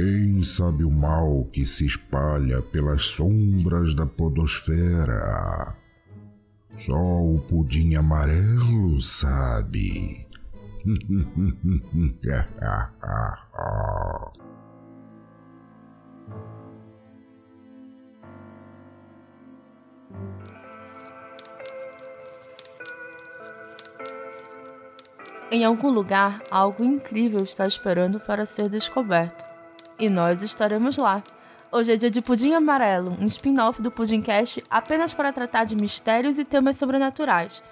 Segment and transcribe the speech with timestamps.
[0.00, 5.74] Quem sabe o mal que se espalha pelas sombras da podosfera?
[6.76, 10.24] Só o pudim amarelo sabe.
[25.50, 29.47] Em algum lugar, algo incrível está esperando para ser descoberto.
[29.98, 31.24] E nós estaremos lá.
[31.72, 36.38] Hoje é dia de Pudim Amarelo, um spin-off do Pudimcast apenas para tratar de mistérios
[36.38, 37.64] e temas sobrenaturais.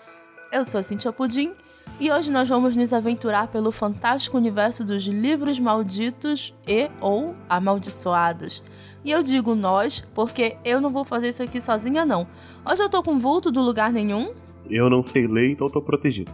[0.50, 1.52] Eu sou a Cintia Pudim
[2.00, 8.60] e hoje nós vamos nos aventurar pelo fantástico universo dos livros malditos e ou amaldiçoados.
[9.04, 12.26] E eu digo nós porque eu não vou fazer isso aqui sozinha não.
[12.68, 14.34] Hoje eu tô com vulto do lugar nenhum.
[14.68, 16.32] Eu não sei ler, então tô protegido.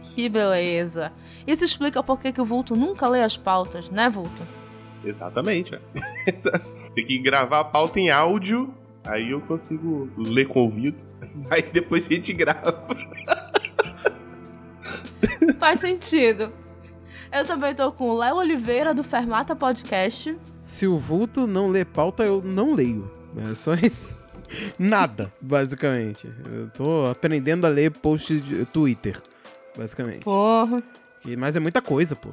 [0.00, 1.12] Que beleza.
[1.46, 4.63] Isso explica por que, que o vulto nunca lê as pautas, né, vulto?
[5.04, 5.78] Exatamente.
[6.94, 8.72] Tem que gravar a pauta em áudio,
[9.04, 10.96] aí eu consigo ler com o ouvido.
[11.50, 12.86] Aí depois a gente grava.
[15.58, 16.52] Faz sentido.
[17.32, 20.36] Eu também tô com o Léo Oliveira do Fermata Podcast.
[20.60, 23.10] Se o vulto não lê pauta, eu não leio.
[23.50, 24.16] É só isso.
[24.78, 26.30] Nada, basicamente.
[26.52, 29.20] Eu tô aprendendo a ler post de Twitter,
[29.76, 30.24] basicamente.
[30.24, 30.82] Porra.
[31.26, 32.28] E- Mas é muita coisa, pô.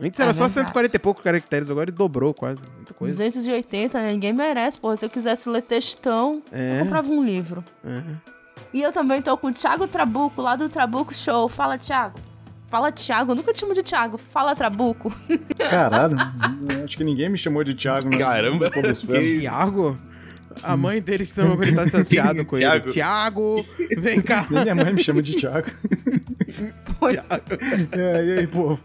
[0.00, 0.66] Antes era É só verdade.
[0.66, 2.60] 140 e poucos caracteres, agora ele dobrou quase.
[2.76, 3.12] Muita coisa.
[3.14, 4.12] 280, né?
[4.12, 4.96] ninguém merece, porra.
[4.96, 6.76] Se eu quisesse ler textão, É.
[6.80, 7.64] eu comprava um livro.
[7.84, 8.02] É.
[8.74, 11.48] E eu também tô com o Thiago Trabuco, lá do Trabuco Show.
[11.48, 12.18] Fala, Thiago.
[12.68, 13.32] Fala, Thiago.
[13.32, 14.18] Eu nunca te chamo de Thiago.
[14.18, 15.10] Fala, Trabuco.
[15.70, 16.16] Caralho,
[16.84, 18.10] acho que ninguém me chamou de Thiago.
[18.10, 19.96] no- Caramba, Tiago?
[20.62, 22.80] A mãe dele chama quando ele tá chateado com ele.
[22.92, 23.64] Thiago.
[23.98, 24.46] Vem cá.
[24.50, 25.68] Nem Minha mãe me chama de Thiago.
[27.92, 28.82] É, e aí, povo?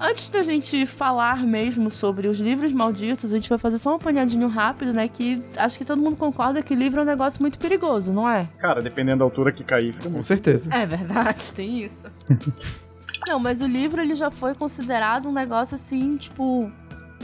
[0.00, 3.96] Antes da gente falar mesmo sobre os livros malditos, a gente vai fazer só um
[3.96, 5.06] apanhadinho rápido, né?
[5.06, 8.48] Que acho que todo mundo concorda que livro é um negócio muito perigoso, não é?
[8.58, 10.74] Cara, dependendo da altura que cair, fica Com certeza.
[10.74, 12.08] É verdade, tem isso.
[13.28, 16.72] Não, mas o livro ele já foi considerado um negócio assim, tipo,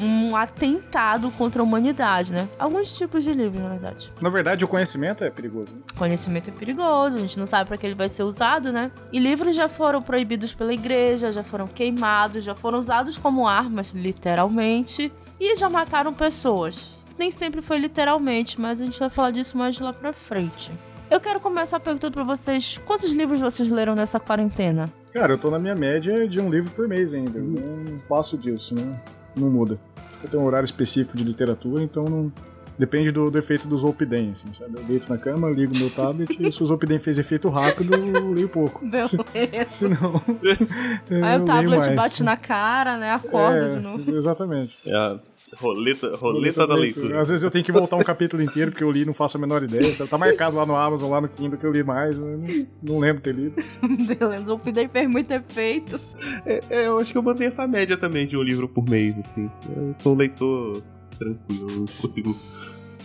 [0.00, 2.48] um atentado contra a humanidade, né?
[2.58, 4.12] Alguns tipos de livros, na verdade.
[4.20, 5.72] Na verdade, o conhecimento é perigoso.
[5.76, 5.82] né?
[5.96, 8.90] Conhecimento é perigoso, a gente não sabe para que ele vai ser usado, né?
[9.12, 13.90] E livros já foram proibidos pela igreja, já foram queimados, já foram usados como armas,
[13.90, 17.06] literalmente, e já mataram pessoas.
[17.18, 20.70] Nem sempre foi literalmente, mas a gente vai falar disso mais lá pra frente.
[21.10, 24.92] Eu quero começar perguntando pra vocês, quantos livros vocês leram nessa quarentena?
[25.12, 27.38] Cara, eu tô na minha média de um livro por mês ainda.
[27.38, 29.00] Eu não passo disso, né?
[29.36, 29.78] Não muda.
[30.22, 32.32] Eu tenho um horário específico de literatura, então não.
[32.78, 34.78] Depende do, do efeito do Zolpidem, assim, sabe?
[34.78, 38.32] Eu deito na cama, ligo meu tablet e se o Zolpidem fez efeito rápido, eu
[38.32, 38.84] leio pouco.
[39.04, 39.18] Se,
[39.66, 40.20] se não.
[41.10, 41.94] eu Aí o tablet mais.
[41.94, 43.12] bate na cara, né?
[43.12, 44.16] Acorda É, de novo.
[44.16, 44.76] Exatamente.
[44.86, 45.18] É a
[45.54, 47.20] roleta, roleta da leitura.
[47.20, 49.36] Às vezes eu tenho que voltar um capítulo inteiro porque eu li e não faço
[49.36, 49.94] a menor ideia.
[49.94, 50.10] sabe?
[50.10, 52.18] Tá marcado lá no Amazon, lá no Kindle que eu li mais.
[52.18, 53.54] Eu não, não lembro ter lido.
[54.06, 56.00] Beleza, o Pidei fez muito efeito.
[56.44, 59.16] É, é, eu acho que eu mantenho essa média também de um livro por mês,
[59.18, 59.50] assim.
[59.74, 60.82] Eu sou um leitor
[61.16, 62.36] tranquilo, eu consigo.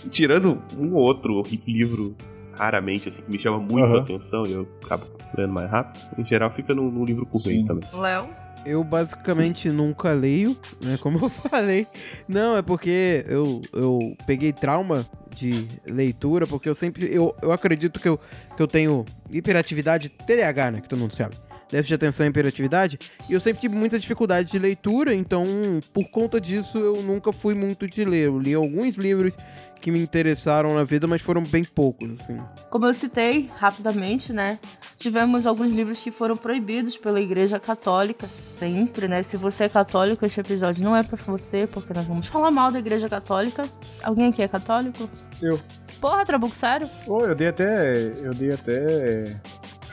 [0.09, 2.15] Tirando um ou outro livro,
[2.53, 3.99] raramente, assim, que me chama muito Aham.
[3.99, 5.05] a atenção e eu acabo
[5.37, 6.01] lendo mais rápido.
[6.17, 7.67] Em geral, fica num, num livro por mês Sim.
[7.67, 7.89] também.
[7.93, 8.29] Léo?
[8.65, 10.97] Eu basicamente nunca leio, né?
[11.01, 11.87] Como eu falei.
[12.27, 15.05] Não, é porque eu, eu peguei trauma
[15.35, 17.09] de leitura, porque eu sempre.
[17.11, 18.19] Eu, eu acredito que eu,
[18.55, 20.81] que eu tenho hiperatividade TDAH, né?
[20.81, 21.35] Que todo mundo sabe.
[21.71, 22.99] Déficit de atenção e hiperatividade.
[23.29, 25.45] E eu sempre tive muita dificuldade de leitura, então,
[25.93, 28.25] por conta disso, eu nunca fui muito de ler.
[28.25, 29.35] Eu li alguns livros
[29.81, 32.39] que me interessaram na vida, mas foram bem poucos, assim.
[32.69, 34.59] Como eu citei rapidamente, né?
[34.95, 39.23] Tivemos alguns livros que foram proibidos pela Igreja Católica, sempre, né?
[39.23, 42.71] Se você é católico, este episódio não é pra você, porque nós vamos falar mal
[42.71, 43.63] da Igreja Católica.
[44.03, 45.09] Alguém aqui é católico?
[45.41, 45.59] Eu.
[45.99, 46.87] Porra, Trabuco, sério?
[47.05, 48.13] Pô, eu dei até.
[48.21, 49.39] Eu dei até.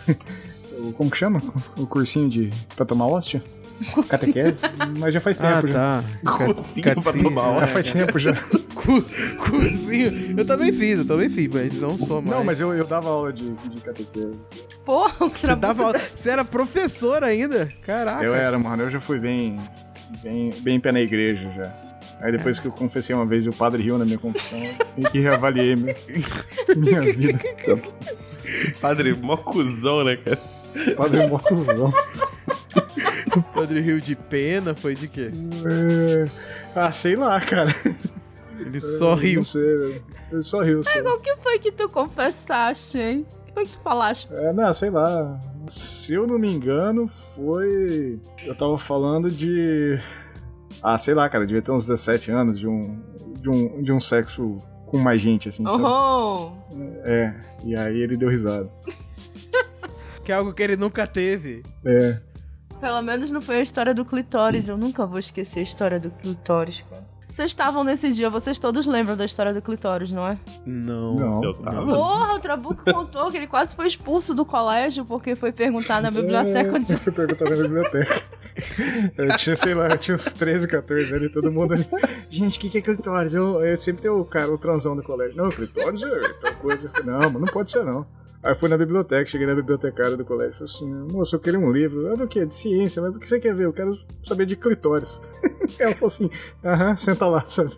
[0.78, 1.40] o- Como que chama?
[1.78, 2.50] O cursinho de.
[2.76, 3.42] pra tomar hóstia?
[4.08, 4.62] Catequese?
[4.98, 5.72] Mas já faz tempo Ah, já.
[5.72, 6.04] tá.
[6.36, 7.60] Cursinho pra Catecismo, tomar é.
[7.60, 8.32] Já faz tempo já.
[8.75, 9.04] Cu-
[9.38, 10.34] Cursinho.
[10.38, 12.36] Eu também fiz, eu também fiz, mas não sou mais.
[12.36, 14.32] Não, mas eu, eu dava aula de, de catequese.
[14.84, 15.60] Porra, o Você, Trabuco.
[15.60, 17.72] dava aula- você era professor ainda?
[17.86, 18.24] Caraca.
[18.24, 18.82] Eu era, mano.
[18.82, 19.60] Eu já fui bem.
[20.24, 21.72] bem, bem pé na igreja já.
[22.20, 24.58] Aí depois que eu confessei uma vez e o padre riu na minha confissão,
[24.96, 25.94] eu que reavaliei minha,
[26.76, 27.38] minha vida.
[28.81, 30.38] Padre, mó cuzão, né, cara?
[30.97, 31.93] Padre é mó cuzão.
[33.55, 35.31] Padre Rio de Pena foi de quê?
[35.67, 36.25] É,
[36.75, 37.75] Ah, sei lá, cara.
[38.59, 39.37] Ele só riu.
[39.37, 40.05] Não sei, velho.
[40.32, 40.82] Ele só riu.
[40.82, 40.91] Só.
[40.91, 43.26] O que foi que tu confessaste, hein?
[43.31, 44.29] O que foi que tu falaste?
[44.32, 45.38] É, não, sei lá.
[45.70, 48.20] Se eu não me engano, foi.
[48.44, 49.99] Eu tava falando de.
[50.82, 53.00] Ah, sei lá, cara, devia ter uns 17 anos de um,
[53.41, 54.56] de um, de um sexo
[54.87, 55.82] com mais gente, assim, sabe?
[55.82, 56.53] Oh!
[57.05, 57.35] É,
[57.65, 58.70] e aí ele deu risada.
[60.28, 61.62] Que é algo que ele nunca teve.
[61.86, 62.19] É,
[62.78, 64.69] Pelo menos não foi a história do clitóris.
[64.69, 67.02] Eu nunca vou esquecer a história do clitóris, cara.
[67.30, 70.36] Vocês estavam nesse dia, vocês todos lembram da história do clitóris, não é?
[70.66, 71.14] Não.
[71.14, 71.44] não.
[71.44, 71.86] Eu tava.
[71.86, 76.10] Porra, o Trabuco contou que ele quase foi expulso do colégio porque foi perguntar na
[76.10, 76.92] biblioteca É, onde.
[76.92, 78.22] eu fui perguntar na biblioteca.
[79.16, 81.86] Eu tinha, sei lá, eu tinha uns 13, 14 anos e todo mundo ali.
[82.31, 83.32] Gente, o que, que é clitóris?
[83.32, 85.36] Eu, eu sempre tem o cara, o transão do colégio.
[85.38, 86.92] Não, clitóris é tal coisa.
[87.02, 88.04] Não, mas não pode ser não.
[88.43, 91.40] Aí eu fui na biblioteca, cheguei na bibliotecária do colégio e falei assim, moço, eu
[91.40, 92.12] queria um livro.
[92.12, 92.44] Ah, do que?
[92.46, 93.64] De ciência, mas do que você quer ver?
[93.67, 93.90] Eu quero
[94.25, 95.20] saber de clitóris.
[95.79, 96.31] Ela falou assim,
[96.64, 97.73] aham, senta lá, sabe?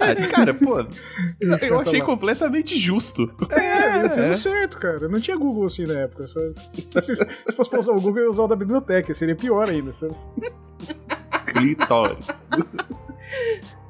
[0.00, 0.78] Ah, cara, pô,
[1.40, 2.06] eu Senta achei lá.
[2.06, 3.28] completamente justo.
[3.50, 4.30] É, eu fiz é.
[4.30, 5.08] o certo, cara.
[5.08, 6.26] Não tinha Google assim na época.
[6.28, 6.54] sabe?
[7.00, 9.12] Se, se fosse pra usar o Google, eu ia usar o da biblioteca.
[9.14, 10.14] Seria pior ainda, sabe?
[11.46, 12.26] Clitóris.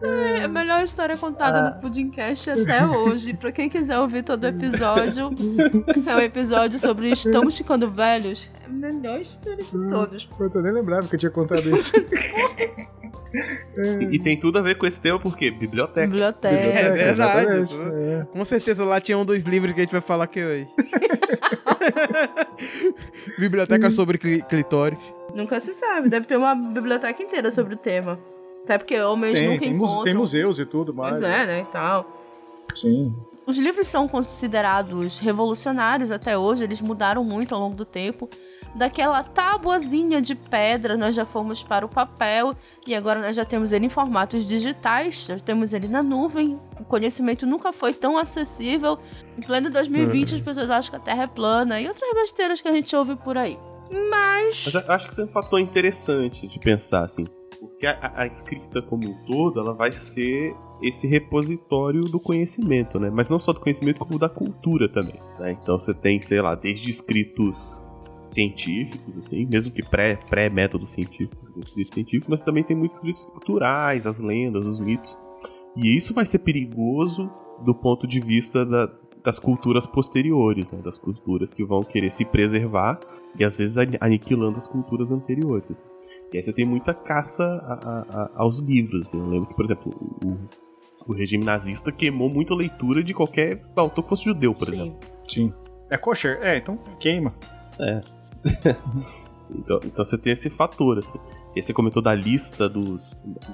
[0.02, 3.34] É a melhor história contada no Pudimcast até hoje.
[3.34, 5.30] Pra quem quiser ouvir todo o episódio,
[6.06, 8.50] é um episódio sobre Estamos Ficando Velhos.
[8.62, 10.28] É a melhor história de todos.
[10.38, 11.92] Eu nem lembrava que eu tinha contado isso.
[14.00, 16.06] E, e tem tudo a ver com esse tema, porque biblioteca.
[16.06, 16.54] Biblioteca.
[16.56, 17.10] É verdade.
[17.10, 18.24] exatamente, é.
[18.32, 20.68] Com certeza lá tinha um dos livros que a gente vai falar aqui hoje.
[23.38, 24.98] Biblioteca sobre cli- clitóris.
[25.34, 28.18] Nunca se sabe, deve ter uma biblioteca inteira sobre o tema.
[28.68, 30.02] Até porque homens Tem, nunca tem, encontram.
[30.02, 31.12] tem museus e tudo, mas.
[31.12, 32.06] Pois é, né, e tal.
[32.76, 33.16] Sim.
[33.46, 38.28] Os livros são considerados revolucionários até hoje, eles mudaram muito ao longo do tempo.
[38.74, 42.54] Daquela tabuazinha de pedra, nós já fomos para o papel
[42.86, 46.60] e agora nós já temos ele em formatos digitais, já temos ele na nuvem.
[46.78, 48.98] O conhecimento nunca foi tão acessível.
[49.38, 52.68] Em pleno 2020, as pessoas acham que a Terra é plana e outras besteiras que
[52.68, 53.58] a gente ouve por aí.
[53.90, 54.66] Mas.
[54.66, 57.24] Mas eu acho que isso é um fator interessante de pensar, assim.
[57.78, 60.52] Porque a, a- escrita como um todo, ela vai ser
[60.82, 63.08] esse repositório do conhecimento, né?
[63.08, 65.52] Mas não só do conhecimento, como da cultura também, né?
[65.62, 67.80] Então você tem, sei lá, desde escritos
[68.24, 74.06] científicos, assim, mesmo que pré- pré-método científico, escritos científicos, mas também tem muitos escritos culturais,
[74.06, 75.16] as lendas, os mitos.
[75.76, 77.30] E isso vai ser perigoso
[77.64, 78.90] do ponto de vista da-
[79.24, 80.80] das culturas posteriores, né?
[80.82, 82.98] Das culturas que vão querer se preservar
[83.38, 85.76] e às vezes ani- aniquilando as culturas anteriores.
[86.32, 89.12] E aí você tem muita caça a- a- a- aos livros.
[89.14, 89.92] Eu lembro que, por exemplo,
[90.24, 94.72] o, o regime nazista queimou muita leitura de qualquer autor que fosse judeu, por Sim.
[94.74, 94.98] exemplo.
[95.28, 95.52] Sim.
[95.90, 96.38] É kosher?
[96.42, 97.34] É, então queima.
[99.50, 101.18] Então, então você tem esse fator, assim.
[101.56, 103.00] E aí você comentou da lista dos.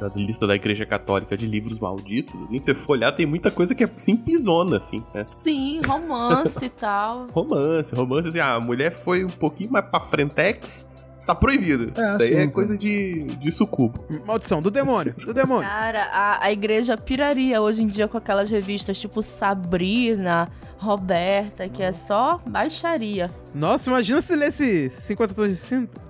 [0.01, 2.35] Da lista da Igreja Católica de livros malditos.
[2.35, 5.05] Assim, se você for olhar, tem muita coisa que é simplesona, assim.
[5.15, 5.23] Né?
[5.23, 7.29] Sim, romance e tal.
[7.33, 10.91] Romance, romance, assim, ah, a mulher foi um pouquinho mais pra frentex,
[11.27, 11.93] tá proibido.
[12.01, 14.05] É, Isso aí sim, é coisa de, de sucubo.
[14.27, 15.69] Maldição, do demônio, do demônio.
[15.69, 20.49] Cara, a, a igreja piraria hoje em dia com aquelas revistas tipo Sabrina,
[20.79, 23.31] Roberta, que é só baixaria.
[23.55, 26.01] Nossa, imagina se lesse 50 tons de cinto.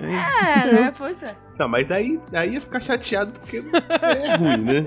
[0.00, 0.06] É,
[0.72, 0.92] né?
[0.96, 1.34] Pois é.
[1.58, 4.86] Não, mas aí, aí ia ficar chateado porque é ruim, né?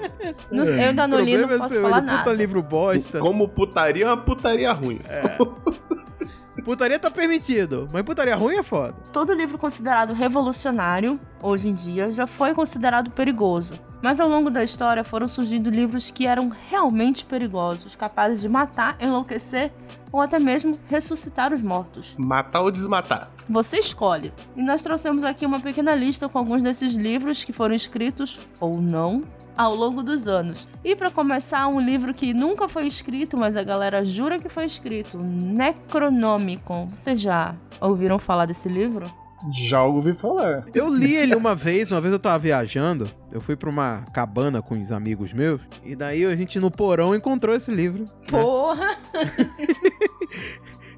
[0.52, 2.34] Não- eu ainda não li, não é posso seu, falar ele puta nada.
[2.34, 3.20] livro bosta.
[3.20, 5.00] Como putaria é uma putaria ruim.
[6.64, 8.96] Putaria tá permitido, mas putaria ruim é foda.
[9.14, 13.80] Todo livro considerado revolucionário, hoje em dia, já foi considerado perigoso.
[14.02, 18.96] Mas ao longo da história foram surgindo livros que eram realmente perigosos, capazes de matar,
[19.02, 19.72] enlouquecer
[20.12, 22.16] ou até mesmo ressuscitar os mortos.
[22.18, 23.30] Matar ou desmatar.
[23.50, 24.32] Você escolhe.
[24.56, 28.80] E nós trouxemos aqui uma pequena lista com alguns desses livros que foram escritos ou
[28.80, 29.24] não
[29.58, 30.68] ao longo dos anos.
[30.84, 34.66] E para começar, um livro que nunca foi escrito, mas a galera jura que foi
[34.66, 36.90] escrito, Necronomicon.
[36.94, 39.12] Vocês já ouviram falar desse livro?
[39.54, 40.66] Já ouvi falar.
[40.74, 44.62] Eu li ele uma vez, uma vez eu tava viajando, eu fui pra uma cabana
[44.62, 48.04] com os amigos meus, e daí a gente no porão encontrou esse livro.
[48.04, 48.10] né?
[48.30, 48.96] Porra!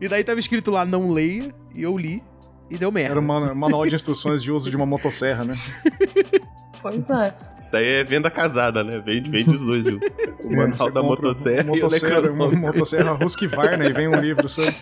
[0.02, 2.24] E daí tava escrito lá, não leia, e eu li,
[2.70, 3.12] e deu merda.
[3.12, 5.56] Era um manual de instruções de uso de uma motosserra, né?
[6.82, 7.36] Pois é.
[7.60, 9.04] Isso aí é venda casada, né?
[9.06, 10.00] Vende, vende os dois, viu?
[10.42, 14.48] O manual É, da motosserra uma e o motosserra, motosserra Husqvarna e vem um livro,
[14.48, 14.74] sabe?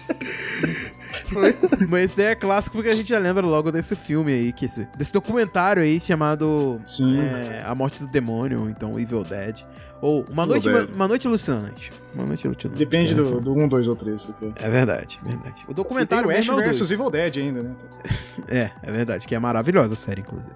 [1.89, 4.65] Mas esse daí é clássico porque a gente já lembra logo desse filme aí, que
[4.65, 7.19] esse- desse documentário aí chamado Sim.
[7.19, 9.59] é, A Morte do Demônio, ou então Evil Dead.
[10.01, 10.89] Ou Uma Evil Noite, Dead.
[10.95, 11.91] uma noite Alucinante.
[12.13, 12.77] Uma Noite Alucinante.
[12.77, 14.21] Depende é do, do 1, 2 ou 3.
[14.21, 14.53] isso aqui.
[14.63, 15.55] É verdade, verdade.
[15.61, 16.91] O E tem documentário o Ash é o versus.
[16.91, 17.71] Evil Dead ainda, né?
[18.47, 20.53] É, é verdade, que é maravilhosa a série, inclusive.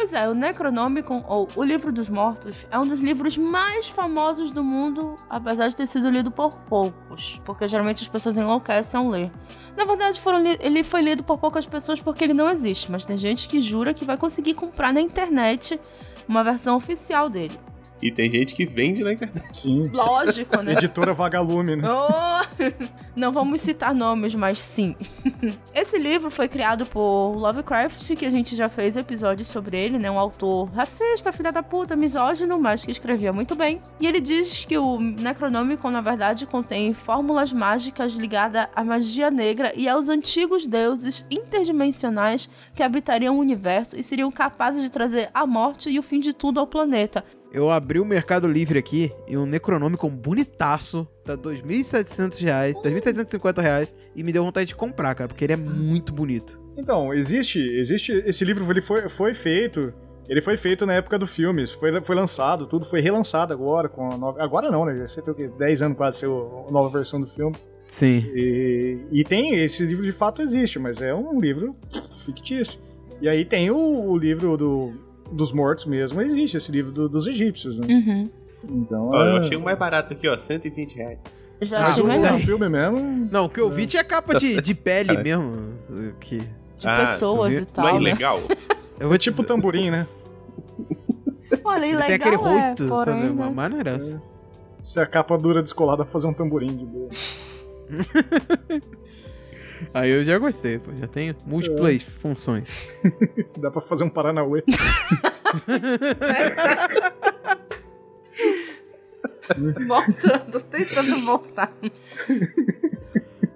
[0.00, 4.52] Pois é, o Necronomicon, ou O Livro dos Mortos, é um dos livros mais famosos
[4.52, 9.08] do mundo, apesar de ter sido lido por poucos, porque geralmente as pessoas enlouquecem ao
[9.08, 9.28] ler.
[9.76, 10.22] Na verdade,
[10.60, 13.92] ele foi lido por poucas pessoas porque ele não existe, mas tem gente que jura
[13.92, 15.80] que vai conseguir comprar na internet
[16.28, 17.58] uma versão oficial dele.
[18.00, 19.58] E tem gente que vende na internet.
[19.58, 19.88] Sim.
[19.88, 20.72] Lógico, né?
[20.72, 21.88] Editora Vagalume, né?
[21.88, 22.38] Oh!
[23.18, 24.94] Não vamos citar nomes, mas sim.
[25.74, 30.08] Esse livro foi criado por Lovecraft, que a gente já fez episódios sobre ele, né?
[30.08, 33.82] Um autor racista, filha da puta, misógino, mas que escrevia muito bem.
[33.98, 39.72] E ele diz que o Necronômico, na verdade, contém fórmulas mágicas ligadas à magia negra
[39.74, 45.44] e aos antigos deuses interdimensionais que habitariam o universo e seriam capazes de trazer a
[45.44, 49.36] morte e o fim de tudo ao planeta, eu abri o Mercado Livre aqui e
[49.36, 55.28] um Necronômico bonitaço tá 2.700 reais, 2.750 reais e me deu vontade de comprar, cara,
[55.28, 56.60] porque ele é muito bonito.
[56.76, 59.92] Então, existe, existe esse livro, ele foi, foi feito,
[60.28, 64.12] ele foi feito na época do filme, foi, foi lançado, tudo foi relançado agora com
[64.12, 64.94] a nova, agora não, né?
[65.06, 65.50] Você tem o quê?
[65.58, 67.56] 10 anos quase ser a nova versão do filme.
[67.86, 68.22] Sim.
[68.34, 71.74] E, e tem, esse livro de fato existe, mas é um livro
[72.24, 72.78] fictício.
[73.20, 77.26] E aí tem o, o livro do dos mortos mesmo, existe esse livro do, dos
[77.26, 77.86] egípcios, né?
[77.88, 78.24] Uhum.
[78.70, 79.30] Então, ó, é...
[79.30, 81.18] Eu achei o mais barato aqui, ó, 120 reais.
[81.60, 83.28] Já ah, achei filme mesmo...
[83.30, 85.74] Não, o que eu vi tinha capa de, de pele mesmo.
[86.20, 86.38] Que...
[86.38, 88.12] De ah, pessoas e tal, Mas né?
[88.12, 88.40] legal.
[89.00, 90.06] Eu vou tipo tamborim, né?
[91.64, 93.32] Olha, ilegal Tem aquele é, rosto, porém, sabe?
[93.32, 93.50] né?
[93.50, 94.16] Maneiraço.
[94.16, 94.20] É.
[94.80, 97.08] Se a capa dura descolada, fazer um tamborim de boa.
[99.94, 100.94] Aí eu já gostei, pô.
[100.94, 101.98] Já tenho múltiplas é.
[101.98, 102.88] funções.
[103.58, 104.62] Dá pra fazer um Paranauê.
[109.86, 111.72] Voltando, tentando voltar.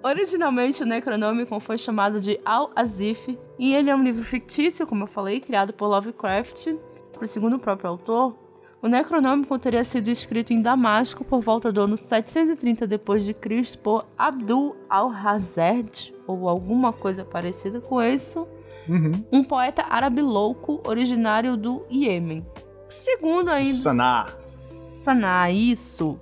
[0.01, 5.07] Originalmente, o Necronomicon foi chamado de Al-Azif, e ele é um livro fictício, como eu
[5.07, 6.73] falei, criado por Lovecraft,
[7.13, 8.35] por segundo o próprio autor,
[8.83, 13.77] o Necronômico teria sido escrito em Damasco por volta do ano 730 d.C.
[13.81, 18.45] por Abdul al-Hazard, ou alguma coisa parecida com isso,
[18.89, 19.23] uhum.
[19.31, 22.45] um poeta árabe louco originário do Iêmen.
[22.89, 23.71] Segundo ainda.
[23.71, 24.27] Saná.
[25.01, 26.19] Saná, isso.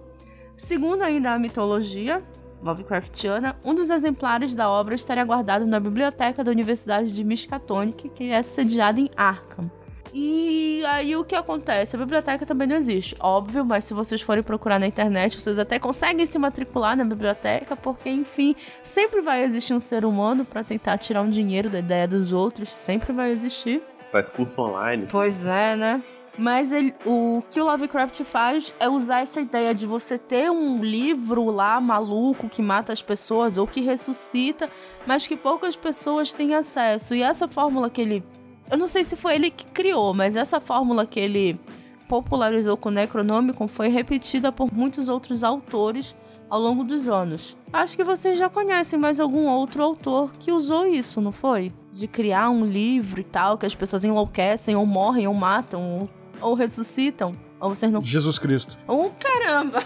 [0.56, 2.22] Segundo ainda a mitologia
[2.62, 8.30] Lovecraftiana, um dos exemplares da obra estaria guardado na biblioteca da Universidade de Miskatonic, que
[8.30, 9.81] é sediada em Arkham.
[10.14, 11.96] E aí o que acontece?
[11.96, 15.80] A biblioteca também não existe, óbvio, mas se vocês forem procurar na internet, vocês até
[15.80, 20.98] conseguem se matricular na biblioteca, porque enfim, sempre vai existir um ser humano para tentar
[20.98, 23.82] tirar um dinheiro da ideia dos outros, sempre vai existir.
[24.12, 25.08] Faz curso online.
[25.10, 26.02] Pois é, né?
[26.38, 30.78] Mas ele, o que o Lovecraft faz é usar essa ideia de você ter um
[30.78, 34.70] livro lá maluco que mata as pessoas ou que ressuscita,
[35.06, 37.14] mas que poucas pessoas têm acesso.
[37.14, 38.24] E essa fórmula que ele
[38.72, 41.60] eu não sei se foi ele que criou, mas essa fórmula que ele
[42.08, 46.16] popularizou com o Necronomicon foi repetida por muitos outros autores
[46.50, 47.58] ao longo dos anos.
[47.72, 51.72] Acho que vocês já conhecem mais algum outro autor que usou isso, não foi?
[51.94, 56.10] De criar um livro e tal, que as pessoas enlouquecem, ou morrem, ou matam, ou,
[56.50, 57.36] ou ressuscitam.
[57.60, 58.04] Ou vocês não.
[58.04, 58.78] Jesus Cristo.
[58.88, 59.84] Oh, caramba!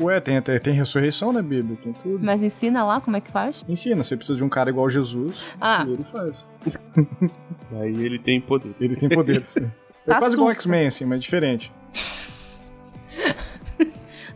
[0.00, 2.24] Ué, tem, tem, tem ressurreição na Bíblia, tem tudo.
[2.24, 3.64] Mas ensina lá como é que faz?
[3.68, 5.42] Ensina, você precisa de um cara igual Jesus.
[5.60, 5.84] Ah.
[5.86, 6.46] E ele faz.
[7.80, 8.74] Aí ele tem poder.
[8.80, 9.70] Ele tem poder, sim.
[10.04, 10.62] É Tá quase igual sussa.
[10.62, 11.72] X-Men, assim, mas diferente.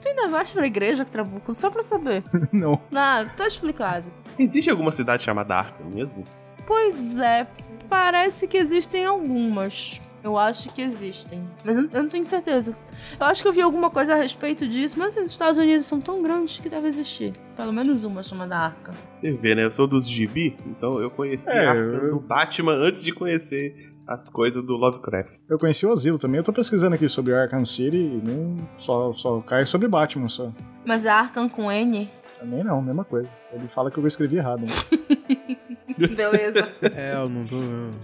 [0.00, 1.52] Tu ainda vais pra igreja, Trabuco?
[1.52, 2.22] Só pra saber.
[2.52, 2.80] Não.
[2.94, 4.04] Ah, tá explicado.
[4.38, 6.22] Existe alguma cidade chamada Arkham mesmo?
[6.64, 7.46] Pois é,
[7.88, 10.00] parece que existem algumas.
[10.26, 11.48] Eu acho que existem.
[11.64, 12.74] Mas eu não tenho certeza.
[13.18, 16.00] Eu acho que eu vi alguma coisa a respeito disso, mas os Estados Unidos são
[16.00, 17.32] tão grandes que deve existir.
[17.56, 18.92] Pelo menos uma chamada Arca.
[19.14, 19.64] Você vê, né?
[19.64, 23.92] Eu sou dos gibi, então eu conheci É, Arkham eu- do Batman antes de conhecer
[24.04, 25.30] as coisas do Lovecraft.
[25.48, 26.38] Eu conheci o Asilo também.
[26.38, 30.50] Eu tô pesquisando aqui sobre Arkham City e não só, só cai sobre Batman só.
[30.84, 32.10] Mas é Arkham com N?
[32.40, 33.30] Também não, mesma coisa.
[33.52, 34.62] Ele fala que eu escrevi errado.
[34.62, 34.66] Né?
[36.16, 36.68] Beleza.
[36.94, 37.56] É, eu não tô.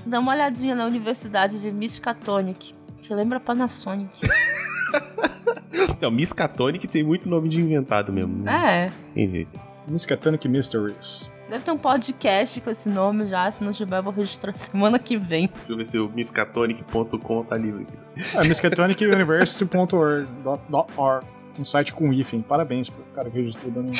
[0.06, 4.20] Dá uma olhadinha na Universidade de Miskatonic, que lembra Panasonic.
[5.88, 8.42] Então, Miskatonic tem muito nome de inventado mesmo.
[8.44, 8.86] né?
[8.86, 9.58] É, Tem jeito.
[9.88, 11.30] Miskatonic Mysteries.
[11.48, 13.50] deve ter um podcast com esse nome já.
[13.50, 15.48] Se não tiver, eu vou registrar semana que vem.
[15.48, 18.36] Deixa eu ver se o miskatonic.com tá livre aqui.
[18.36, 21.26] É, miskatonicuniversity.org.
[21.58, 22.42] Um site com hífen.
[22.42, 23.98] Parabéns pro cara que registrou o domínio.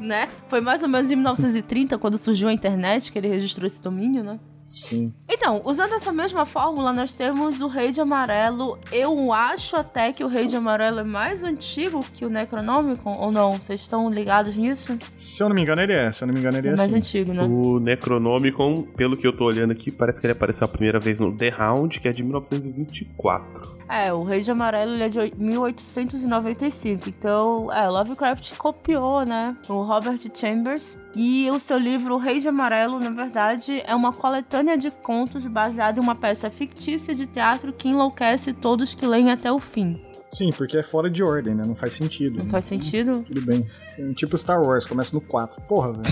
[0.00, 0.28] Né?
[0.48, 4.24] Foi mais ou menos em 1930, quando surgiu a internet, que ele registrou esse domínio,
[4.24, 4.40] né?
[4.70, 5.12] Sim.
[5.28, 8.78] Então, usando essa mesma fórmula, nós temos o Rei de Amarelo.
[8.92, 13.32] Eu acho até que o Rei de Amarelo é mais antigo que o Necronomicon, ou
[13.32, 13.52] não?
[13.52, 14.96] Vocês estão ligados nisso?
[15.16, 16.12] Se eu não me engano, ele é.
[16.12, 16.96] Se eu não me engano, ele é, É mais sim.
[16.96, 17.42] antigo, né?
[17.42, 21.18] O Necronomicon, pelo que eu tô olhando aqui, parece que ele apareceu a primeira vez
[21.18, 23.80] no The Hound, que é de 1924.
[23.88, 27.08] É, o Rei de Amarelo ele é de oi- 1895.
[27.08, 29.56] Então, é, Lovecraft copiou, né?
[29.68, 30.96] O Robert Chambers.
[31.14, 35.44] E o seu livro O Rei de Amarelo, na verdade, é uma coletânea de contos
[35.46, 40.00] baseada em uma peça fictícia de teatro que enlouquece todos que leem até o fim.
[40.32, 41.64] Sim, porque é fora de ordem, né?
[41.66, 42.38] Não faz sentido.
[42.38, 43.24] Não faz sentido?
[43.26, 43.68] Tudo bem.
[43.98, 45.60] É Tipo Star Wars, começa no 4.
[45.62, 46.04] Porra, velho.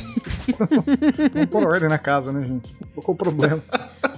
[1.33, 2.75] Vamos pôr ordem na casa, né, gente?
[2.97, 3.63] Qual é o problema?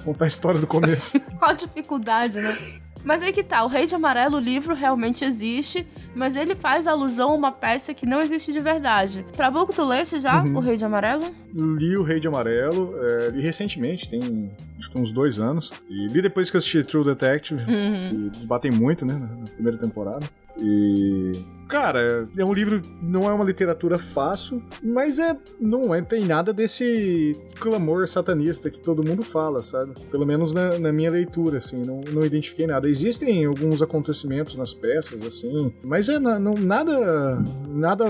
[0.03, 1.21] Contar a história do começo.
[1.39, 2.57] Qual a dificuldade, né?
[3.05, 6.87] Mas aí que tá, o Rei de Amarelo, o livro realmente existe, mas ele faz
[6.87, 9.25] alusão a uma peça que não existe de verdade.
[9.33, 10.57] Trabuco, tu leste já Uhum.
[10.57, 11.25] o Rei de Amarelo?
[11.55, 15.73] Li o Rei de Amarelo, é, li recentemente, tem acho que uns dois anos.
[15.89, 18.23] E li depois que eu assisti True Detective, Uhum.
[18.23, 20.27] e eles batem muito, né, na primeira temporada.
[20.61, 21.33] E.
[21.69, 25.37] Cara, é um livro, não é uma literatura fácil, mas é.
[25.61, 29.93] Não é, tem nada desse clamor satanista que todo mundo fala, sabe?
[30.11, 32.89] Pelo menos na, na minha leitura, assim, não, não identifiquei nada.
[32.89, 37.39] Existem alguns acontecimentos nas peças, assim, mas é na- não, nada.
[37.69, 38.07] Nada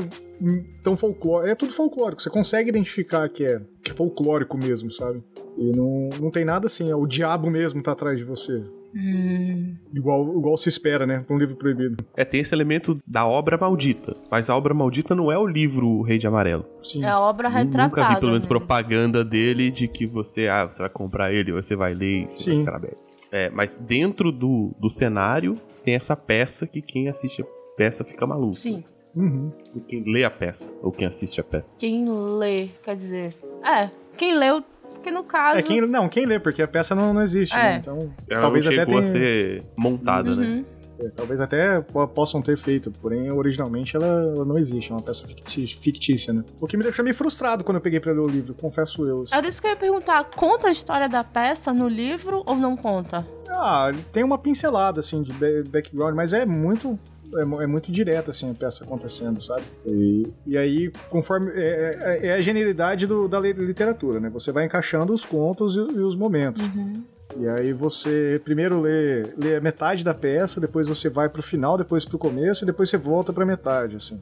[0.82, 1.50] tão folclórico.
[1.50, 5.22] É tudo folclórico, você consegue identificar que é, que é folclórico mesmo, sabe?
[5.58, 8.64] E não, não tem nada assim, é o diabo mesmo tá atrás de você.
[8.94, 9.76] Hum.
[9.94, 11.22] Igual, igual se espera, né?
[11.26, 12.04] Pra um livro proibido.
[12.16, 14.16] É, tem esse elemento da obra maldita.
[14.30, 16.66] Mas a obra maldita não é o livro O Rei de Amarelo.
[16.82, 17.04] Sim.
[17.04, 17.88] É a obra Eu retratada.
[17.88, 18.48] Nunca vi, pelo menos, né?
[18.48, 22.64] propaganda dele de que você, ah, você vai comprar ele, você vai ler, você Sim.
[22.64, 22.96] vai ficar.
[23.32, 28.26] É, mas dentro do, do cenário tem essa peça que quem assiste a peça fica
[28.26, 28.54] maluco.
[28.54, 28.84] Sim.
[29.14, 29.50] Uhum.
[29.88, 31.76] Quem lê a peça, ou quem assiste a peça.
[31.78, 33.34] Quem lê, quer dizer.
[33.64, 34.62] É, quem leu,
[35.00, 35.58] porque no caso.
[35.58, 37.58] É, quem, não, quem lê, porque a peça não, não existe, É.
[37.62, 37.76] né?
[37.80, 37.98] Então,
[38.30, 40.46] Ela talvez não até chegou a tenha, ser montada, né?
[40.46, 40.64] Uhum.
[41.06, 45.26] é, talvez até po- possam ter feito, porém originalmente ela, não existe, é uma peça
[45.26, 46.44] fictícia, né?
[46.60, 49.22] O que me deixou meio frustrado quando eu peguei pra ler o livro, confesso eu.
[49.22, 49.34] assim.
[49.34, 50.24] Era isso que eu ia perguntar.
[50.36, 53.26] Conta a história da peça no livro ou não conta?
[53.48, 56.98] Ah, tem uma pincelada, assim, de ba- background, mas é muito.
[57.36, 59.62] É, é muito direta, assim, a peça acontecendo, sabe?
[59.86, 61.50] E, e aí, conforme.
[61.54, 61.90] É,
[62.22, 64.28] é- é a genialidade do- da li- literatura, né?
[64.30, 66.62] Você vai encaixando os contos e, e os momentos.
[66.62, 66.92] Uhum.
[67.38, 71.78] E aí você primeiro lê, lê a metade da peça, depois você vai pro final,
[71.78, 74.20] depois pro começo, e depois você volta pra metade, assim.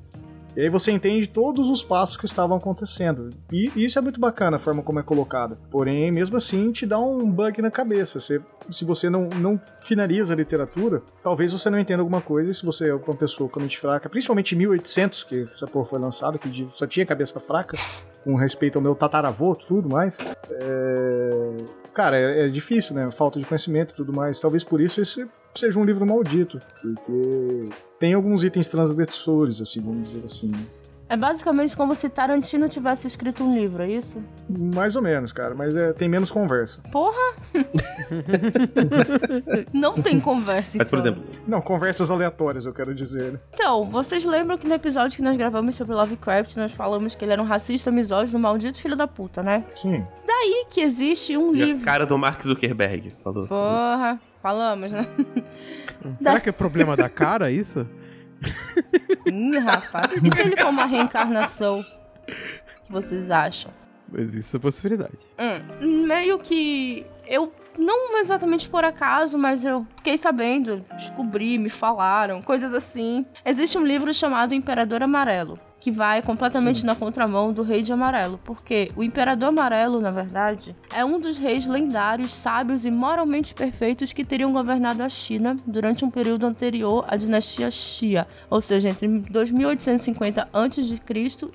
[0.58, 3.30] E aí você entende todos os passos que estavam acontecendo.
[3.52, 5.56] E isso é muito bacana, a forma como é colocada.
[5.70, 8.18] Porém, mesmo assim, te dá um bug na cabeça.
[8.18, 12.50] Você, se você não, não finaliza a literatura, talvez você não entenda alguma coisa.
[12.50, 15.84] E se você é uma pessoa com mente fraca, principalmente em 1800, que essa porra
[15.84, 17.78] foi lançada, que só tinha cabeça fraca,
[18.24, 20.18] com respeito ao meu tataravô tudo mais,
[20.50, 21.56] é...
[21.94, 23.08] Cara, é, é difícil, né?
[23.12, 24.40] Falta de conhecimento e tudo mais.
[24.40, 26.58] Talvez por isso esse seja um livro maldito.
[26.80, 30.48] Porque tem alguns itens transgressores, assim, vamos dizer assim.
[30.48, 30.58] né?
[31.10, 34.22] É basicamente como se Tarantino tivesse escrito um livro, é isso?
[34.46, 35.54] Mais ou menos, cara.
[35.54, 36.82] Mas é, tem menos conversa.
[36.92, 37.32] Porra!
[39.72, 40.76] não tem conversa.
[40.76, 41.12] Mas, por então.
[41.12, 43.32] exemplo, Não, conversas aleatórias, eu quero dizer.
[43.32, 43.38] né?
[43.54, 47.32] Então, vocês lembram que no episódio que nós gravamos sobre Lovecraft, nós falamos que ele
[47.32, 49.64] era um racista, misógino, maldito filho da puta, né?
[49.74, 50.04] Sim.
[50.40, 51.84] E que existe um e a livro.
[51.84, 53.46] cara do Mark Zuckerberg falou.
[53.48, 55.06] Porra, falamos, né?
[56.20, 57.86] Será que é problema da cara isso?
[59.26, 60.12] Ih, rapaz.
[60.22, 61.80] E se ele for uma reencarnação?
[61.80, 63.70] O que vocês acham?
[64.10, 65.18] Mas isso é possibilidade.
[65.38, 72.42] Hum, meio que eu não exatamente por acaso, mas eu fiquei sabendo, descobri, me falaram,
[72.42, 73.24] coisas assim.
[73.44, 78.40] Existe um livro chamado Imperador Amarelo, que vai completamente na contramão do Rei de Amarelo,
[78.44, 84.12] porque o Imperador Amarelo, na verdade, é um dos reis lendários, sábios e moralmente perfeitos
[84.12, 89.06] que teriam governado a China durante um período anterior à dinastia Xia, ou seja, entre
[89.06, 90.98] 2850 a.C.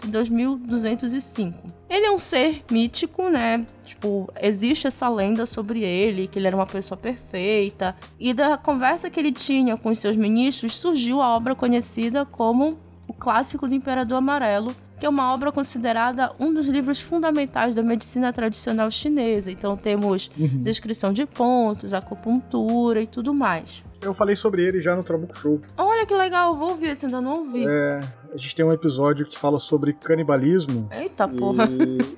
[0.04, 1.84] e 2205.
[1.90, 3.66] Ele é um ser mítico, né?
[3.86, 7.96] Tipo, existe essa lenda sobre ele, que ele era uma pessoa perfeita.
[8.20, 12.80] E da conversa que ele tinha com os seus ministros, surgiu a obra conhecida como
[13.08, 17.84] O Clássico do Imperador Amarelo, que é uma obra considerada um dos livros fundamentais da
[17.84, 19.52] medicina tradicional chinesa.
[19.52, 23.84] Então temos descrição de pontos, acupuntura e tudo mais.
[24.04, 25.62] Eu falei sobre ele já no Trabuco Show.
[25.78, 27.66] Olha que legal, eu vou ouvir esse, ainda não ouvi.
[27.68, 28.02] É,
[28.34, 30.89] a gente tem um episódio que fala sobre canibalismo.
[30.92, 31.70] Eita porra.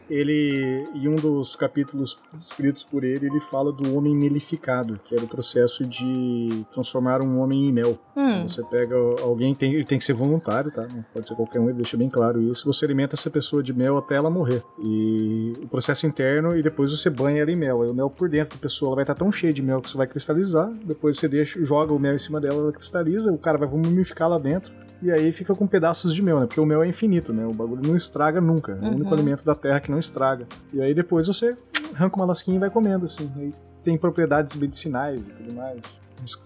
[0.07, 5.15] E ele, em um dos capítulos escritos por ele, ele fala do homem melificado, que
[5.15, 7.97] era o processo de transformar um homem em mel.
[8.15, 8.47] Hum.
[8.47, 10.87] Você pega alguém, tem, ele tem que ser voluntário, tá?
[10.93, 12.65] Não pode ser qualquer um, ele deixa bem claro isso.
[12.71, 14.63] Você alimenta essa pessoa de mel até ela morrer.
[14.79, 17.81] E o processo interno, e depois você banha ela em mel.
[17.81, 19.97] O mel por dentro da pessoa ela vai estar tão cheio de mel que isso
[19.97, 20.71] vai cristalizar.
[20.83, 24.29] Depois você deixa, joga o mel em cima dela, ela cristaliza, o cara vai mumificar
[24.29, 24.73] lá dentro.
[25.01, 26.45] E aí fica com pedaços de mel, né?
[26.47, 27.45] Porque o mel é infinito, né?
[27.45, 28.79] O bagulho não estraga nunca.
[28.81, 29.13] É o único Uhum.
[29.13, 30.47] alimento da terra que não estraga.
[30.73, 31.55] E aí depois você
[31.93, 33.29] arranca uma lasquinha e vai comendo, assim.
[33.37, 33.51] Aí
[33.83, 35.81] tem propriedades medicinais e tudo mais.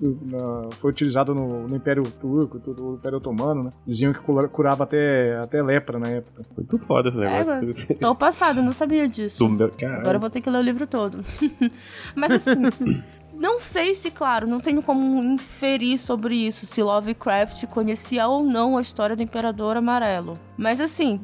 [0.01, 3.71] Na- Foi utilizado no, no Império Turco, no Império Otomano, né?
[3.85, 6.41] Diziam que cura- curava até, até lepra na época.
[6.57, 7.97] Muito foda esse É, negócio.
[7.99, 9.47] Tô passado, não sabia disso.
[9.47, 9.71] Meu-.
[9.99, 11.19] Agora eu vou ter que ler o livro todo.
[12.15, 12.63] Mas assim,
[13.39, 18.78] não sei se, claro, não tenho como inferir sobre isso, se Lovecraft conhecia ou não
[18.78, 20.34] a história do Imperador Amarelo.
[20.58, 21.19] Mas assim,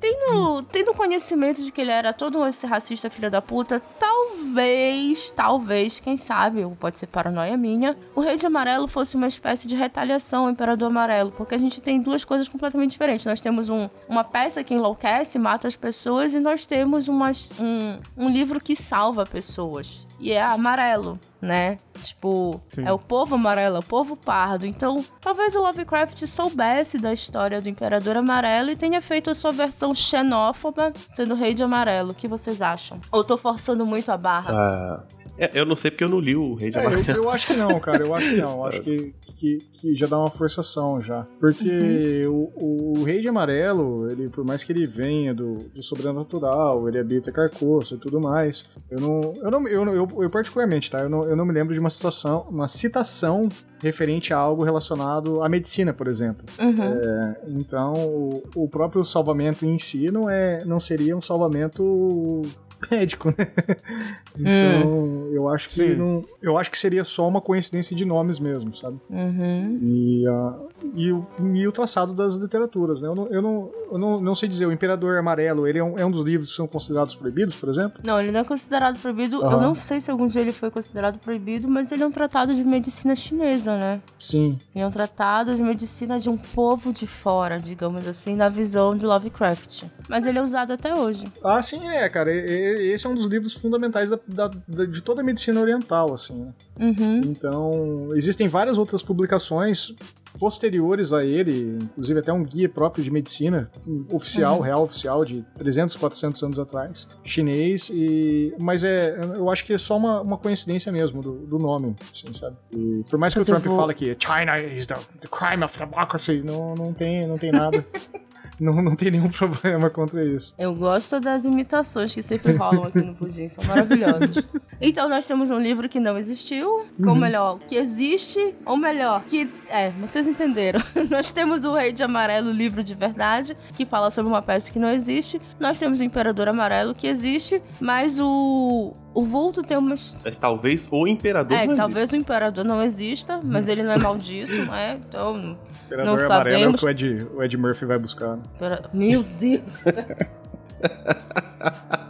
[0.00, 6.00] tendo, tendo conhecimento de que ele era todo esse racista filho da puta, talvez, talvez,
[6.00, 9.76] quem sabe, ou pode ser paranoia minha, o Rei de Amarelo fosse uma espécie de
[9.76, 13.24] retaliação ao Imperador Amarelo, porque a gente tem duas coisas completamente diferentes.
[13.24, 17.98] Nós temos um, uma peça que enlouquece, mata as pessoas, e nós temos umas- um,
[18.16, 20.04] um livro que salva pessoas.
[20.22, 21.78] E é amarelo, né?
[22.00, 22.86] Tipo, Sim.
[22.86, 24.64] é o povo amarelo, é o povo pardo.
[24.64, 29.50] Então, talvez o Lovecraft soubesse da história do Imperador Amarelo e tenha feito a sua
[29.50, 32.12] versão xenófoba sendo Rei de Amarelo.
[32.12, 33.00] O que vocês acham?
[33.10, 35.02] Ou tô forçando muito a barra?
[35.18, 35.21] É,
[35.54, 37.04] eu não sei porque eu não li o Rei de É, Amarelo.
[37.08, 38.04] eu, eu acho que não, cara.
[38.04, 38.58] Eu acho que não.
[38.58, 41.26] Eu acho que, que, que já dá uma forçação já.
[41.40, 46.88] Porque o, o Rei de Amarelo, ele, por mais que ele venha do, do sobrenatural,
[46.88, 49.20] ele habita carcoça e tudo mais, eu não.
[49.42, 50.98] Eu, não, eu, eu, eu particularmente, tá?
[51.00, 53.48] Eu não, eu não me lembro de uma situação, uma citação
[53.80, 56.44] referente a algo relacionado à medicina, por exemplo.
[56.60, 57.58] Uhum.
[57.58, 62.42] Então, o, o próprio salvamento em si não, é, não seria um salvamento
[62.90, 63.46] médico, né?
[64.38, 65.96] Então, eu acho que Sim.
[65.96, 68.98] não, eu acho que seria só uma coincidência de nomes mesmo, sabe?
[69.10, 69.78] Uhum.
[69.82, 70.54] E, ah,
[70.94, 73.08] e, o, e o traçado das literaturas, né?
[73.08, 75.98] Eu não, eu não, eu não, não sei dizer, o Imperador Amarelo, ele é um,
[75.98, 78.00] é um dos livros que são considerados proibidos, por exemplo?
[78.02, 79.36] Não, ele não é considerado proibido.
[79.36, 79.60] Eu Aham.
[79.60, 82.64] não sei se algum dia ele foi considerado proibido, mas ele é um tratado de
[82.64, 84.00] medicina chinesa, né?
[84.18, 84.58] Sim.
[84.74, 88.96] Ele é um tratado de medicina de um povo de fora, digamos assim, na visão
[88.96, 89.84] de Lovecraft.
[90.08, 91.26] Mas ele é usado até hoje.
[91.44, 92.32] Ah, sim, é, cara.
[92.32, 95.60] E- e- Esse é um dos livros fundamentais da, da- da- de toda a medicina
[95.60, 96.52] oriental, assim, né?
[96.80, 97.20] Uhum.
[97.26, 99.94] Então, existem várias outras publicações
[100.38, 103.70] posteriores a ele, inclusive até um guia próprio de medicina,
[104.10, 108.54] oficial, real oficial, de 300, 400 anos atrás, chinês, e...
[108.58, 112.32] mas é, eu acho que é só uma, uma coincidência mesmo do, do nome, assim,
[112.32, 112.56] sabe?
[112.74, 115.62] E por mais que Mas o Trump vou- fale que China is the, the crime
[115.62, 117.84] of democracy, não, não, tem, não tem nada.
[118.62, 120.54] não, não tem nenhum problema contra isso.
[120.56, 124.44] Eu gosto das imitações que sempre rolam aqui no Pudim, são maravilhosas.
[124.84, 129.48] Então nós temos um livro que não existiu, ou melhor, que existe, ou melhor, que.
[129.68, 130.80] É, vocês entenderam.
[131.08, 134.80] nós temos o Rei de Amarelo, livro de verdade, que fala sobre uma peça que
[134.80, 135.40] não existe.
[135.60, 138.92] Nós temos o Imperador Amarelo, que existe, mas o.
[139.14, 140.16] O vulto tem umas.
[140.24, 142.16] Mas talvez o Imperador É, não talvez exista.
[142.16, 144.98] o Imperador não exista, mas ele não é maldito, né?
[145.06, 145.56] Então.
[145.86, 146.80] Imperador Não Amarelo é o sabemos.
[146.80, 148.36] que o Ed, o Ed Murphy vai buscar.
[148.36, 148.42] né?
[148.58, 149.84] Pera- Meu Deus.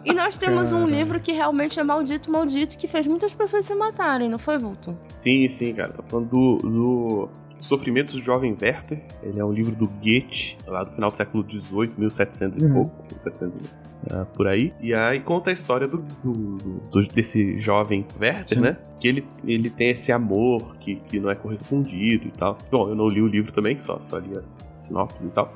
[0.04, 3.74] e nós temos um livro que realmente é maldito, maldito, que fez muitas pessoas se
[3.74, 4.96] matarem, não foi, Vulto?
[5.12, 5.92] Sim, sim, cara.
[5.92, 7.28] Tá falando do, do
[7.62, 9.00] Sofrimentos do Jovem Werther.
[9.22, 12.72] Ele é um livro do Goethe, lá do final do século XVIII, 1700 e Uhum.
[12.74, 13.02] pouco.
[13.10, 13.58] 1700 e
[14.10, 14.74] ah, por aí.
[14.80, 16.56] E aí conta a história do, do-
[16.90, 18.64] do- desse jovem Werther, Sim.
[18.64, 18.76] né?
[18.98, 22.58] Que ele, ele tem esse amor que, que não é correspondido e tal.
[22.70, 25.54] Bom, eu não li o livro também, só, só li as sinopses e tal.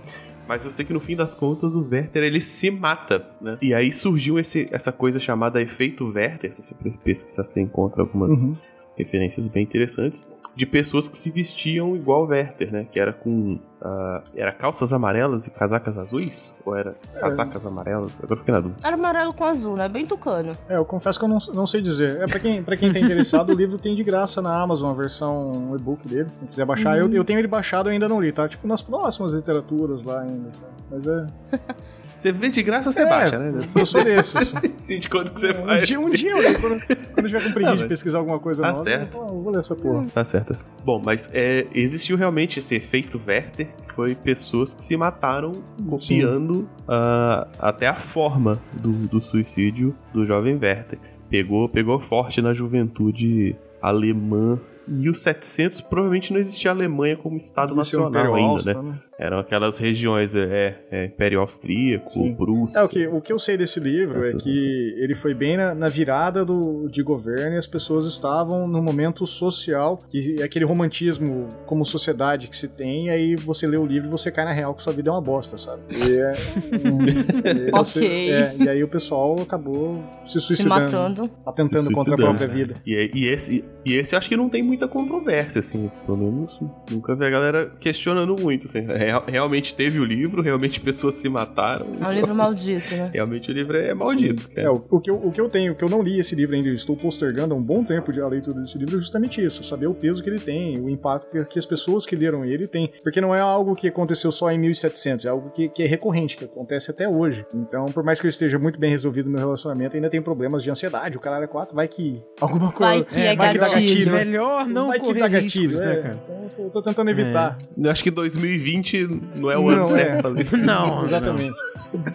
[0.49, 3.59] Mas eu sei que no fim das contas o Werther ele se mata, né?
[3.61, 6.53] E aí surgiu esse, essa coisa chamada efeito Werther.
[6.55, 8.55] Se você pesquisar, você encontra algumas Uhum.
[8.97, 12.87] Referências bem interessantes de pessoas que se vestiam igual o Werther, né?
[12.91, 18.19] Que era com ah, era calças amarelas e casacas azuis ou era casacas amarelas?
[18.19, 18.81] Agora eu fiquei na dúvida.
[18.83, 19.87] Era amarelo com azul, né?
[19.87, 20.57] Bem tucano.
[20.67, 22.23] É, eu confesso que eu não, não sei dizer.
[22.23, 24.95] É pra quem, pra quem tá interessado, o livro tem de graça na Amazon, a
[24.95, 26.31] versão um e-book dele.
[26.39, 28.49] Quem quiser baixar, eu, eu tenho ele baixado, eu ainda não li, tá?
[28.49, 30.73] Tipo, nas próximas literaturas lá ainda, sabe?
[30.91, 31.27] Mas é.
[32.17, 33.61] Você vê de graça, você É, baixa, né?
[33.75, 34.53] Eu sou desses.
[34.79, 36.61] Sim, de quanto que você Um dia, um dia leio.
[36.61, 39.17] Quando, quando eu tiver com preguiça Ah, de pesquisar alguma coisa Tá nova, certo.
[39.19, 40.07] eu, vou- ler essa porra.
[40.13, 40.55] Tá certo.
[40.85, 45.53] Bom, mas é, existiu realmente esse efeito Werther, foi pessoas que se mataram
[45.89, 50.99] copiando ah, até a forma do, do suicídio do jovem Werther.
[51.29, 54.59] Pegou, pegou forte na juventude alemã.
[54.89, 58.81] Em 1700, provavelmente não existia a Alemanha como Estado nacional ainda, né?
[58.83, 58.99] né?
[59.19, 62.35] Eram aquelas regiões, é, é Império Austríaco, Sim.
[62.35, 62.81] Prússia.
[62.81, 65.75] É, o que, o que eu sei desse livro é que ele foi bem na,
[65.75, 70.67] na virada do, de governo e as pessoas estavam num momento social, que é aquele
[70.67, 74.45] romantismo como sociedade que se tem, e aí você lê o livro e você cai
[74.45, 75.81] na real que sua vida é uma bosta, sabe?
[75.93, 76.35] E, é,
[77.69, 78.31] e você- Ok.
[78.31, 81.31] é, e aí o pessoal acabou se Se suicidando, matando.
[81.47, 82.75] atentando Se contra a própria vida.
[82.87, 85.91] E, e esse, e esse eu acho que não tem muita controvérsia, assim.
[86.05, 88.67] Pelo menos nunca vi a galera questionando muito.
[88.67, 88.81] Assim.
[89.07, 91.87] Real- realmente teve o livro, realmente pessoas se mataram.
[92.01, 93.11] É um livro maldito, né?
[93.13, 94.49] Realmente o livro é maldito.
[94.55, 96.35] É, o, o que eu, o que eu tenho, o que eu não li esse
[96.35, 98.99] livro ainda, eu estou postergando há um bom tempo de a leitura desse livro, é
[98.99, 102.17] justamente isso, saber o peso que ele tem, o impacto que, que as pessoas que
[102.17, 105.69] leram ele têm, porque não é algo que aconteceu só em 1700, é algo que,
[105.69, 107.45] que é recorrente, que acontece até hoje.
[107.55, 110.63] Então, por mais que eu esteja muito bem resolvido no meu relacionamento, ainda tem problemas
[110.63, 112.93] de ansiedade, o caralho é quatro, vai que alguma coisa...
[112.93, 113.87] Vai que é, vai que dá gatilho.
[113.87, 114.25] gatilho, né?
[114.25, 116.03] Melhor não vai que correr riscos, gatilho, né, é.
[116.03, 116.21] cara?
[116.25, 117.59] Então, eu tô, eu tô tentando evitar.
[117.77, 119.87] Eu acho que 2020 não é o Não, ano é.
[119.87, 120.53] certo pra ler.
[120.59, 121.55] Não, Exatamente.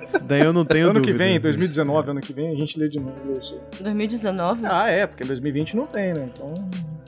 [0.04, 1.18] Isso daí eu não tenho ano que dúvida.
[1.18, 3.58] vem, 2019, ano que vem, a gente lê de novo isso.
[3.80, 4.62] 2019?
[4.66, 6.30] Ah, é, porque 2020 não tem, né?
[6.32, 6.54] Então,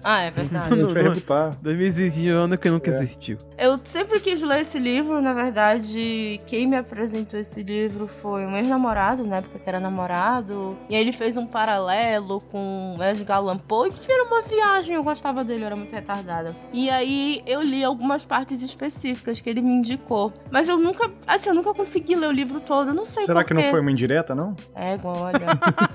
[0.03, 0.75] Ah, é verdade.
[0.85, 1.55] vai rebutar.
[1.61, 2.93] 2020 é um ano que nunca É.
[2.95, 3.37] existiu.
[3.57, 8.55] Eu sempre quis ler esse livro, na verdade, quem me apresentou esse livro foi um
[8.57, 10.77] ex-namorado, na época que era namorado.
[10.89, 15.03] E aí ele fez um paralelo com Edgar Allan Poe, que era uma viagem, eu
[15.03, 16.51] gostava dele, eu era muito retardada.
[16.71, 20.33] E aí eu li algumas partes específicas que ele me indicou.
[20.51, 23.43] Mas eu nunca, assim, eu nunca consegui ler o livro todo, eu não sei Será
[23.43, 24.55] que não foi uma indireta, não?
[24.75, 25.45] É, olha,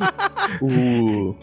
[0.62, 1.34] O...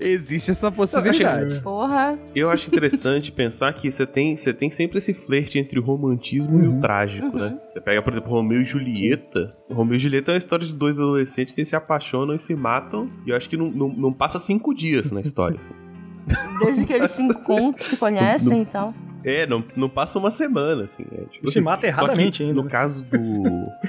[0.00, 1.60] Existe essa Eu possibilidade.
[1.60, 2.18] porra.
[2.34, 6.62] Eu acho interessante pensar que você tem, você tem sempre esse flerte entre o romantismo
[6.62, 6.80] e o Uhum.
[6.80, 7.38] trágico, Uhum.
[7.38, 7.58] né?
[7.68, 9.54] Você pega, por exemplo, Romeu e Julieta.
[9.70, 13.08] Romeu e Julieta é uma história de dois adolescentes que se apaixonam e se matam.
[13.26, 15.58] E eu acho que não, não, não passa cinco dias na história.
[15.60, 15.74] assim.
[16.64, 18.94] Desde que eles se encontram, se conhecem, então.
[19.22, 21.04] É, não, não passa uma semana, assim.
[21.12, 22.54] É, tipo se assim, mata erradamente ainda.
[22.54, 22.70] No né?
[22.70, 23.22] caso do.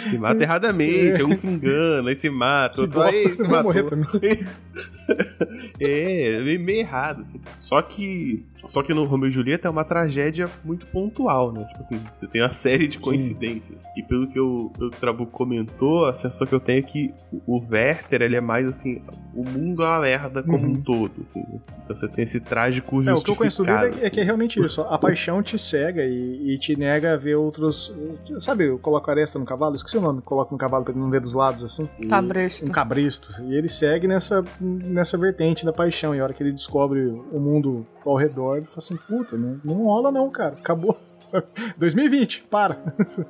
[0.01, 3.63] se mata erradamente, um se engana, aí se mata, Que outro bosta, aí se vai
[3.63, 4.05] morrer também.
[5.79, 7.39] É, meio, meio errado, assim.
[7.57, 8.45] Só que.
[8.67, 11.63] Só que no Romeu e Julieta é uma tragédia muito pontual, né?
[11.65, 13.77] Tipo assim, você tem uma série de coincidências.
[13.97, 17.11] E pelo que o, o Trabuco comentou, a sensação que eu tenho é que
[17.47, 19.01] o Werther, ele é mais assim,
[19.33, 20.73] o mundo é uma merda como Uhum.
[20.73, 21.39] um todo, assim.
[21.39, 21.59] né?
[21.83, 23.87] Então você tem esse trágico É, o que eu conheço do livro justificado.
[23.87, 24.25] é que, é que é assim.
[24.27, 24.81] realmente isso.
[24.81, 27.91] A paixão te cega e, e te nega a ver outros.
[28.39, 29.75] Sabe, eu coloco a aresta no cavalo?
[29.75, 30.21] Esqueci o nome.
[30.21, 31.89] Coloco no cavalo pra ele não ver dos lados assim.
[32.07, 32.65] Cabresto.
[32.69, 33.31] Um cabristo.
[33.49, 36.13] E ele segue nessa, nessa vertente da paixão.
[36.15, 36.99] E a hora que ele descobre
[37.31, 40.55] o mundo ao redor, ele fala assim: puta, não, não rola não, cara.
[40.59, 40.97] Acabou.
[41.21, 41.45] Sabe?
[41.77, 42.75] 2020, para.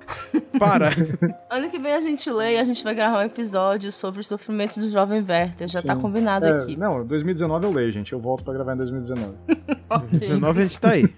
[0.58, 0.92] Para.
[1.50, 4.28] Ano que vem a gente lê e a gente vai gravar um episódio sobre os
[4.28, 5.68] sofrimentos do jovem Werther.
[5.68, 6.02] Já tá Sim.
[6.02, 6.78] combinado É, aqui.
[6.78, 8.14] não, 2019 eu leio, gente.
[8.14, 9.34] Eu volto pra gravar em 2019.
[9.92, 10.20] Ok.
[10.20, 11.14] 19 a gente tá aí.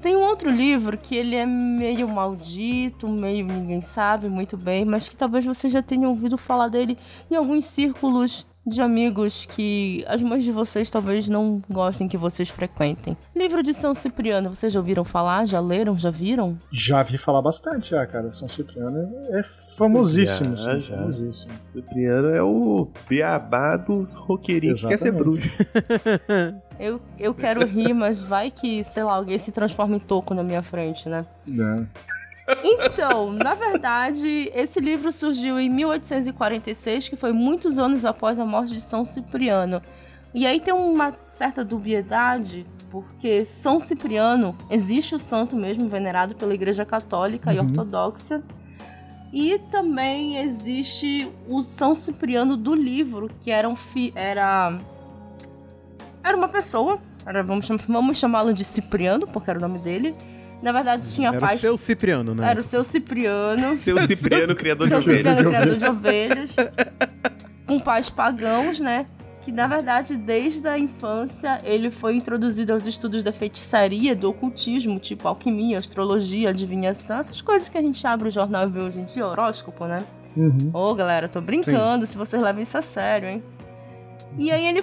[0.00, 5.10] Tem um outro livro que ele é meio maldito, meio ninguém sabe muito bem, mas
[5.10, 6.96] que talvez você já tenha ouvido falar dele
[7.30, 12.48] em alguns círculos de amigos que as mães de vocês talvez não gostem que vocês
[12.48, 13.16] frequentem.
[13.34, 15.46] Livro de São Cipriano, vocês já ouviram falar?
[15.46, 15.96] Já leram?
[15.96, 16.56] Já viram?
[16.70, 18.30] Já vi falar bastante, já, cara.
[18.30, 19.42] São Cipriano é,
[19.76, 20.56] famosíssimo.
[20.56, 20.96] Já, sim, já.
[20.96, 21.52] famosíssimo.
[21.68, 25.48] Cipriano é o beabá dos roqueirinhos que quer ser bruxo.
[26.76, 30.42] Eu, eu quero rir, mas vai que, sei lá, alguém se transforma em toco na
[30.42, 31.24] minha frente, né?
[31.48, 31.86] É.
[32.62, 38.74] Então, na verdade, esse livro surgiu em 1846, que foi muitos anos após a morte
[38.74, 39.80] de São Cipriano.
[40.34, 46.52] E aí tem uma certa dubiedade, porque São Cipriano, existe o santo mesmo, venerado pela
[46.54, 47.66] Igreja Católica e Uhum.
[47.66, 48.42] Ortodoxa.
[49.32, 54.78] E também existe o São Cipriano do livro, que era um fi era
[56.22, 60.14] era uma pessoa, era, vamos, vamos chamá-lo de Cipriano, porque era o nome dele.
[60.64, 62.50] Na verdade, tinha Era o paz seu Cipriano, né?
[62.50, 63.76] era o seu Cipriano.
[63.76, 65.36] Seu Cipriano, criador de Seu ovelhas.
[65.36, 66.50] Cipriano, criador de ovelhas.
[67.66, 69.04] Com pais pagãos, né?
[69.42, 74.98] Que na verdade, desde a infância, ele foi introduzido aos estudos da feitiçaria, do ocultismo,
[74.98, 79.00] tipo alquimia, astrologia, adivinhação, essas coisas que a gente abre o jornal e vê hoje
[79.00, 80.02] em dia, horóscopo, né?
[80.34, 80.70] Uhum.
[80.72, 83.42] Ô, galera, tô brincando, se vocês levam isso a sério, hein?
[84.38, 84.82] E aí ele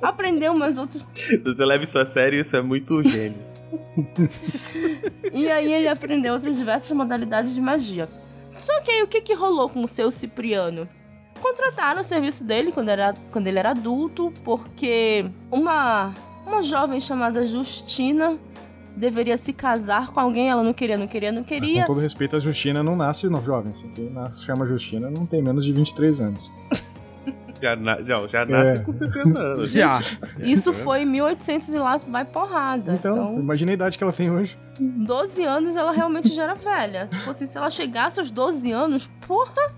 [0.00, 1.02] aprendeu umas outras.
[1.14, 3.49] Se você leva isso a sério, isso é muito gênio.
[5.32, 8.08] E aí ele aprendeu outras diversas modalidades de magia.
[8.48, 10.88] Só que aí o que, que rolou com o seu Cipriano?
[11.40, 16.12] Contrataram o serviço dele quando, era, quando ele era adulto, porque uma,
[16.46, 18.36] uma jovem chamada Justina
[18.96, 21.82] deveria se casar com alguém, ela não queria, não queria, não queria.
[21.82, 23.70] Com todo respeito, a Justina não nasce no jovem.
[23.70, 26.50] Assim, quem nasce, chama Justina não tem menos de 23 anos.
[27.60, 28.78] Já, na, já, já nasce É.
[28.80, 29.70] com 60 anos.
[29.72, 30.00] Já.
[30.38, 32.94] Isso foi em 1800 e lá vai porrada.
[32.94, 34.56] Então, Então, imagina a idade que ela tem hoje.
[34.78, 37.08] 12 anos ela realmente já era velha.
[37.12, 39.72] Tipo assim, se ela chegasse aos 12 anos, porra.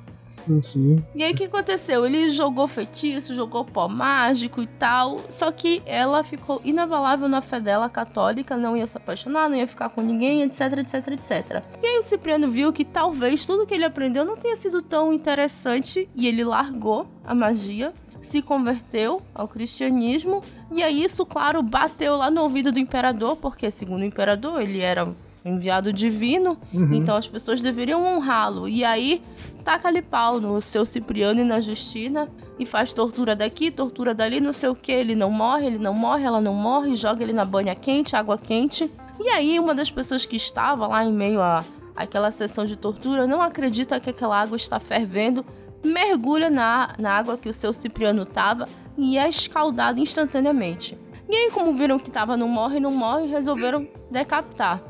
[0.61, 1.05] Sim.
[1.15, 2.05] E aí o que aconteceu?
[2.07, 5.21] Ele jogou feitiço, jogou pó mágico e tal.
[5.29, 9.67] Só que ela ficou inabalável na fé dela católica, não ia se apaixonar, não ia
[9.67, 11.65] ficar com ninguém, etc, etc, etc.
[11.83, 15.13] E aí o Cipriano viu que talvez tudo que ele aprendeu não tenha sido tão
[15.13, 17.93] interessante e ele largou a magia.
[18.21, 23.69] Se converteu ao cristianismo, e aí isso, claro, bateu lá no ouvido do imperador, porque,
[23.69, 25.13] segundo o imperador, ele era
[25.45, 26.93] enviado divino, Uhum.
[26.95, 28.69] então as pessoas deveriam honrá-lo.
[28.69, 29.23] E aí
[29.65, 32.29] taca-lhe pau no seu Cipriano e na Justina
[32.59, 34.93] e faz tortura daqui, tortura dali, não sei o que.
[34.93, 38.39] Ele não morre, ele não morre, ela não morre, joga ele na banha quente, água
[38.39, 38.91] quente.
[39.21, 43.27] E aí uma das pessoas que estava lá em meio a aquela sessão de tortura
[43.27, 45.45] não acredita que aquela água está fervendo,
[45.85, 50.97] mergulha na, na água que o seu Cipriano tava e é escaldado instantaneamente.
[51.29, 54.81] E aí, como viram que tava não morre, não morre, resolveram decapitar.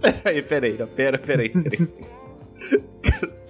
[0.00, 1.88] Peraí, peraí, pera, peraí, peraí.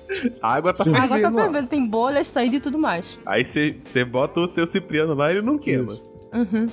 [0.43, 0.93] A água tá Sim.
[0.95, 1.37] A água tá fervendo.
[1.41, 3.19] fervendo, tem bolhas saindo e tudo mais.
[3.25, 5.93] Aí você você bota o seu Cipriano lá e ele não queima.
[6.33, 6.67] Uhum.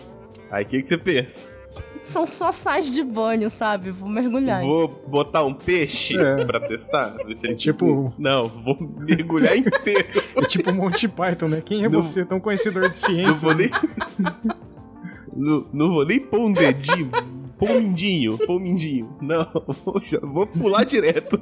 [0.50, 1.46] Aí o que que você pensa?
[2.04, 3.92] São só sais de banho, sabe?
[3.92, 4.62] Vou mergulhar.
[4.62, 6.46] Vou botar um peixe É.
[6.46, 7.16] pra testar?
[7.26, 10.08] Ver se ele Tipo- Não, vou mergulhar inteiro.
[10.36, 11.62] É tipo Monty Python, né?
[11.64, 13.48] Quem é Não- você, tão conhecedor de Não ciência?
[13.48, 13.70] vou nem.
[15.36, 17.12] não, não vou nem pôr um dedinho.
[17.58, 19.18] Pôr um mindinho, pôr um mindinho.
[19.20, 19.46] Não,
[20.22, 21.42] vou, pular direto.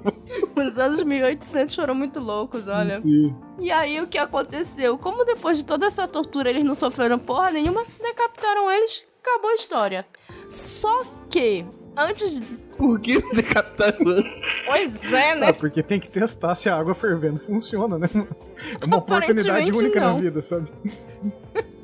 [0.56, 2.92] Os anos 1800 foram muito loucos, olha.
[2.92, 3.36] Sim.
[3.60, 4.98] E aí, o que aconteceu?
[4.98, 9.56] Como depois de toda essa tortura eles não sofreram porra nenhuma, decapitaram eles, acabou a
[9.56, 10.06] história.
[10.50, 11.66] Só que,
[11.98, 12.46] antes de...
[12.78, 13.98] Por que não decapitaram?
[14.66, 15.54] Pois é, Ah, né?
[15.54, 18.10] porque tem que testar se a água fervendo funciona, né?
[18.82, 20.20] É uma oportunidade única na não.
[20.20, 20.70] vida, sabe?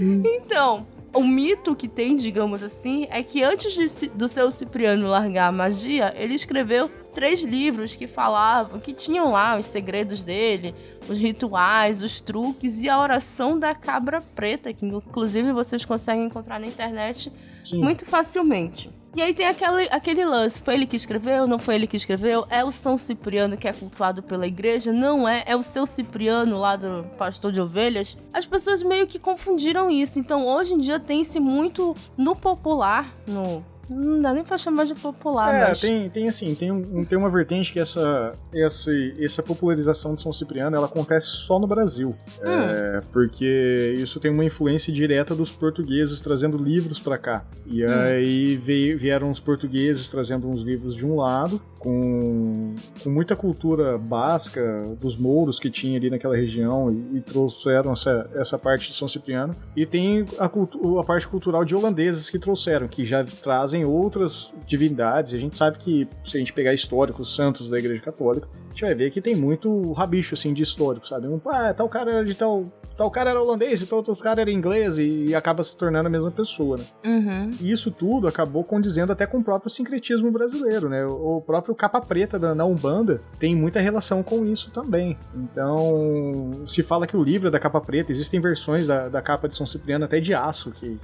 [0.00, 5.48] Então, o mito que tem, digamos assim, é que antes de do seu Cipriano largar
[5.48, 10.74] a magia, ele escreveu três livros que falavam, que tinham lá os segredos dele,
[11.08, 16.60] os rituais, os truques e a oração da cabra preta, que inclusive vocês conseguem encontrar
[16.60, 17.32] na internet
[17.64, 17.78] Sim.
[17.78, 18.90] muito facilmente.
[19.16, 22.46] E aí tem aquele, aquele lance, foi ele que escreveu, não foi ele que escreveu?
[22.50, 24.92] É o São Cipriano que é cultuado pela igreja?
[24.92, 28.16] Não é, é o seu Cipriano lá do pastor de ovelhas?
[28.32, 33.64] As pessoas meio que confundiram isso, então hoje em dia tem-se muito no popular, no...
[33.90, 35.80] Não dá nem pra chamar de popular, É, mas...
[35.80, 40.32] tem, tem assim, tem, um, tem uma vertente que essa, essa, essa popularização de São
[40.32, 42.14] Cipriano ela acontece só no Brasil.
[42.42, 47.44] É, porque isso tem uma influência direta dos portugueses trazendo livros pra cá.
[47.66, 53.36] E aí veio- vieram os portugueses trazendo uns livros de um lado, com, com muita
[53.36, 58.90] cultura básica dos mouros que tinha ali naquela região e, e trouxeram essa, essa parte
[58.90, 59.54] de São Cipriano.
[59.76, 65.34] E tem a, a parte cultural de holandeses que trouxeram, que já trazem outras divindades.
[65.34, 68.82] A gente sabe que se a gente pegar históricos santos da Igreja Católica, a gente
[68.82, 71.26] vai ver que tem muito rabicho assim de histórico, sabe?
[71.26, 72.66] Um, ah, tal cara era de tal.
[72.96, 76.10] Tal cara era holandês e tal outro cara era inglês e, acaba se tornando a
[76.10, 76.84] mesma pessoa, né?
[77.06, 77.50] Uhum.
[77.60, 81.06] E isso tudo acabou condizendo até com o próprio sincretismo brasileiro, né?
[81.06, 85.16] O próprio capa preta da, na Umbanda tem muita relação com isso também.
[85.32, 89.48] Então, se fala que o livro é da capa preta, existem versões da, da capa
[89.48, 90.98] de São Cipriano até de aço, que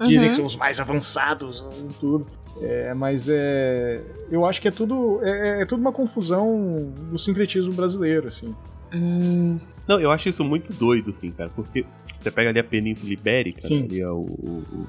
[0.00, 0.28] dizem Uhum.
[0.28, 2.11] que são os mais avançados em tudo.
[2.60, 4.00] É, mas é.
[4.30, 5.20] Eu acho que é tudo.
[5.22, 8.54] É, é tudo uma confusão do sincretismo brasileiro, assim.
[8.94, 11.84] Hum, Não, eu acho isso muito doido, assim, cara, porque
[12.18, 13.84] você pega ali a Península Ibérica, Sim.
[13.84, 14.86] ali é o, o, o-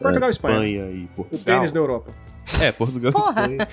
[0.00, 0.90] Portugal a e Espanha.
[0.90, 1.40] e O Portugal.
[1.44, 2.10] pênis da Europa.
[2.60, 3.42] É, Portugal e Porra.
[3.42, 3.68] Espanha.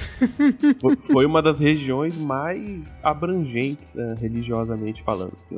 [0.80, 5.34] Foi, foi uma das regiões mais abrangentes eh, religiosamente falando.
[5.40, 5.58] Assim,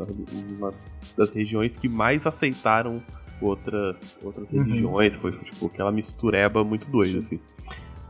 [0.58, 0.72] uma
[1.18, 3.04] das regiões que mais aceitaram
[3.42, 4.64] outras, outras Uhum.
[4.64, 5.16] religiões.
[5.16, 7.40] Foi tipo aquela mistureba muito doida, assim.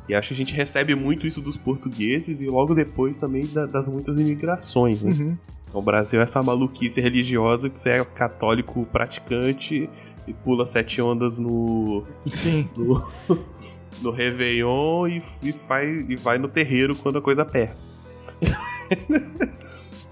[0.08, 3.66] E acho que a gente recebe muito isso dos portugueses e logo depois também da-
[3.66, 5.12] das muitas imigrações, né?
[5.12, 5.38] Uhum.
[5.70, 9.90] Então, o Brasil é essa maluquice religiosa que você é católico praticante
[10.28, 12.68] e pula sete ondas no, Sim.
[12.78, 13.08] no,
[14.04, 17.78] no Réveillon e, e, faz, e vai no terreiro quando a coisa aperta.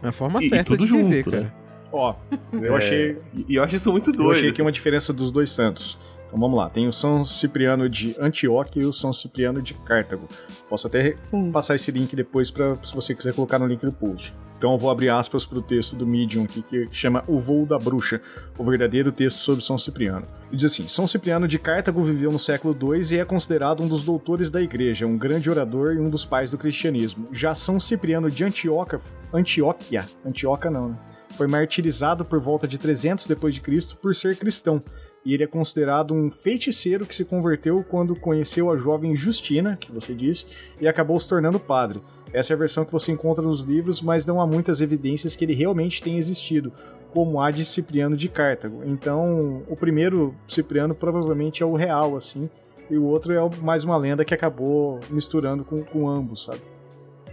[0.02, 1.44] É a forma E- e certa tudo de viver, junto, cara.
[1.44, 1.52] né?
[1.92, 2.16] Ó,
[2.54, 3.18] eu achei.
[3.48, 4.32] E, eu acho isso muito Eu doido.
[4.38, 5.98] achei aqui uma diferença dos dois santos.
[6.28, 10.30] Então vamos lá, tem o São Cipriano de Antioquia e o São Cipriano de Cartago.
[10.70, 11.52] Posso até sim.
[11.52, 14.34] passar esse link depois para se você quiser colocar no link do post.
[14.58, 17.66] Então eu vou abrir aspas para o texto do Medium aqui que chama O Voo
[17.66, 18.22] da Bruxa,
[18.58, 20.26] o verdadeiro texto sobre São Cipriano.
[20.50, 23.88] Ele diz assim: São Cipriano de Cartago viveu no século II e é considerado um
[23.88, 27.28] dos doutores da igreja, um grande orador e um dos pais do cristianismo.
[27.34, 29.00] Já São Cipriano de Antioquia,
[29.34, 30.98] Antioquia, Antioquia não, né?
[31.34, 34.82] Foi martirizado por volta de 300 depois de Cristo por ser cristão.
[35.26, 39.92] E ele é considerado um feiticeiro que se converteu quando conheceu a jovem Justina, que
[39.92, 40.46] você disse,
[40.80, 42.02] e acabou se tornando padre.
[42.34, 45.46] Essa é a versão que você encontra nos livros, mas não há muitas evidências que
[45.46, 46.72] ele realmente tenha existido,
[47.14, 48.82] como há de Cipriano de Cartago.
[48.86, 52.50] Então, o primeiro Cipriano provavelmente é o real, assim,
[52.90, 56.62] e o outro é mais uma lenda que acabou misturando com, com ambos, sabe?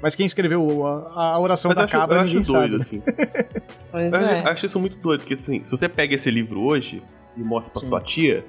[0.02, 3.02] Mas quem escreveu a, a oração Mas da acho, cabra eu acho doido, sabe.
[3.02, 3.02] assim.
[3.90, 4.38] Pois Eu é.
[4.40, 7.02] acho, acho isso muito doido, porque assim, se você pega esse livro hoje
[7.36, 7.88] e mostra pra Sim.
[7.88, 8.44] sua tia,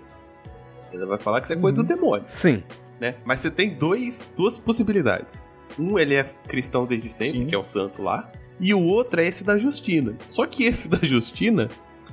[0.94, 1.84] ela vai falar que isso é coisa Uhum.
[1.84, 2.62] do demônio, Sim.
[3.00, 3.16] né?
[3.24, 5.42] Mas você tem dois, duas possibilidades.
[5.80, 7.46] Um, ele é cristão desde sempre, Sim.
[7.46, 8.30] que é o santo lá.
[8.60, 10.14] E o outro é esse da Justina.
[10.30, 11.70] Só que esse da Justina,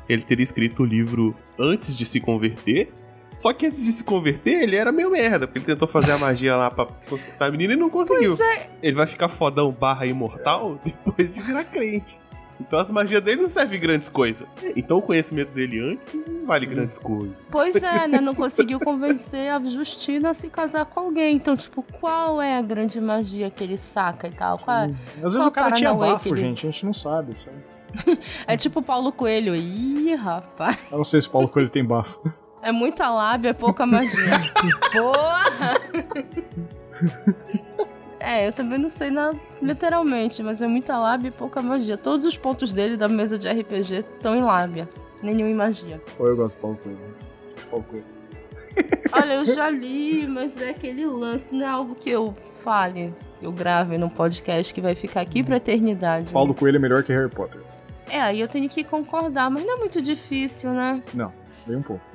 [0.08, 2.92] ele teria escrito o livro antes de se converter.
[3.36, 6.18] Só que antes de se converter, ele era meio merda, porque ele tentou fazer a
[6.18, 8.36] magia lá pra conquistar a menina e não conseguiu.
[8.36, 8.70] Pois é.
[8.82, 12.18] Ele vai ficar fodão barra imortal depois de virar crente.
[12.58, 14.48] Então as magias dele não servem grandes coisas.
[14.74, 16.70] Então o conhecimento dele antes não vale Sim.
[16.74, 17.36] grandes coisas.
[17.50, 18.18] Pois é, né?
[18.18, 21.36] Não conseguiu convencer a Justina a se casar com alguém.
[21.36, 24.56] Então, tipo, qual é a grande magia que ele saca e tal?
[24.58, 24.84] Qual é?
[25.16, 28.18] Às vezes Qual o cara tinha bafo, ele- gente, a gente não sabe, sabe?
[28.46, 29.54] É tipo Paulo Coelho.
[29.54, 30.78] Ih, rapaz.
[30.90, 32.20] Eu não sei se o Paulo Coelho tem bafo.
[32.66, 34.32] É muita lábia, é pouca magia.
[34.92, 35.80] Porra!
[38.18, 41.96] É, eu também não sei na, literalmente, mas é muita lábia e pouca magia.
[41.96, 44.88] Todos os pontos dele da mesa de RPG estão em lábia.
[45.22, 46.02] Nenhum em magia.
[46.18, 46.98] Ou eu gosto do Paulo Coelho.
[47.70, 48.04] Paulo Coelho.
[49.12, 53.52] Olha, eu já li, mas é aquele lance, não é algo que eu fale, eu
[53.52, 56.32] grave num podcast que vai ficar aqui pra eternidade.
[56.32, 57.60] Paulo Coelho é melhor que Harry Potter.
[58.10, 61.00] É, aí eu tenho que concordar, mas não é muito difícil, né?
[61.14, 61.32] Não,
[61.66, 62.04] bem um pouco.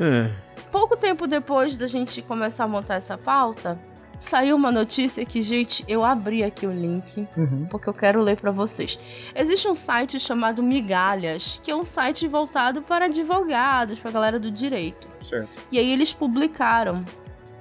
[0.00, 0.30] É.
[0.70, 3.78] Pouco tempo depois da gente começar a montar essa pauta,
[4.18, 7.66] saiu uma notícia que, gente, eu abri aqui o link Uhum.
[7.70, 8.98] porque eu quero ler pra vocês.
[9.34, 14.50] Existe um site chamado Migalhas, que é um site voltado para advogados, pra galera do
[14.50, 15.08] direito.
[15.22, 15.48] Certo.
[15.72, 17.02] E aí eles publicaram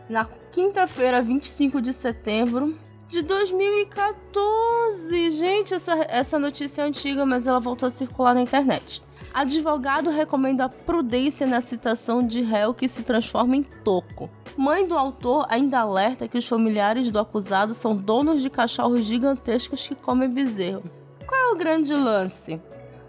[0.09, 2.77] na quinta-feira, 25 de setembro
[3.07, 5.31] de 2014.
[5.31, 9.01] Gente, essa, essa notícia é antiga, mas ela voltou a circular na internet.
[9.39, 14.29] Advogado recomenda prudência na citação de réu que se transforma em toco.
[14.55, 19.85] Mãe do autor ainda alerta que os familiares do acusado são donos de cachorros gigantescos
[19.85, 20.83] que comem bezerro.
[21.27, 22.61] Qual é o grande lance?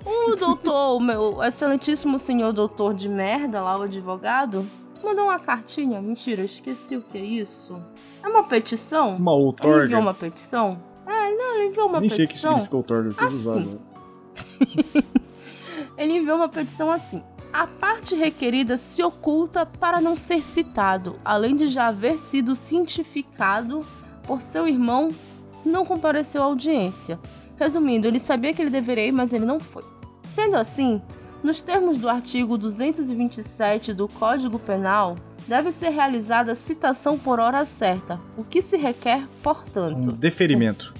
[0.04, 4.68] O doutor, o meu excelentíssimo senhor doutor de merda lá, o advogado,
[5.04, 6.02] mandou uma cartinha.
[6.02, 7.80] Mentira, esqueci o que é isso.
[8.20, 9.14] É uma petição?
[9.14, 9.84] Uma Ele outorga.
[9.84, 10.82] enviou uma petição?
[11.06, 12.50] Ah, não, ele enviou uma Nem sei o que petição.
[12.54, 13.14] significa outorga.
[13.14, 13.78] que eu Assim.
[15.96, 17.22] Ele enviou uma petição assim.
[17.52, 23.86] A parte requerida se oculta para não ser citado, além de já haver sido cientificado
[24.24, 25.10] por seu irmão,
[25.64, 27.18] não compareceu à audiência.
[27.56, 29.82] Resumindo, ele sabia que ele deveria ir, mas ele não foi.
[30.26, 31.00] Sendo assim,
[31.42, 35.16] nos termos do artigo 227 do Código Penal,
[35.46, 40.10] deve ser realizada citação por hora certa, o que se requer, portanto.
[40.10, 40.92] Um deferimento.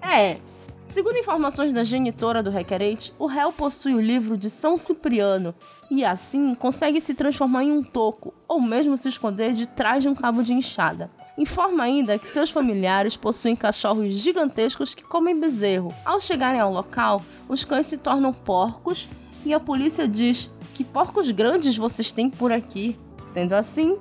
[0.00, 0.38] É.
[0.86, 5.54] Segundo informações da genitora do requerente, o réu possui o livro de São Cipriano
[5.90, 10.08] e, assim, consegue se transformar em um toco ou mesmo se esconder de trás de
[10.08, 11.10] um cabo de enxada.
[11.36, 15.92] Informa ainda que seus familiares possuem cachorros gigantescos que comem bezerro.
[16.04, 19.08] Ao chegarem ao local, os cães se tornam porcos
[19.44, 22.98] e a polícia diz: Que porcos grandes vocês têm por aqui?
[23.36, 23.98] Sendo assim.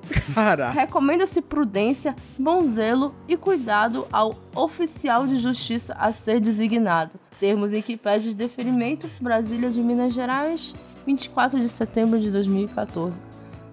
[0.73, 7.19] Recomenda-se prudência, bom zelo e cuidado ao oficial de justiça a ser designado.
[7.37, 10.73] Termos em que pede deferimento, Brasília de Minas Gerais,
[11.05, 13.21] 24 de setembro de 2014.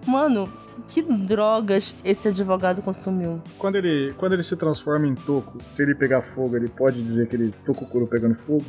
[0.05, 0.51] Mano,
[0.89, 3.41] que drogas esse advogado consumiu?
[3.57, 7.29] Quando ele, quando ele se transforma em toco, se ele pegar fogo, ele pode dizer
[7.29, 8.65] que ele tococuro pegando fogo?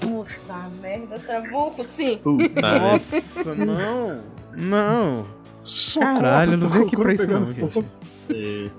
[0.00, 2.16] Puta merda, trabuco, sim.
[2.16, 2.62] Puta?
[2.62, 4.38] Nossa, não.
[4.56, 5.37] Não.
[5.68, 7.84] Socorro, Caralho, eu não veio aqui pra isso não, gente.
[8.34, 8.70] É.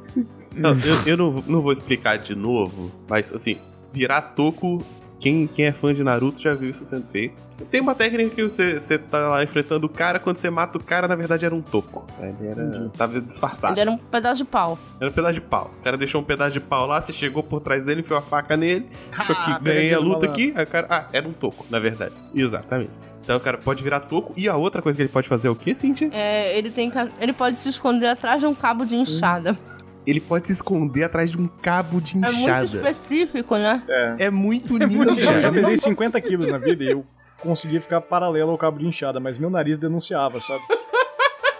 [0.55, 3.57] Não, eu, eu não, não vou explicar de novo, mas assim,
[3.93, 4.83] virar toco,
[5.19, 7.35] quem, quem é fã de Naruto já viu isso sendo feito.
[7.69, 10.83] Tem uma técnica que você, você tá lá enfrentando o cara, quando você mata o
[10.83, 12.05] cara, na verdade era um toco.
[12.19, 12.89] Ele era, Entendi.
[12.97, 13.73] tava disfarçado.
[13.73, 14.79] Ele era um pedaço de pau.
[14.99, 15.71] Era um pedaço de pau.
[15.79, 18.21] O cara deixou um pedaço de pau lá, você chegou por trás dele, enfiou a
[18.21, 19.33] faca nele, Ah, que
[19.63, 20.87] ganhei pegadinha a luta aqui, cara.
[20.89, 22.15] Ah, era um toco, na verdade.
[22.33, 22.91] Exatamente.
[23.29, 24.33] Então o cara pode virar toco.
[24.35, 26.09] E a outra coisa que ele pode fazer é o quê, Cintia?
[26.11, 29.55] É, ele, tem, ele pode se esconder atrás de um cabo de enxada.
[30.03, 32.65] Ele pode se esconder atrás de um cabo de É muito enxada.
[32.65, 33.83] específico, né?
[33.87, 34.15] É.
[34.25, 35.39] É muito Eu ninja.
[35.41, 37.05] já pesei 50 quilos na vida e eu
[37.39, 40.63] conseguia ficar paralelo ao cabo de enxada, mas meu nariz denunciava, sabe?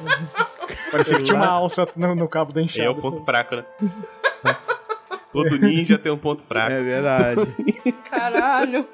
[0.92, 2.88] Parecia que tinha uma alça no, no cabo da enxada.
[2.88, 3.26] É o ponto sabe?
[3.26, 3.66] fraco, né?
[5.32, 6.72] Todo ninja tem um ponto fraco.
[6.72, 7.42] É verdade.
[8.10, 8.88] Caralho.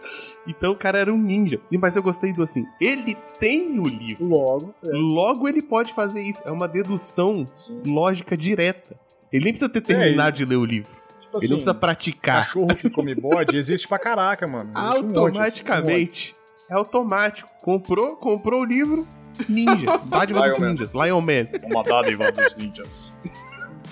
[0.45, 1.59] Então o cara era um ninja.
[1.79, 4.25] Mas eu gostei do assim, ele tem o livro.
[4.25, 6.41] Logo, é, Logo ele pode fazer isso.
[6.45, 7.81] É uma dedução sim.
[7.85, 8.99] lógica direta.
[9.31, 10.91] Ele nem precisa ter terminado de ler o livro.
[11.21, 12.37] Tipo ele não precisa praticar.
[12.37, 14.71] cachorro que come bode existe pra caraca, mano.
[14.75, 15.17] Existe um monte, um monte.
[15.17, 16.33] Automaticamente.
[16.69, 17.49] É automático.
[17.61, 19.07] Comprou, comprou o livro.
[19.47, 19.97] Ninja.
[20.05, 20.93] Dádiva dos ninjas.
[20.93, 21.47] Lion Man.
[21.63, 22.89] Uma dádiva dos ninjas.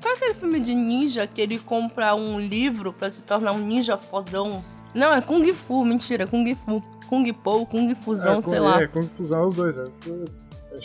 [0.00, 3.58] Qual é aquele filme de ninja que ele compra um livro pra se tornar um
[3.58, 4.62] ninja fodão?
[4.94, 6.82] Não, é Kung Fu, mentira, Kung Fu.
[7.08, 8.82] Kung Po, Kung Fusão, sei lá.
[8.82, 9.76] É, Kung Fusão é os dois.
[9.76, 9.84] É,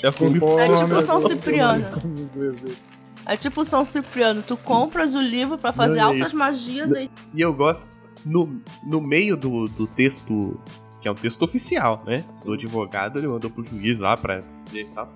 [0.04, 0.60] É Kung Fu.
[0.60, 1.02] É tipo né?
[1.02, 1.86] São Cipriano.
[2.06, 2.78] inglês dele.
[3.26, 7.10] É tipo São Cipriano, tu compras o livro pra fazer Não, é altas magias e
[7.34, 7.86] E eu gosto,
[8.26, 10.58] no, no meio do, do texto,
[11.02, 12.24] que é um texto oficial, né?
[12.46, 14.40] Do advogado, ele mandou pro juiz lá pra
[14.72, 15.12] ver e tal.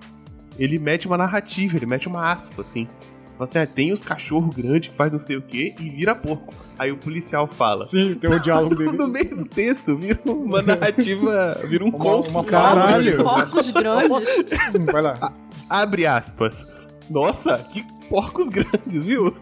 [0.58, 2.86] Ele mete uma narrativa, ele mete uma aspa, assim.
[3.32, 6.14] Fala assim, ah, tem os cachorros grandes que faz não sei o quê e vira
[6.14, 6.54] porco.
[6.78, 7.84] Aí o policial fala.
[7.84, 8.92] Sim, tem o diálogo dele.
[8.96, 12.30] No meio do texto, vira uma narrativa, vira um Uma- conto.
[12.30, 13.18] uma Caralho.
[13.22, 14.28] porcos grandes.
[14.74, 15.32] Hum, Vai lá.
[15.68, 16.66] Abre aspas.
[17.10, 19.34] Nossa, que porcos grandes, viu?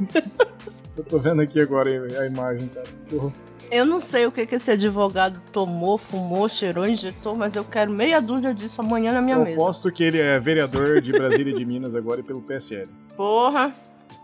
[0.97, 2.87] Eu tô vendo aqui agora a imagem, cara.
[3.09, 3.33] Que horror.
[3.71, 7.89] Eu não sei o que, que esse advogado tomou, fumou, cheirou, injetou, mas eu quero
[7.93, 9.55] meia dúzia disso amanhã na minha Eu mesa.
[9.63, 12.89] aposto que ele é vereador de Brasília e de Minas agora e pelo PSL.
[13.21, 13.75] Porra,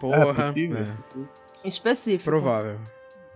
[0.01, 0.31] Porra.
[0.31, 0.79] É possível?
[0.79, 2.25] é, específico.
[2.25, 2.81] provável.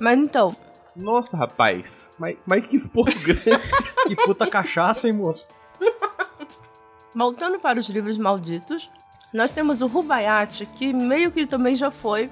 [0.01, 0.57] Mas então,
[0.97, 2.09] Nossa, rapaz.
[2.19, 3.63] Mas, mas que porco grande.
[4.09, 5.47] Que puta cachaça, hein, moço?
[7.15, 8.89] voltando para os livros malditos,
[9.35, 12.31] nós temos o Rubaiyat, que meio que também já foi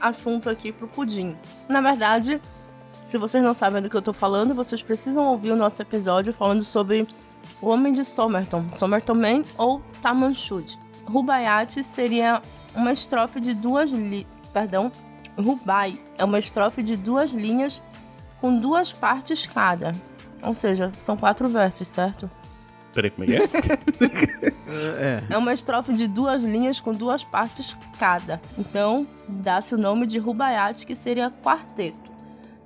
[0.00, 1.36] assunto aqui pro Pudim.
[1.68, 2.40] Na verdade,
[3.04, 6.32] se vocês não sabem do que eu tô falando, vocês precisam ouvir o nosso episódio
[6.32, 7.04] falando sobre
[7.60, 10.83] o Homem de Somerton, Somerton Man ou Tamanchud.
[11.06, 12.40] Rubaiyat seria
[12.74, 14.26] uma estrofe de duas li...
[14.52, 14.90] Perdão,
[15.38, 17.82] Rubai é uma estrofe de duas linhas
[18.40, 19.92] com duas partes cada.
[20.42, 22.30] Ou seja, são quatro versos, certo?
[22.92, 24.54] Peraí, como é que é?
[24.98, 25.22] É.
[25.30, 28.40] É uma estrofe de duas linhas com duas partes cada.
[28.58, 32.13] Então, dá-se o nome de Rubaiyat, que seria quarteto.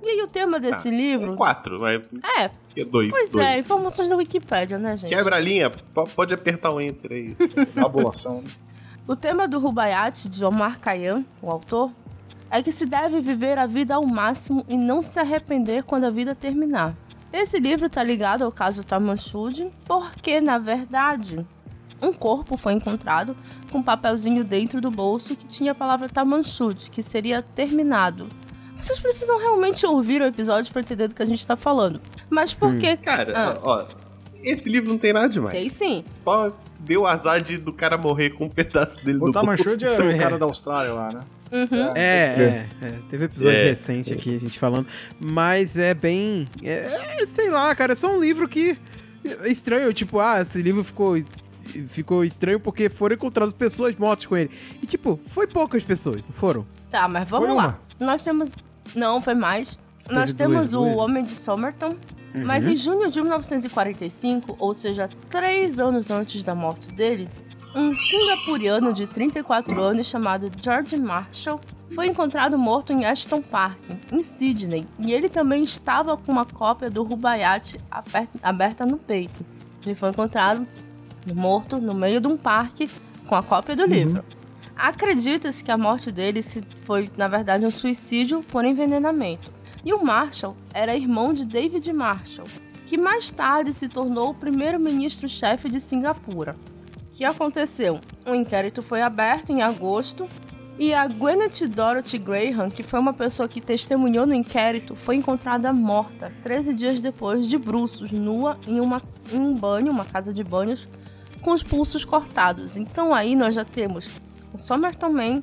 [0.01, 1.35] E aí o tema desse É livro...
[1.35, 3.09] quatro, mas É, é dois.
[3.09, 3.45] pois dois.
[3.45, 5.09] é, informações da Wikipédia, né, gente?
[5.09, 7.35] Quebra a linha, po- pode apertar o enter aí.
[7.75, 8.41] Tabulação.
[8.41, 8.49] né?
[9.07, 11.91] O tema do Rubaiyat, de Omar Khayyam, o autor,
[12.51, 16.09] é que se deve viver a vida ao máximo e não se arrepender quando a
[16.09, 16.95] vida terminar.
[17.33, 21.45] Esse livro está ligado ao caso Tamanchud, porque, na verdade,
[22.01, 23.35] um corpo foi encontrado
[23.71, 28.27] com um papelzinho dentro do bolso que tinha a palavra Tamanchud, que seria terminado.
[28.79, 31.99] Vocês precisam realmente ouvir o episódio para entender do que a gente está falando.
[32.29, 32.95] Mas por que...
[32.97, 33.57] Cara, Ah.
[33.61, 33.85] ó,
[34.43, 35.53] esse livro não tem nada demais.
[35.55, 36.03] Tem sim.
[36.07, 39.33] Só deu azar de, do cara morrer com um pedaço dele O no bolso.
[39.33, 41.21] Tamanchud é o cara da Austrália lá, né?
[41.51, 41.93] Uhum.
[41.95, 42.93] É, é, é.
[43.09, 43.63] Teve episódio É.
[43.71, 44.87] recente aqui, a gente falando.
[45.19, 46.47] Mas é bem.
[46.63, 48.77] É, é, sei lá, cara, é só um livro que.
[49.25, 51.15] É estranho, tipo, ah, esse livro ficou.
[51.87, 54.49] Ficou estranho porque foram encontradas pessoas mortas com ele.
[54.81, 56.65] E, tipo, foi poucas pessoas, não foram?
[56.89, 57.79] Tá, mas vamos Foi lá.
[57.99, 58.49] Nós temos.
[58.95, 59.77] Não, foi mais.
[60.09, 60.97] Nós Teve temos duas, o duas?
[60.97, 61.95] Homem de Somerton.
[62.33, 62.71] Mas Uhum.
[62.71, 67.27] em junho de 1945, ou seja, três anos antes da morte dele,
[67.75, 71.59] um singapuriano de 34 anos chamado George Marshall
[71.95, 73.79] foi encontrado morto em Ashton Park,
[74.11, 77.79] em Sydney, e ele também estava com uma cópia do Rubaiyat
[78.43, 79.43] aberta no peito.
[79.83, 80.67] Ele foi encontrado
[81.33, 82.87] morto no meio de um parque
[83.25, 84.23] com a cópia do livro.
[84.79, 86.41] Acredita-se que a morte dele
[86.85, 89.51] foi, na verdade, um suicídio por envenenamento.
[89.83, 92.47] E o Marshall era irmão de David Marshall,
[92.87, 96.55] que mais tarde se tornou o primeiro-ministro-chefe de Singapura.
[96.95, 97.99] O que aconteceu?
[98.25, 100.29] Um inquérito foi aberto em agosto
[100.77, 105.73] e a Gwyneth Dorothy Graham, que foi uma pessoa que testemunhou no inquérito, foi encontrada
[105.73, 110.41] morta 13 dias depois de bruços, nua, em, uma, em um banho, uma casa de
[110.41, 110.87] banhos,
[111.41, 112.77] com os pulsos cortados.
[112.77, 114.09] Então aí nós já temos
[114.53, 115.41] o Somerton Man,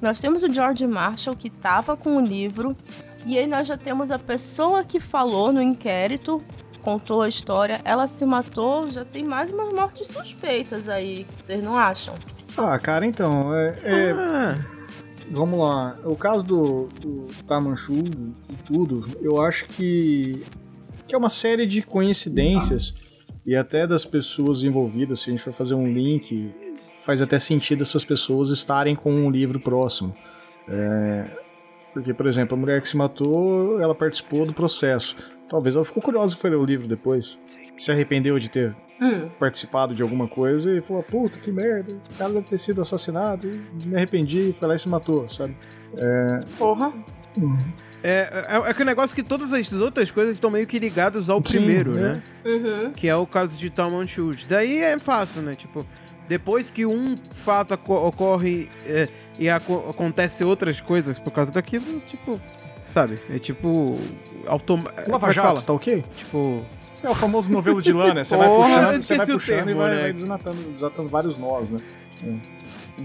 [0.00, 2.76] nós temos o George Marshall, que estava com o livro,
[3.24, 6.42] e aí nós já temos a pessoa que falou no inquérito,
[6.80, 11.76] contou a história, ela se matou, já tem mais umas mortes suspeitas aí, vocês não
[11.76, 12.14] acham?
[12.56, 14.58] Ah, cara, então, é, é- Ah,
[15.30, 15.96] vamos lá.
[16.04, 17.92] O caso do, do Tamanchu
[18.50, 20.44] e tudo, eu acho que,
[21.06, 22.92] que é uma série de coincidências
[23.46, 26.52] e até das pessoas envolvidas, se a gente for fazer um link,
[27.04, 30.14] faz até sentido essas pessoas estarem com um livro próximo.
[30.68, 31.24] É,
[31.92, 35.16] porque, por exemplo, a mulher que se matou, ela participou do processo.
[35.48, 37.38] Talvez ela ficou curiosa e foi ler o livro depois.
[37.76, 39.28] se arrependeu de ter Hum.
[39.40, 43.48] participado de alguma coisa e falou, puta, que merda, o cara deve ter sido assassinado,
[43.50, 45.56] e me arrependi, foi lá e se matou, sabe?
[46.56, 46.92] Porra.
[48.04, 51.38] É, é, é aquele negócio que todas as outras coisas estão meio que ligadas ao
[51.38, 52.12] Sim, primeiro, né?
[52.14, 52.22] né?
[52.44, 52.92] Uhum.
[52.92, 54.46] Que é o caso de Talmon Shoes.
[54.46, 55.54] Daí é fácil, né?
[55.56, 55.84] Tipo,
[56.32, 59.06] depois que um fato ocorre é,
[59.38, 62.40] e aco- acontece outras coisas por causa daquilo, tipo,
[62.86, 63.18] sabe?
[63.30, 63.98] É tipo.
[64.46, 65.62] Automa como Lava é Jato, fala?
[65.62, 66.02] tá ok?
[66.16, 66.64] Tipo.
[67.02, 68.24] É o famoso novelo de lã, né?
[68.24, 70.00] Você vai puxando, você vai puxando e termo, vai, né?
[70.02, 71.78] vai desatando, desatando vários nós, né?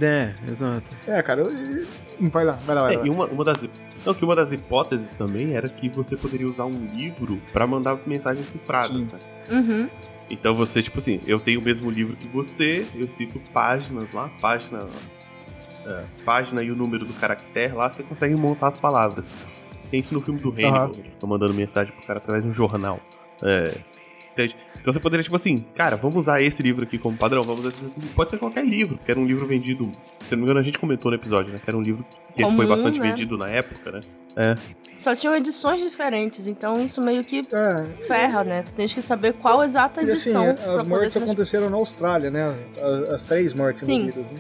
[0.02, 0.92] É, exato.
[1.08, 1.86] É, cara, eu,
[2.30, 3.06] vai lá, vai lá, vai É, lá.
[3.06, 3.66] e uma, uma das.
[4.06, 7.98] Não, que uma das hipóteses também era que você poderia usar um livro pra mandar
[8.06, 9.02] mensagens cifradas, Sim.
[9.04, 9.24] sabe?
[9.50, 9.90] Uhum.
[10.30, 14.30] Então você, tipo assim, eu tenho o mesmo livro que você, eu cito páginas lá,
[14.42, 14.88] página.
[15.86, 19.30] é, página e o número do caractere lá, você consegue montar as palavras.
[19.90, 22.54] Tem isso no filme do Hannibal, ele fica mandando mensagem pro cara através de um
[22.54, 23.00] jornal.
[23.42, 23.78] É,
[24.44, 24.56] entende?
[24.80, 27.70] Então você poderia, tipo assim, cara, vamos usar esse livro aqui como padrão, vamos usar
[27.70, 29.92] esse- Pode ser qualquer livro, que era um livro vendido.
[30.26, 31.60] Se eu não me engano, a gente comentou no episódio, né?
[31.64, 33.10] Que era um livro que Comum, foi bastante né?
[33.10, 34.00] vendido na época, né?
[34.36, 34.56] É.
[34.98, 38.64] Só tinham edições diferentes, então isso meio que É, ferra, né?
[38.64, 42.56] Tu tens que saber qual exata E assim, edição as mortes aconteceram na Austrália, né?
[42.82, 43.94] As, as três mortes Sim.
[43.94, 44.38] envolvidas, né?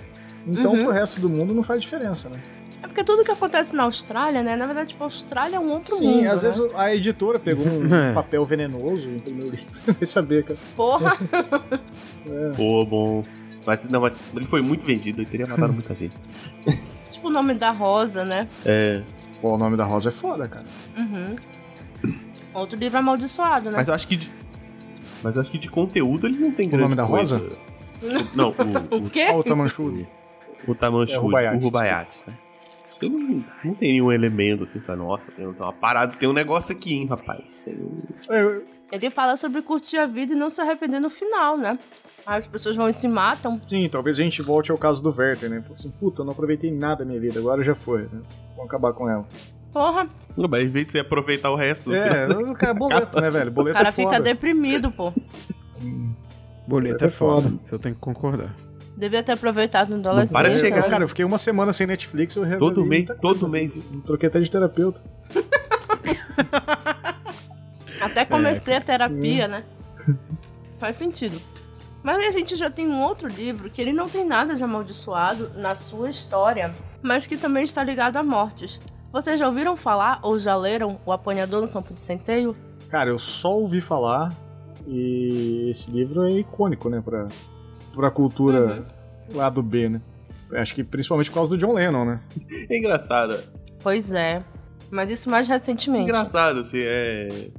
[0.47, 0.83] Então, Uhum.
[0.85, 2.39] pro resto do mundo não faz diferença, né?
[2.83, 4.55] É porque tudo que acontece na Austrália, né?
[4.55, 6.49] Na verdade, tipo, a Austrália é um outro Sim, mundo, às né?
[6.51, 8.13] vezes a editora pegou um É.
[8.13, 9.65] papel venenoso e imprimiu o livro.
[9.85, 10.59] Vai saber, cara.
[10.75, 11.17] Porra!
[12.55, 13.23] Pô, bom.
[13.65, 16.15] Mas não, mas ele foi muito vendido, ele teria matado muita gente.
[17.09, 18.47] tipo o nome da Rosa, né?
[18.65, 19.01] É.
[19.41, 20.65] Pô, o nome da Rosa é foda, cara.
[20.97, 21.35] Uhum.
[22.53, 23.77] Outro livro amaldiçoado, né?
[23.77, 24.31] Mas eu acho que de.
[25.23, 27.37] Mas eu acho que de conteúdo ele não tem O nome da coisa.
[27.37, 27.57] Rosa?
[28.01, 28.49] O- Não,
[28.91, 29.27] o, O quê?
[29.29, 30.07] Ah, o Tamanchuri.
[30.67, 32.17] o, o Tamanchuri, É, o Rubaiyat,
[32.97, 34.99] o que não, não tem nenhum elemento assim, sabe?
[34.99, 37.63] Nossa, tem uma parada, tem um negócio aqui, hein, rapaz.
[37.67, 41.77] Um- Ele fala sobre curtir a vida e não se arrepender no final, né?
[42.25, 43.59] Aí as pessoas vão e se matam.
[43.67, 45.61] sim, talvez a gente volte ao caso do Werther, né?
[45.61, 48.21] Falou assim, puta, eu não aproveitei nada da minha vida, agora já foi, né?
[48.55, 49.25] Vamos acabar com ela.
[49.71, 52.73] Porra, Não, mas em vez de você aproveitar o resto do É, o cara é
[52.73, 53.49] boleto, né, velho?
[53.49, 55.13] o Boleto cara é fica deprimido, pô.
[56.67, 57.41] Boleto É é foda.
[57.43, 57.59] foda.
[57.63, 58.53] Isso eu tenho que concordar.
[58.97, 60.33] Devia ter aproveitado no adolescente.
[60.33, 60.81] para de É, chegar.
[60.81, 60.89] né?
[60.89, 63.21] Cara, eu fiquei uma semana sem Netflix, eu resolvi todo mês, coisa.
[63.21, 64.01] todo mês isso.
[64.01, 64.99] Troquei até de terapeuta.
[68.01, 69.63] Até comecei a terapia, né?
[70.79, 71.39] Faz sentido.
[72.03, 74.63] Mas aí a gente já tem um outro livro que ele não tem nada de
[74.63, 78.79] amaldiçoado na sua história, mas que também está ligado a mortes.
[79.11, 82.55] Vocês já ouviram falar ou já leram O Apanhador no Campo de Centeio?
[82.89, 84.31] Cara, eu só ouvi falar
[84.85, 87.27] e esse livro é icônico, né, pra,
[87.97, 88.85] pra cultura
[89.33, 90.01] lá do B, né?
[90.53, 92.21] Acho que principalmente por causa do John Lennon, né?
[92.69, 93.37] É engraçado.
[93.83, 94.41] Pois é.
[94.89, 96.03] Mas isso mais recentemente.
[96.05, 97.49] Engraçado, assim, é.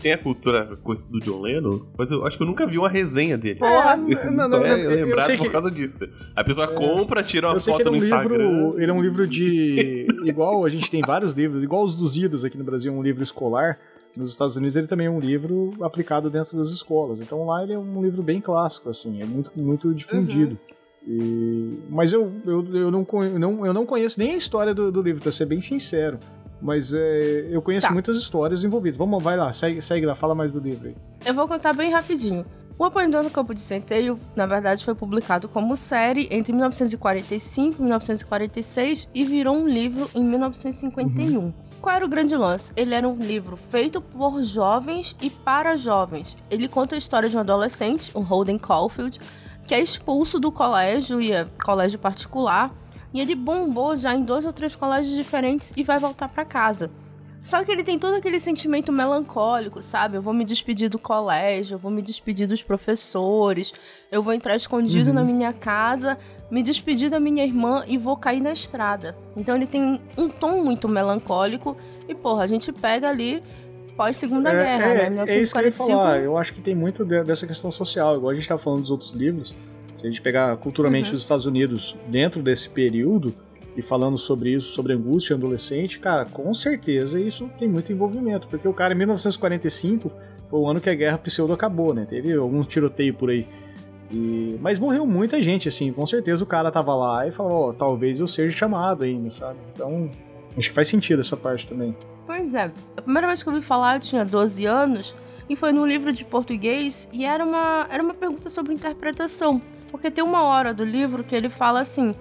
[0.00, 2.88] Tem a cultura coisa do John Lennon, mas eu acho que eu nunca vi uma
[2.88, 3.58] resenha dele.
[3.58, 4.00] Porra.
[4.08, 5.96] Esse Não, só não, é eu- eu lembrado sei por que- causa disso.
[6.36, 8.36] A pessoa compra, tira uma Eu sei que foto é no um Instagram.
[8.36, 12.16] livro, ele é um livro de igual a gente tem vários livros, igual os dos
[12.16, 13.76] idos aqui no Brasil, é um livro escolar.
[14.16, 17.20] Nos Estados Unidos ele também é um livro aplicado dentro das escolas.
[17.20, 20.58] Então lá ele é um livro bem clássico, assim, é muito, muito difundido.
[21.06, 23.06] E- mas eu, eu, eu, não,
[23.38, 26.18] não, eu não conheço nem a história do, do livro, pra ser bem sincero.
[26.60, 27.92] Mas é, eu conheço Tá.
[27.92, 28.98] muitas histórias envolvidas.
[28.98, 30.96] Vamos, vai lá, segue, segue lá, fala mais do livro aí.
[31.24, 32.44] Eu vou contar bem rapidinho.
[32.76, 37.82] O Apanhador no Campo de Centeio, na verdade, foi publicado como série entre 1945 e
[37.82, 41.52] 1946 e virou um livro em 1951.
[41.80, 42.72] Qual era o grande lance?
[42.74, 46.36] Ele era um livro feito por jovens e para jovens.
[46.50, 49.20] Ele conta a história de um adolescente, o Holden Caulfield,
[49.66, 52.72] que é expulso do colégio e é colégio particular,
[53.14, 56.90] e ele bombou já em dois ou três colégios diferentes e vai voltar para casa.
[57.48, 60.16] Só que ele tem todo aquele sentimento melancólico, sabe?
[60.18, 63.72] Eu vou me despedir do colégio, eu vou me despedir dos professores,
[64.12, 66.18] eu vou entrar escondido na minha casa,
[66.50, 69.16] me despedir da minha irmã e vou cair na estrada.
[69.34, 71.74] Então ele tem um tom muito melancólico
[72.06, 73.42] e, porra, a gente pega ali
[73.96, 75.24] pós-segunda guerra, é, né?
[75.26, 75.86] é isso que eu ia 1945.
[75.88, 76.18] falar.
[76.18, 78.90] Eu acho que tem muito de- dessa questão social, igual a gente tá falando dos
[78.90, 79.54] outros livros.
[79.96, 81.16] Se a gente pegar culturalmente Uhum.
[81.16, 83.34] os Estados Unidos dentro desse período
[83.78, 88.66] e falando sobre isso, sobre angústia adolescente, cara, com certeza isso tem muito envolvimento, porque
[88.66, 90.10] o cara em 1945
[90.48, 92.04] foi o ano que a guerra pseudo acabou, né?
[92.10, 93.46] Teve alguns tiroteios por aí.
[94.10, 97.72] E- Mas morreu muita gente, assim, com certeza o cara tava lá e falou, ó,
[97.72, 99.58] talvez eu seja chamado ainda, sabe?
[99.74, 100.10] Então,
[100.56, 101.94] acho que faz sentido essa parte também.
[102.26, 102.72] Pois é.
[102.96, 105.14] A primeira vez que eu ouvi falar, eu tinha 12 anos,
[105.48, 109.62] e foi num livro de português, e era uma, era uma pergunta sobre interpretação.
[109.90, 112.14] Porque tem uma hora do livro que ele fala assim,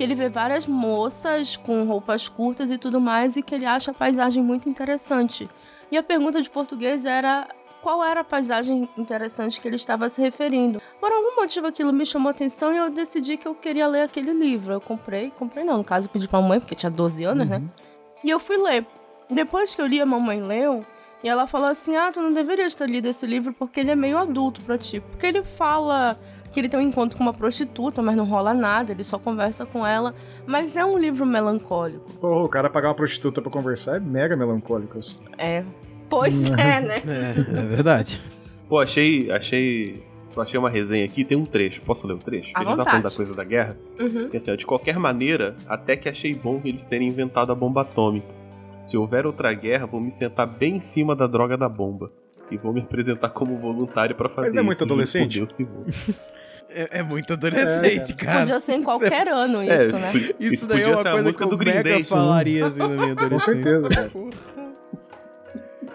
[0.00, 3.90] que ele vê várias moças com roupas curtas e tudo mais, e que ele acha
[3.90, 5.46] a paisagem muito interessante.
[5.92, 7.46] E a pergunta de português era
[7.82, 10.80] qual era a paisagem interessante que ele estava se referindo.
[10.98, 14.32] Por algum motivo aquilo me chamou atenção e eu decidi que eu queria ler aquele
[14.32, 14.72] livro.
[14.72, 17.62] Eu comprei, comprei não, no caso eu pedi pra mãe, porque tinha 12 anos, né?
[18.24, 18.86] E eu fui ler.
[19.28, 20.82] Depois que eu li, a mamãe leu,
[21.22, 23.96] e ela falou assim: Ah, tu não deverias ter lido esse livro porque ele é
[23.96, 25.00] meio adulto pra ti.
[25.00, 26.18] Porque ele fala
[26.52, 29.64] que ele tem um encontro com uma prostituta, mas não rola nada, ele só conversa
[29.64, 30.14] com ela.
[30.46, 32.10] Mas é um livro melancólico.
[32.14, 34.98] Porra, o cara pagar uma prostituta pra conversar é mega melancólico.
[34.98, 35.16] Assim.
[35.38, 35.64] É.
[36.08, 37.02] Pois é, né?
[37.06, 38.20] É, é verdade.
[38.68, 39.30] Pô, achei.
[39.30, 40.02] achei.
[40.34, 41.80] Eu achei uma resenha aqui, tem um trecho.
[41.82, 42.52] Posso ler o trecho?
[42.54, 42.88] À Eles tá vontade.
[42.90, 43.76] falando da coisa da guerra.
[43.98, 44.28] Uhum.
[44.28, 47.80] Que assim, ó, de qualquer maneira, até que achei bom eles terem inventado a bomba
[47.82, 48.28] atômica.
[48.80, 52.12] Se houver outra guerra, vou me sentar bem em cima da droga da bomba.
[52.48, 54.86] E vou me apresentar como voluntário pra fazer Mas é muito isso.
[54.86, 55.38] por adolescente?
[55.38, 55.84] Deus que vou.
[56.72, 58.40] É, é muito adolescente, cara.
[58.40, 60.12] Podia ser em qualquer ano É, isso, né?
[60.12, 62.02] podia- Isso daí é uma a coisa música que do o Mega Day.
[62.04, 63.54] falaria assim, na minha Com adolescência.
[63.62, 64.10] certeza, cara.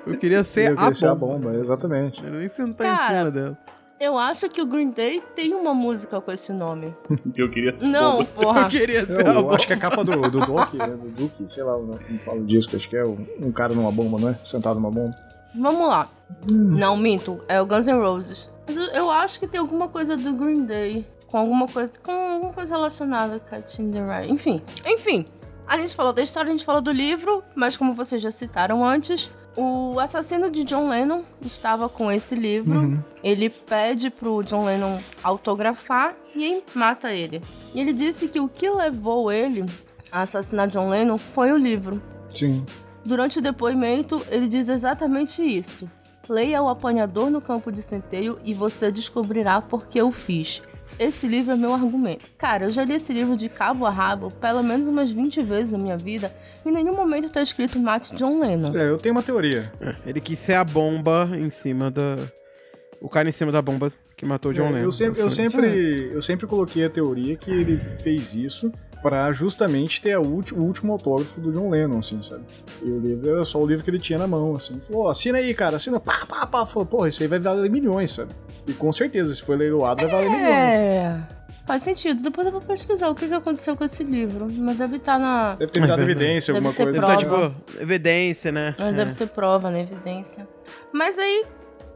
[0.06, 1.50] Eu queria ser, Eu queria ser a, a bomba.
[1.50, 2.24] bomba, exatamente.
[2.24, 3.58] Eu nem sentar Cara, em cima dela.
[4.00, 6.94] Eu acho que o Green Day tem uma música com esse nome.
[7.36, 8.26] Eu queria ser Não, bomba.
[8.36, 8.62] porra.
[8.64, 9.56] Eu queria ser Eu, a bomba.
[9.56, 12.44] acho que a capa do, do Doki, né, do Duke, sei lá, não, não falo
[12.46, 14.36] disso, que acho que é um, um cara numa bomba, não é?
[14.44, 15.16] Sentado numa bomba.
[15.56, 16.08] Vamos lá.
[16.48, 17.40] Não, minto.
[17.48, 18.50] É o Guns N' Roses.
[18.68, 21.06] Mas eu, acho que tem alguma coisa do Green Day.
[21.28, 24.62] Com alguma coisa, com alguma coisa relacionada com a Tinder Enfim.
[24.86, 25.26] Enfim.
[25.68, 28.86] A gente falou da história, a gente falou do livro, mas como vocês já citaram
[28.86, 33.04] antes, o assassino de John Lennon estava com esse livro.
[33.24, 37.42] Ele pede pro John Lennon autografar e aí mata ele.
[37.74, 39.66] E ele disse que o que levou ele
[40.12, 42.02] a assassinar John Lennon foi o livro.
[42.30, 42.64] Sim.
[43.04, 45.90] Durante o depoimento, ele diz exatamente isso.
[46.28, 50.62] Leia o apanhador no campo de centeio e você descobrirá por que eu fiz.
[50.98, 52.26] Esse livro é meu argumento.
[52.38, 55.74] Cara, eu já li esse livro de cabo a rabo pelo menos umas 20 vezes
[55.74, 56.34] na minha vida
[56.66, 58.74] e em nenhum momento tá escrito Mate John Lennon.
[58.76, 59.72] É, eu tenho uma teoria.
[60.06, 62.18] Ele quis ser a bomba em cima da.
[63.02, 64.84] O cara em cima da bomba que matou o John É, Lennon.
[64.86, 68.72] eu, sempre, eu, sempre, eu sempre coloquei a teoria que ele fez isso
[69.06, 72.41] pra justamente ter a ulti- o último autógrafo do John Lennon, assim, sabe?
[72.82, 74.82] E o livro era só o livro que ele tinha na mão, assim.
[74.89, 76.66] Falou, assina aí, cara, assina, pá, pá, pá.
[76.66, 78.32] Falou, porra, isso aí vai valer milhões, sabe?
[78.66, 80.49] E com certeza, se for leiloado, vai valer milhões.
[80.49, 81.20] É.
[81.68, 82.24] Faz sentido.
[82.24, 84.47] Depois eu vou pesquisar o que, que aconteceu com esse livro.
[84.51, 85.53] Mas deve estar na.
[85.53, 86.99] Deve ter dado evidência, Deve alguma ser coisa.
[87.01, 87.45] Deve prova.
[87.47, 88.76] estar, tipo, evidência, né?
[88.80, 89.82] Mas Deve ser prova, né?
[89.82, 90.47] Evidência.
[90.91, 91.43] Mas aí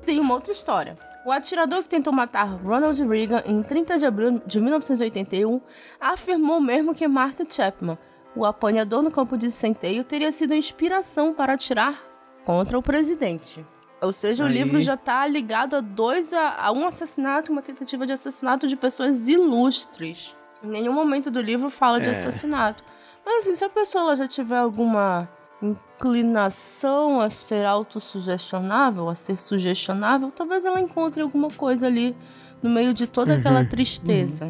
[0.05, 0.93] tem uma outra história.
[1.25, 5.59] O atirador que tentou matar Ronald Reagan em 30 de abril de 1981
[5.99, 7.97] afirmou mesmo que Mark Chapman,
[8.35, 12.01] o apanhador no campo de centeio, teria sido a inspiração para atirar
[12.45, 13.65] contra o presidente.
[14.01, 14.53] Ou seja, o Aí.
[14.53, 18.77] livro já tá ligado a dois a, a um assassinato, uma tentativa de assassinato de
[18.77, 20.35] pessoas ilustres.
[20.63, 22.11] Em nenhum momento do livro fala de É.
[22.11, 22.81] assassinato.
[23.25, 25.27] Mas assim, se a pessoa já tiver alguma
[25.61, 32.15] inclinação a ser autossugestionável, a ser sugestionável, talvez ela encontre alguma coisa ali
[32.61, 34.49] no meio de toda aquela tristeza.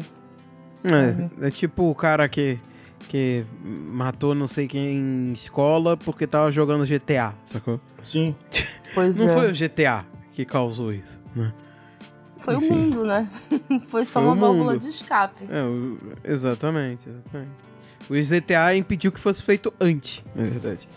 [0.84, 2.58] É, é tipo o cara que,
[3.08, 7.80] que matou não sei quem em escola porque tava jogando GTA, sacou?
[8.02, 8.34] Sim.
[8.94, 9.34] Pois Não é.
[9.34, 11.52] foi o GTA que causou isso, né?
[12.38, 12.72] Foi o enfim.
[12.72, 13.28] mundo, né?
[13.86, 15.44] foi só Foi o uma válvula de escape.
[15.50, 17.50] É, o- exatamente, exatamente.
[18.10, 20.88] O GTA impediu que fosse feito antes, na verdade.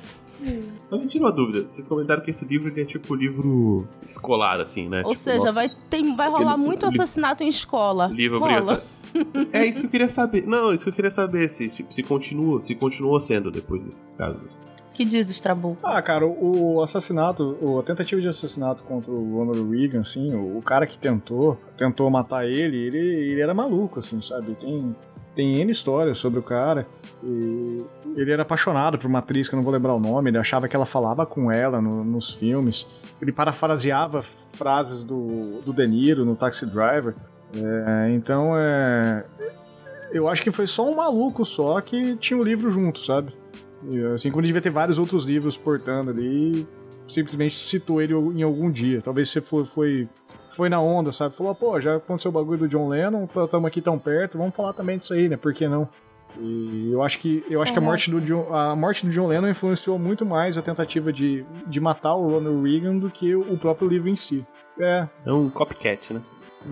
[0.92, 1.70] Eu me tiro uma dúvida.
[1.70, 5.02] Vocês comentaram que esse livro é tipo livro escolar, assim, né?
[5.06, 8.08] Ou Tipo, seja, nossos- vai, tem, vai rolar Aquele muito li- assassinato em escola.
[8.08, 8.84] Livro Rola.
[9.54, 10.46] É isso que eu queria saber.
[10.48, 11.48] Não, isso que eu queria saber.
[11.50, 14.58] Se, tipo, se continua, se continuou sendo depois desses casos.
[14.94, 15.78] Que diz o Strabu?
[15.84, 20.34] Ah, cara, o, o assassinato, o- a tentativa de assassinato contra o Ronald Reagan, assim,
[20.34, 24.56] o, o cara que tentou, tentou matar ele, ele, ele era maluco, assim, sabe?
[24.56, 24.94] Tem,
[25.36, 26.86] tem N histórias sobre o cara.
[27.24, 27.84] E
[28.16, 30.68] ele era apaixonado por uma atriz que eu não vou lembrar o nome, ele achava
[30.68, 32.86] que ela falava com ela no- nos filmes.
[33.22, 37.16] Ele parafraseava frases do, do De Niro no Taxi Driver.
[37.56, 39.24] É, então, é.
[40.12, 43.34] Eu acho que foi só um maluco só que tinha o livro junto, sabe?
[43.90, 46.68] E, assim como ele devia ter vários outros livros portando ali,
[47.08, 49.02] simplesmente citou ele em algum dia.
[49.02, 50.08] Talvez você foi, foi,
[50.56, 51.36] foi na onda, sabe?
[51.36, 54.74] Falou, pô, já aconteceu o bagulho do John Lennon, estamos aqui tão perto, vamos falar
[54.74, 55.38] também disso aí, né?
[55.38, 55.88] Por que não?
[56.40, 59.28] E eu acho que, eu acho que a, morte do John, a morte do John
[59.28, 63.58] Lennon influenciou muito mais a tentativa de, de matar o Ronald Reagan do que o
[63.58, 64.46] próprio livro em si.
[64.80, 66.22] É, É um copycat, né?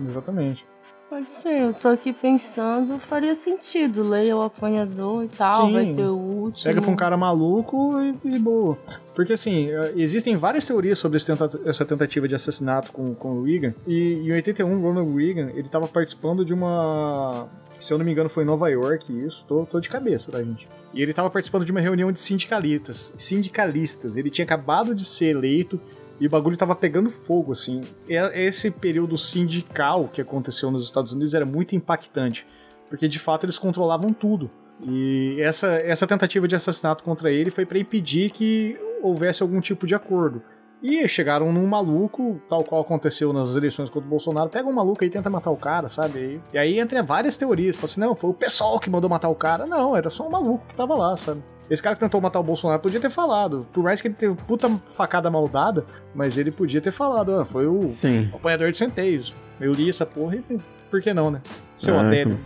[0.08, 0.66] exatamente.
[1.12, 4.02] Pode ser, eu tô aqui pensando, faria sentido.
[4.02, 5.72] Leia o apanhador e tal, Sim.
[5.74, 6.64] vai ter o último.
[6.64, 8.78] Pega pra um cara maluco e, e boa.
[9.14, 13.42] Porque assim, eh, existem várias teorias sobre tenta- essa tentativa de assassinato com, com o
[13.42, 13.74] Reagan.
[13.86, 17.46] E em 81, Ronald Reagan, ele tava participando de uma.
[17.78, 19.44] Se eu não me engano, foi em Nova York isso.
[19.46, 20.66] Tô, tô de cabeça, tá, gente?
[20.94, 23.12] E ele tava participando de uma reunião de sindicalistas.
[23.18, 24.16] Sindicalistas.
[24.16, 25.78] Ele tinha acabado de ser eleito
[26.22, 27.80] e o bagulho tava pegando fogo, assim.
[28.08, 32.46] Esse período sindical que aconteceu nos Estados Unidos era muito impactante,
[32.88, 34.48] porque de fato eles controlavam tudo.
[34.86, 39.84] E essa, essa tentativa de assassinato contra ele foi para impedir que houvesse algum tipo
[39.84, 40.40] de acordo.
[40.82, 44.50] E chegaram num maluco, tal qual aconteceu nas eleições contra o Bolsonaro.
[44.50, 46.40] Pega um maluco aí e tenta matar o cara, sabe?
[46.52, 47.76] E aí entra várias teorias.
[47.76, 49.64] Fala assim, não, foi o pessoal que mandou matar o cara.
[49.64, 51.40] Não, era só um maluco que tava lá, sabe?
[51.70, 53.64] Esse cara que tentou matar o Bolsonaro podia ter falado.
[53.72, 57.38] Por mais que ele teve puta facada maldada, mas ele podia ter falado.
[57.38, 58.28] Ah, foi o Sim.
[58.34, 59.32] apanhador de centeios.
[59.60, 60.58] Eu li essa porra e
[60.90, 61.40] por que não, né?
[61.76, 62.38] Seu Ah, Adélio.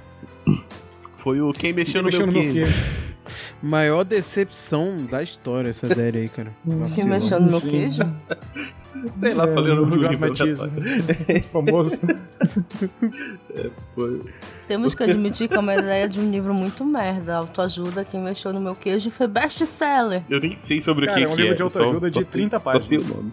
[1.26, 2.54] Foi o Quem Mexeu Quem no mexeu Meu no Queijo.
[2.72, 3.06] queijo?
[3.60, 6.52] Maior decepção da história, essa série aí, cara.
[6.64, 7.08] Que Vacilão.
[7.08, 8.02] mexeu no meu queijo?
[9.16, 10.20] Sei lá, É, falei no Jorge livro.
[10.28, 11.40] Matias, né?
[11.50, 12.00] famoso.
[13.96, 14.22] Foi-
[14.68, 17.34] Temos que admitir que é uma ideia de um livro muito merda.
[17.38, 20.22] Autoajuda, quem mexeu no meu queijo foi best-seller.
[20.30, 21.66] Eu nem sei sobre Cara, o que é um que livro é.
[21.66, 23.16] de só- autoajuda só de sei- 30 Só sei o páginas.
[23.16, 23.32] nome.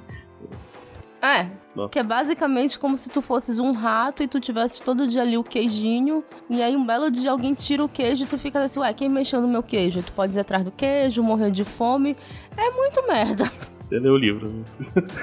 [1.22, 1.90] É, Nossa.
[1.90, 5.38] que é basicamente como se tu fosses um rato e tu tivesse todo dia ali
[5.38, 8.80] o queijinho, e aí um belo dia alguém tira o queijo e tu fica assim,
[8.80, 10.04] ué, quem mexeu no meu queijo?
[10.04, 12.16] Tu pode ir atrás do queijo, morrer de fome.
[12.56, 13.52] É muito merda.
[13.84, 14.50] Você leu o livro.
[14.50, 14.64] né?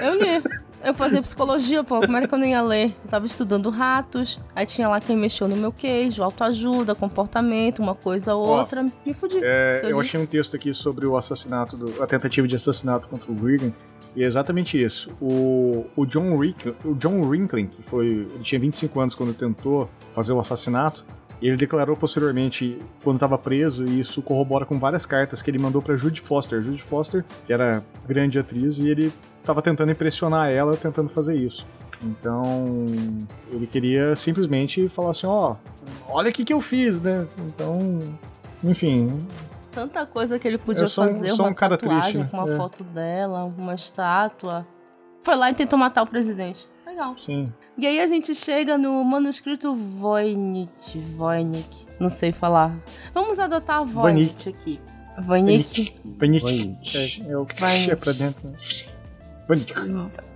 [0.01, 0.43] Eu li.
[0.83, 2.85] Eu fazia psicologia, pô, como era que eu não ia ler?
[3.03, 7.93] Eu tava estudando ratos, aí tinha lá quem mexeu no meu queijo, autoajuda, comportamento, uma
[7.93, 9.37] coisa ou outra, me fudi.
[9.43, 10.07] É, Eu eu li.
[10.07, 13.71] achei um texto aqui sobre o assassinato, do- a tentativa de assassinato contra o Reagan,
[14.15, 15.09] e é exatamente isso.
[15.21, 19.89] O, o John Rick, o John Rinklin, que foi, ele tinha 25 anos quando tentou
[20.13, 21.05] fazer o assassinato,
[21.41, 25.81] ele declarou posteriormente, quando estava preso, e isso corrobora com várias cartas que ele mandou
[25.81, 26.61] para Judy Foster.
[26.61, 31.65] Judy Foster, que era grande atriz, e ele estava tentando impressionar ela, tentando fazer isso.
[32.03, 32.85] Então,
[33.51, 35.55] ele queria simplesmente falar assim, ó,
[36.07, 37.27] olha o que que eu fiz, né?
[37.47, 37.99] Então,
[38.63, 39.11] enfim,
[39.71, 42.27] Tanta coisa que ele podia sou fazer, uma um cara tatuagem triste, né?
[42.29, 42.57] com uma É.
[42.57, 44.67] foto dela, uma estátua.
[45.23, 46.67] Foi lá e tentou matar o presidente.
[46.85, 47.15] Legal.
[47.17, 47.51] sim.
[47.77, 52.75] E aí a gente chega no manuscrito Voynich, Voynich, não sei falar.
[53.13, 54.79] Vamos adotar Voynich aqui.
[55.19, 55.91] Voynich.
[56.19, 56.41] Panic.
[56.41, 57.23] Voynich.
[57.27, 57.91] É, é o que Voynich.
[57.91, 58.47] é pra dentro.
[58.49, 58.55] Né?
[59.47, 59.73] Voynich.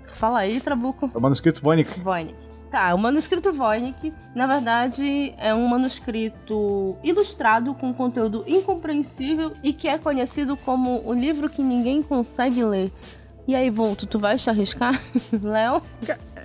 [0.07, 1.11] Fala aí, Trabuco.
[1.13, 1.99] É o manuscrito Voynich.
[1.99, 2.35] Voynich.
[2.75, 9.87] Tá, o manuscrito Voynich, na verdade, é um manuscrito ilustrado com conteúdo incompreensível e que
[9.87, 12.91] é conhecido como o livro que ninguém consegue ler.
[13.47, 15.01] E aí, Volto, tu vai te arriscar,
[15.41, 15.81] Léo?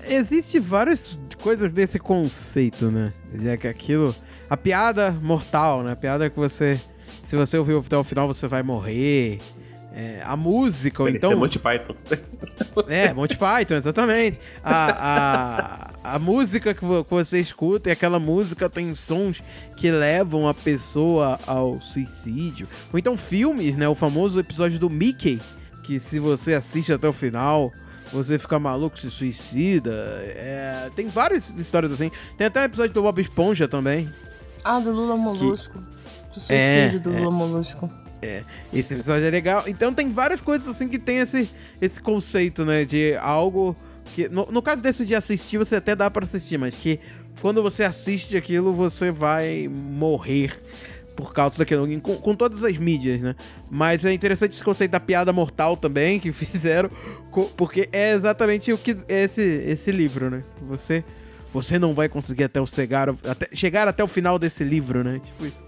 [0.04, 3.12] Existe várias coisas desse conceito, né?
[3.44, 4.14] É que aquilo.
[4.48, 5.90] A piada mortal, né?
[5.90, 6.80] A piada que você.
[7.24, 9.40] Se você ouvir até o final, você vai morrer.
[9.92, 11.32] É, a música, ou Isso então.
[11.32, 11.94] é Monty Python.
[12.88, 14.38] É, Monty Python, exatamente.
[14.62, 19.42] A, a, a música que vo- que você escuta e aquela música tem sons
[19.76, 22.68] que levam a pessoa ao suicídio.
[22.92, 23.88] Ou então filmes, né?
[23.88, 25.40] O famoso episódio do Mickey,
[25.82, 27.72] que se você assiste até o final,
[28.12, 29.92] você fica maluco, se suicida.
[30.26, 32.10] É, tem várias histórias assim.
[32.38, 34.08] Tem até um episódio do Bob Esponja também.
[34.62, 35.78] Ah, do Lula Molusco.
[36.32, 37.18] Do suicídio É, do é.
[37.18, 37.90] Lula Molusco.
[38.72, 39.64] Esse episódio é legal.
[39.66, 41.50] Então tem várias coisas assim que tem esse,
[41.80, 42.84] esse conceito, né?
[42.84, 43.76] De algo
[44.14, 44.28] que.
[44.28, 47.00] No, no caso desse de assistir, você até dá pra assistir, mas que
[47.40, 50.60] quando você assiste aquilo, você vai morrer
[51.16, 51.86] por causa daquilo.
[52.00, 53.34] Com, com todas as mídias, né?
[53.70, 56.90] Mas é interessante esse conceito da piada mortal também que fizeram.
[57.56, 60.42] Porque é exatamente o que é esse, esse livro, né?
[60.68, 61.04] Você.
[61.52, 65.18] Você não vai conseguir até o chegar, até, chegar até o final desse livro, né?
[65.18, 65.64] Tipo isso.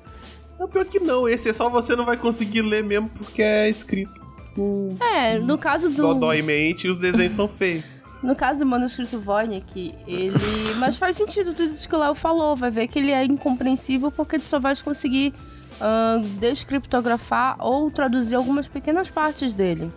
[0.63, 3.69] É pior que não, esse é só você não vai conseguir ler mesmo porque é
[3.69, 4.21] escrito
[4.55, 5.97] com É, no caso do.
[6.03, 7.85] dodóimente e os desenhos são feios.
[8.23, 10.33] No caso do manuscrito Voynich, ele.
[10.79, 12.55] Mas faz sentido tudo isso que o Léo falou.
[12.55, 15.35] Vai ver que ele é incompreensível porque tu só vai conseguir
[15.81, 19.91] ahn, descriptografar ou traduzir algumas pequenas partes dele.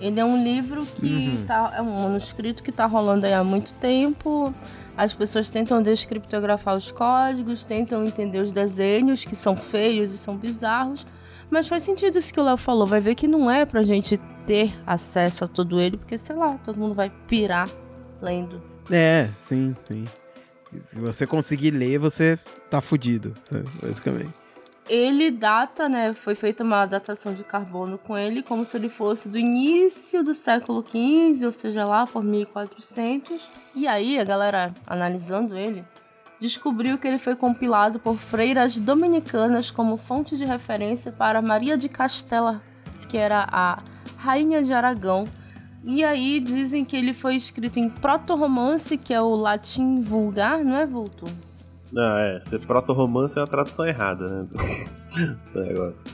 [0.00, 1.72] Ele é um livro que tá.
[1.76, 4.52] É um manuscrito que tá rolando aí há muito tempo.
[4.96, 10.36] As pessoas tentam descriptografar os códigos, tentam entender os desenhos, que são feios e são
[10.36, 11.06] bizarros.
[11.50, 12.86] Mas faz sentido isso que o Léo falou.
[12.86, 16.58] Vai ver que não é pra gente ter acesso a todo ele, porque, sei lá,
[16.64, 17.68] todo mundo vai pirar
[18.22, 18.62] lendo.
[18.90, 20.06] É, sim, sim.
[20.82, 22.38] Se você conseguir ler, você
[22.70, 23.34] tá fudido?
[23.82, 24.45] Basicamente.
[24.88, 26.12] Ele data, né?
[26.12, 30.32] Foi feita uma datação de carbono com ele, como se ele fosse do início do
[30.32, 33.50] século XV, ou seja, lá por 1400.
[33.74, 35.84] E aí, a galera analisando ele,
[36.40, 41.88] descobriu que ele foi compilado por freiras dominicanas como fonte de referência para Maria de
[41.88, 42.62] Castela,
[43.08, 43.82] que era a
[44.16, 45.24] rainha de Aragão.
[45.82, 50.76] E aí dizem que ele foi escrito em proto-romance, que é o latim vulgar, não
[50.76, 51.26] é, Vulto?
[51.96, 54.46] Não, é, ser proto-romance é uma tradução errada, né?
[55.54, 56.04] do negócio.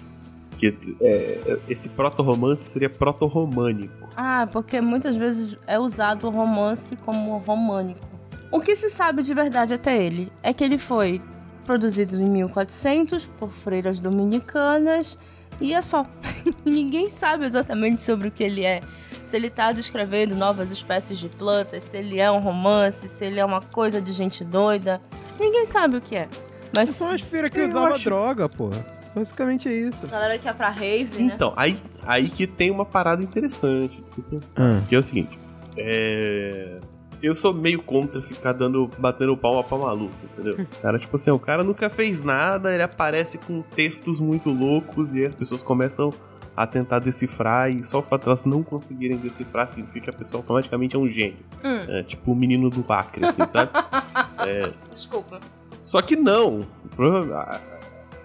[0.51, 4.09] Porque é, esse proto-romance seria proto-românico.
[4.17, 8.07] Ah, porque muitas vezes é usado o romance como românico.
[8.53, 11.21] O que se sabe de verdade até ele é que ele foi
[11.65, 15.19] produzido em 1400 por freiras dominicanas
[15.61, 16.07] e é só.
[16.65, 18.81] Ninguém sabe exatamente sobre o que ele é.
[19.25, 23.39] Se ele tá descrevendo novas espécies de plantas, se ele é um romance, se ele
[23.39, 25.01] é uma coisa de gente doida.
[25.39, 26.29] Ninguém sabe o que é.
[26.75, 28.05] Mas São as feiras que usavam acho...
[28.05, 28.85] droga, porra.
[29.15, 30.07] Basicamente é isso.
[30.07, 31.33] Galera que é pra rave, né?
[31.35, 34.61] Então, aí, aí que tem uma parada interessante de se pensar.
[34.61, 34.83] Ah.
[34.89, 35.39] Que é o seguinte.
[35.77, 36.79] É...
[37.23, 40.67] Eu sou meio contra ficar dando, batendo palma pra maluco, entendeu?
[40.83, 45.25] Cara, tipo assim, o cara nunca fez nada, ele aparece com textos muito loucos e
[45.25, 46.13] as pessoas começam
[46.57, 50.13] a tentar decifrar e só o fato de elas não conseguirem decifrar significa que a
[50.13, 51.39] pessoa automaticamente é um gênio.
[51.65, 51.85] Hum.
[51.89, 53.71] É, tipo o menino do Acre, assim, sabe?
[54.47, 54.73] é...
[54.93, 55.41] Desculpa.
[55.83, 56.61] Só que não.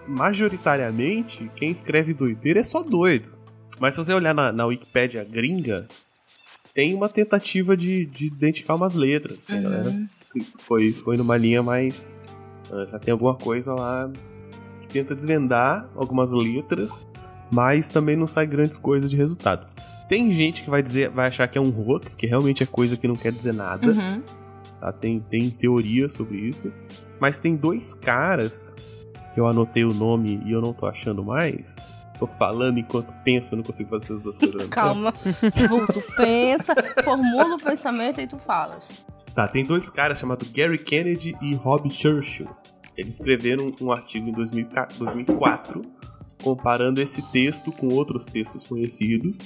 [0.07, 3.31] Majoritariamente, quem escreve doideira é só doido.
[3.79, 5.87] Mas se você olhar na, na Wikipédia gringa,
[6.77, 9.63] tem uma tentativa de, de identificar umas letras, assim, uhum.
[9.63, 10.09] galera.
[10.59, 12.15] Foi, foi numa linha mais.
[12.69, 14.11] Uh, já tem alguma coisa lá
[14.81, 17.07] que tenta desvendar algumas letras,
[17.51, 19.65] mas também não sai grande coisa de resultado.
[20.07, 22.95] Tem gente que vai dizer, vai achar que é um hoax, que realmente é coisa
[22.95, 23.87] que não quer dizer nada.
[23.87, 24.21] Uhum.
[24.79, 24.91] Tá?
[24.91, 26.71] Tem, tem teoria sobre isso.
[27.19, 28.75] Mas tem dois caras
[29.33, 31.75] que eu anotei o nome e eu não tô achando mais
[32.17, 34.67] Tô falando enquanto penso, eu não consigo fazer essas duas coisas.
[34.69, 35.11] Calma.
[35.13, 38.83] tu pensa, formula o pensamento e tu falas.
[39.35, 42.49] Tá, tem dois caras chamados Gary Kennedy e Rob Churchill.
[42.97, 45.81] Eles escreveram um artigo em 2004
[46.41, 49.37] comparando esse texto com outros textos conhecidos.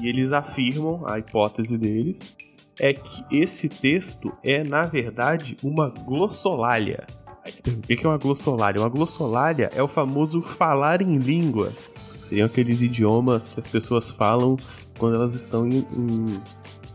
[0.00, 2.36] E eles afirmam, a hipótese deles,
[2.78, 7.04] é que esse texto é, na verdade, uma glossolalia.
[7.44, 8.80] Aí você pergunta, o que é uma glossolalia?
[8.80, 12.00] Uma glossolalia é o famoso falar em línguas.
[12.20, 14.56] Seriam aqueles idiomas que as pessoas falam
[14.98, 16.42] quando elas estão em, em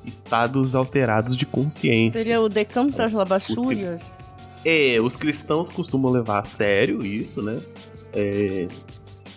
[0.05, 2.21] estados alterados de consciência.
[2.21, 4.01] Seria o decanto das labachúrias?
[4.63, 7.59] É, os cristãos costumam levar a sério isso, né?
[8.13, 8.67] É,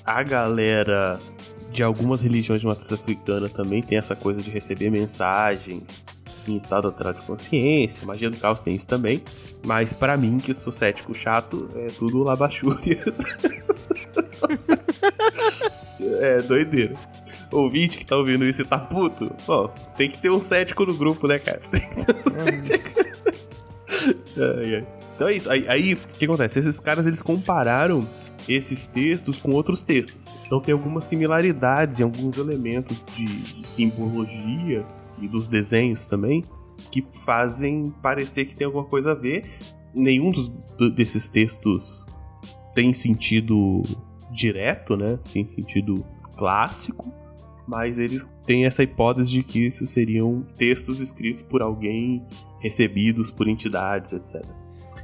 [0.04, 1.18] a galera
[1.72, 6.02] de algumas religiões de matriz africana também tem essa coisa de receber mensagens
[6.52, 9.22] em estado alterado de consciência, magia do caos tem isso também.
[9.64, 13.18] Mas para mim, que sou cético chato, é tudo labachúrias.
[16.20, 16.94] é, doideira.
[17.50, 20.94] Ouvinte que tá ouvindo isso e tá puto, ó, tem que ter um cético no
[20.94, 21.62] grupo, né, cara?
[25.16, 25.50] Então é isso.
[25.50, 26.58] Aí, aí, o que acontece?
[26.58, 28.06] Esses caras, eles compararam
[28.46, 30.16] esses textos com outros textos.
[30.46, 34.84] Então tem algumas similaridades em alguns elementos de, de simbologia
[35.20, 36.44] e dos desenhos também,
[36.90, 39.44] que fazem parecer que tem alguma coisa a ver.
[39.94, 40.50] Nenhum dos,
[40.92, 42.06] desses textos
[42.74, 43.82] tem sentido
[44.30, 45.18] direto, né?
[45.24, 46.04] Sim, sentido
[46.36, 47.10] clássico,
[47.66, 52.24] mas eles têm essa hipótese de que isso seriam textos escritos por alguém,
[52.60, 54.44] recebidos por entidades, etc.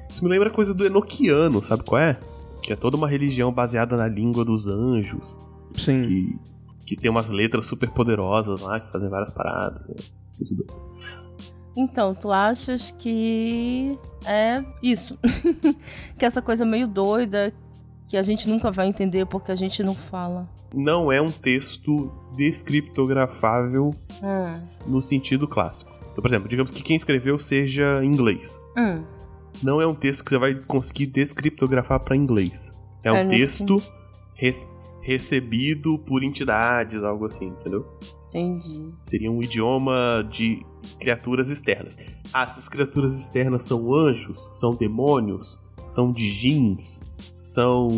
[0.08, 2.20] Isso me lembra a coisa do Enochiano, sabe qual é?
[2.62, 5.38] Que é toda uma religião baseada na língua dos anjos.
[5.74, 6.06] Sim.
[6.06, 6.38] Que
[6.86, 9.86] que tem umas letras super poderosas lá, que fazem várias paradas.
[9.88, 9.96] Né?
[11.76, 15.18] Então, tu achas que é isso?
[16.18, 17.52] que essa coisa meio doida
[18.06, 20.46] que a gente nunca vai entender porque a gente não fala.
[20.74, 24.66] Não é um texto descriptografável hum.
[24.86, 25.90] no sentido clássico.
[26.10, 28.60] Então, por exemplo, digamos que quem escreveu seja inglês.
[28.76, 29.02] Hum.
[29.62, 32.72] Não é um texto que você vai conseguir descriptografar para inglês.
[33.02, 33.82] É um é texto
[35.02, 37.86] recebido por entidades, algo assim, entendeu?
[38.28, 38.94] Entendi.
[39.00, 40.64] Seria um idioma de
[40.98, 41.96] criaturas externas.
[42.32, 44.48] Ah, essas criaturas externas são anjos?
[44.52, 45.58] São demônios?
[45.84, 47.02] São djinns?
[47.36, 47.90] São.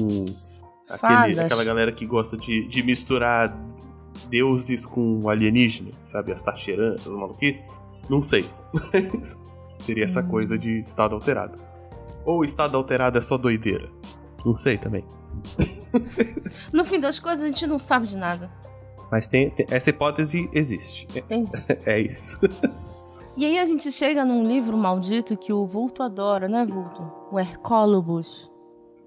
[0.88, 3.56] Aquele, aquela galera que gosta de, de misturar
[4.28, 6.32] deuses com alienígena, sabe?
[6.32, 7.62] As Tacheran, as maluquices?
[8.08, 8.44] Não sei.
[9.76, 10.28] Seria essa hum.
[10.28, 11.60] coisa de estado alterado.
[12.24, 13.88] Ou estado alterado é só doideira?
[14.44, 15.04] Não sei também.
[16.72, 18.50] no fim das coisas, a gente não sabe de nada.
[19.10, 21.06] Mas tem, tem essa hipótese existe.
[21.16, 21.50] Entendi.
[21.86, 22.38] É isso.
[23.36, 27.02] E aí a gente chega num livro maldito que o Vulto adora, né, Vulto?
[27.30, 28.50] O Hercólobus.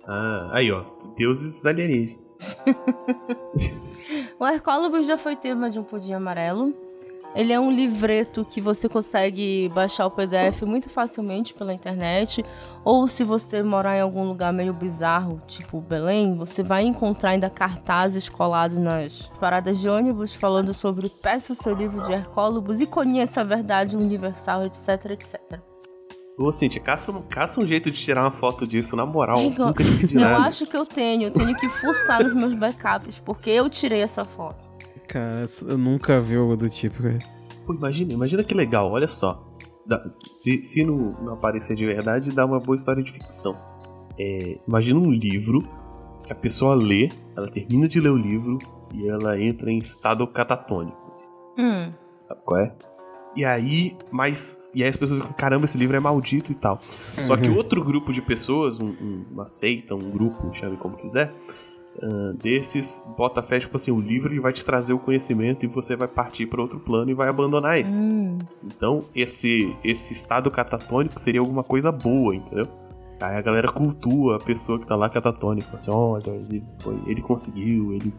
[0.06, 0.84] Ah, aí ó,
[1.18, 2.58] deuses alienígenas.
[4.40, 6.74] o Hercólobus já foi tema de um pudim amarelo.
[7.38, 12.44] Ele é um livreto que você consegue baixar o PDF muito facilmente pela internet.
[12.84, 17.48] Ou se você morar em algum lugar meio bizarro, tipo Belém, você vai encontrar ainda
[17.48, 22.88] cartazes colados nas paradas de ônibus falando sobre peça o seu livro de Hercólogos e
[22.88, 25.40] conheça a verdade universal, etc, etc.
[26.40, 29.40] Ô, Cintia, caça, um- caça um jeito de tirar uma foto disso, na moral.
[29.42, 30.44] Igor, Nunca te pedi Eu nada.
[30.48, 34.26] acho que eu tenho, eu tenho que fuçar nos meus backups, porque eu tirei essa
[34.26, 34.66] foto.
[35.08, 37.20] Cara, eu nunca vi algo do tipo, cara.
[37.66, 39.45] Pô, imagina, imagina que legal, olha só.
[40.36, 43.58] Se se não, não aparecer de verdade, dá uma boa história de ficção.
[44.20, 45.60] É, imagina um livro
[46.26, 48.58] que a pessoa lê, ela termina de ler o livro
[48.93, 50.97] e ela entra em estado catatônico.
[51.10, 51.28] assim.
[51.58, 51.91] Hum.
[52.22, 52.74] Sabe qual é?
[53.36, 54.62] E aí, mas.
[54.74, 56.80] E aí as pessoas ficam, caramba, esse livro é maldito e tal.
[57.26, 61.34] Só que outro grupo de pessoas, um- um- uma seita, um grupo, chame como quiser,
[62.02, 65.68] ah, desses, bota fé, tipo assim, o livro ele vai te trazer o conhecimento e
[65.68, 68.00] você vai partir para outro plano e vai abandonar esse.
[68.00, 68.38] Hum.
[68.64, 72.66] Então, esse, esse estado catatônico seria alguma coisa boa, entendeu?
[73.20, 75.76] Aí a galera cultua a pessoa que tá lá catatônica.
[75.76, 78.14] Assim, olha, ele, foi, ele conseguiu, ele.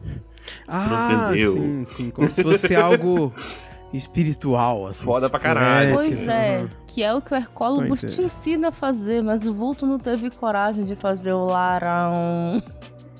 [0.66, 1.52] Ah, Transcendeu.
[1.52, 2.10] sim, sim.
[2.10, 3.32] Como se fosse algo
[3.94, 5.04] espiritual, assim.
[5.04, 5.94] Foda pra caralho.
[5.94, 6.68] Pois é, Uhum.
[6.86, 8.08] que é o que o Hercólogos é.
[8.08, 12.60] te ensina a fazer, mas o Vulto não teve coragem de fazer o Larão.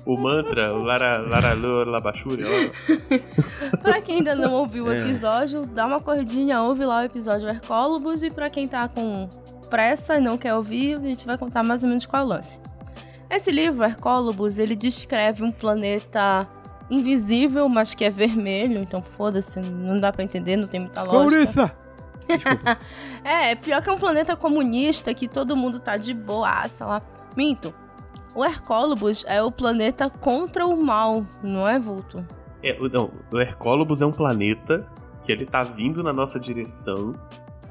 [0.05, 3.77] O mantra, o Lara, Lara Labachuri, ó.
[3.81, 5.01] pra quem ainda não ouviu o É.
[5.01, 9.29] episódio, dá uma corridinha, ouve lá o episódio Hercólogos, e pra quem tá com
[9.69, 12.27] pressa e não quer ouvir, a gente vai contar mais ou menos qual é o
[12.29, 12.59] lance.
[13.29, 16.47] Esse livro, Hercólogos, ele descreve um planeta
[16.89, 21.45] invisível, mas que é vermelho, então foda-se, não dá pra entender, não tem muita lógica.
[21.53, 21.75] Comunista!
[23.23, 27.01] É, pior que é um planeta comunista que todo mundo tá de boaça lá.
[27.35, 27.73] Minto.
[28.35, 32.25] O Hercólobus é o planeta contra o mal, não é, Vulto?
[32.63, 34.85] É, o- não, o Hercólobus é um planeta
[35.25, 37.15] que ele tá vindo na nossa direção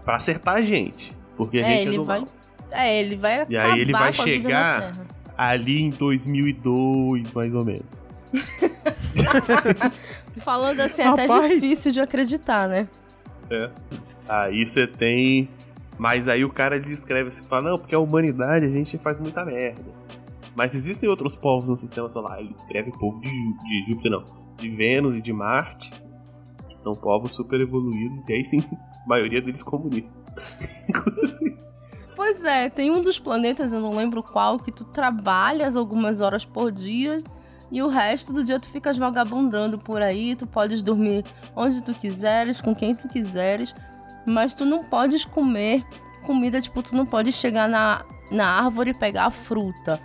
[0.05, 1.17] pra acertar a gente.
[1.37, 2.29] Porque a É, gente é ele do vai- mal.
[2.71, 4.93] É, ele vai E aí ele vai chegar-.
[5.37, 7.85] Ali em 2002, mais ou menos.
[10.39, 12.87] Falando assim, é até difícil de acreditar, né?
[13.51, 13.71] É.
[14.29, 15.49] Aí você tem.
[15.97, 19.45] Mas aí o cara descreve assim, fala, não, porque a humanidade a gente faz muita
[19.45, 19.83] merda.
[20.59, 22.41] Mas existem outros povos no sistema solar.
[22.41, 24.25] Ele descreve o povo de, Jú- de Júpiter, não.
[24.57, 25.89] De Vênus e de Marte.
[26.69, 28.29] Que são povos super evoluídos.
[28.29, 28.59] E aí sim,
[29.05, 30.21] a maioria deles comunistas.
[32.17, 36.45] Pois é, tem um dos planetas, eu não lembro qual, que tu trabalhas algumas horas
[36.45, 37.23] por dia
[37.71, 41.95] e o resto do dia tu ficas vagabundando por aí, tu podes dormir onde tu
[41.95, 43.73] quiseres, com quem tu quiseres,
[44.27, 45.87] mas tu não podes comer
[46.27, 50.01] comida, tipo, tu não pode chegar na, na árvore e pegar a fruta.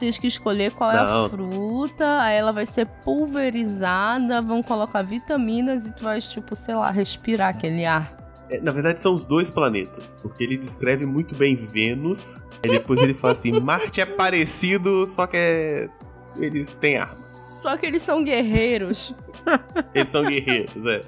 [0.00, 1.28] Tu tens que escolher qual é a Não.
[1.28, 6.90] fruta, aí ela vai ser pulverizada, vão colocar vitaminas e tu vais, tipo, sei lá,
[6.90, 8.16] respirar aquele ar.
[8.48, 10.02] É, na verdade, são os dois planetas.
[10.22, 12.42] Porque ele descreve muito bem Vênus.
[12.64, 15.88] Aí depois ele fala assim: Marte é parecido, só que é.
[16.38, 17.14] Eles têm arma.
[17.14, 19.14] Só que eles são guerreiros.
[19.94, 21.00] Eles são guerreiros, é.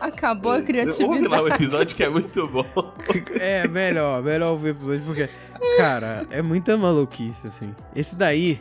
[0.00, 1.54] Acabou a Ouve lá o criatividade.
[1.54, 2.64] episódio que é muito bom.
[3.40, 5.30] É, melhor, melhor ouvir o episódio, porque,
[5.76, 7.74] cara, é muita maluquice, assim.
[7.94, 8.60] Esse daí,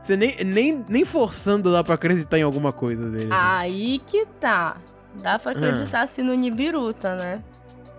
[0.00, 3.30] você nem, nem, nem forçando dá pra acreditar em alguma coisa dele.
[3.32, 4.76] Aí que tá.
[5.22, 7.42] Dá pra acreditar assim no Nibiruta, né?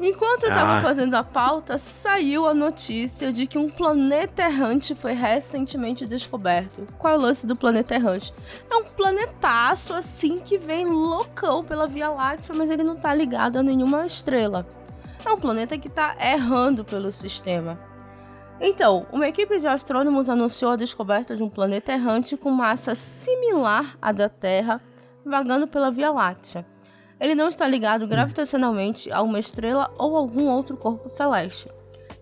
[0.01, 0.81] Enquanto eu tava Ah.
[0.81, 6.87] fazendo a pauta, saiu a notícia de que um planeta errante foi recentemente descoberto.
[6.97, 8.33] Qual é o lance do planeta errante?
[8.71, 13.57] É um planetaço assim que vem loucão pela Via Láctea, mas ele não tá ligado
[13.59, 14.65] a nenhuma estrela.
[15.25, 17.77] É um planeta que tá errando pelo sistema.
[18.61, 23.97] Então, uma equipe de astrônomos anunciou a descoberta de um planeta errante com massa similar
[24.01, 24.81] à da Terra,
[25.25, 26.65] vagando pela Via Láctea.
[27.19, 31.69] Ele não está ligado gravitacionalmente a uma estrela ou algum outro corpo celeste.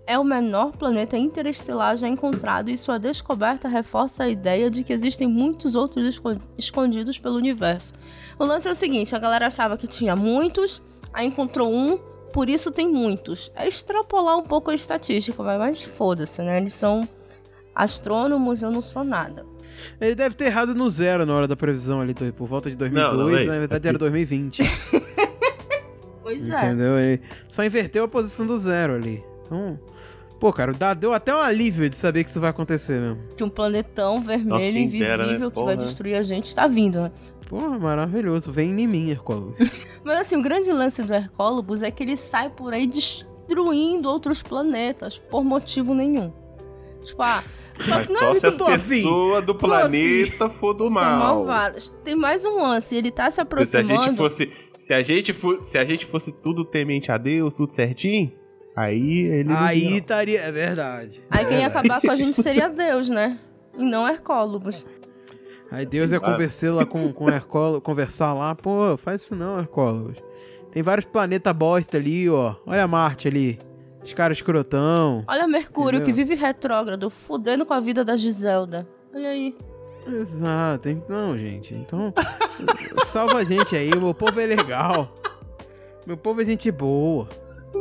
[0.06, 4.94] É o menor planeta interestelar já encontrado e sua descoberta reforça a ideia de que
[4.94, 7.94] existem muitos outros esco- escondidos pelo universo.
[8.40, 10.82] O lance é o seguinte: a galera achava que tinha muitos,
[11.12, 12.00] aí encontrou um,
[12.38, 13.52] por isso tem muitos.
[13.56, 16.62] É extrapolar um pouco a estatística, vai, mas foda-se, né?
[16.62, 17.10] Eles são
[17.74, 19.44] astrônomos, eu não sou nada.
[20.00, 23.12] Ele deve ter errado no zero na hora da previsão ali, por volta de 2002,
[23.12, 24.62] Não, não, ei, na verdade era 2020.
[26.22, 26.58] Pois é.
[26.58, 27.00] entendeu?
[27.00, 29.24] Ele só inverteu a posição do zero ali.
[29.46, 29.80] Então,
[30.38, 33.24] pô, cara, dá, deu até um alívio de saber que isso vai acontecer mesmo.
[33.38, 35.50] Que um planetão vermelho Nossa, quem invisível dera, né?
[35.50, 37.12] que vai destruir a gente tá vindo, né?
[37.50, 38.52] Porra, maravilhoso.
[38.52, 39.56] Vem em mim, Hercólogos.
[40.04, 44.42] Mas assim, o grande lance do Hercólobus é que ele sai por aí destruindo outros
[44.42, 46.32] planetas por motivo nenhum.
[47.04, 47.44] Tipo, ah,
[47.80, 48.68] só Mas que não só é se afim.
[48.68, 51.46] pessoas do planeta for do mal.
[52.04, 54.04] Tem mais um lance, ele tá se Se a aproximando.
[54.04, 54.52] gente fosse.
[54.80, 58.32] Se a gente, fo- se a gente fosse tudo temente a Deus, tudo certinho,
[58.76, 59.54] aí ele.
[59.56, 60.40] Aí estaria.
[60.42, 61.24] É verdade.
[61.32, 63.40] Aí quem ia acabar com a gente seria Deus, né?
[63.78, 64.86] E não Hercólobus.
[65.70, 70.18] Aí Deus ia conversar lá com, com Hercólogos, conversar lá, pô, faz isso não, Hercólogos.
[70.72, 72.56] Tem vários planetas bosta ali, ó.
[72.66, 73.60] Olha Marte ali.
[74.04, 75.24] Os caras escrotão.
[75.28, 76.06] Olha Mercúrio, Entendeu?
[76.06, 78.88] que vive retrógrado, fudendo com a vida da Giselda.
[79.14, 79.58] Olha aí.
[80.08, 80.88] Exato.
[80.88, 81.74] Então, gente.
[81.74, 82.14] Então,
[83.04, 83.90] salva a gente aí.
[83.90, 85.14] Meu povo é legal.
[86.06, 87.28] Meu povo é gente boa.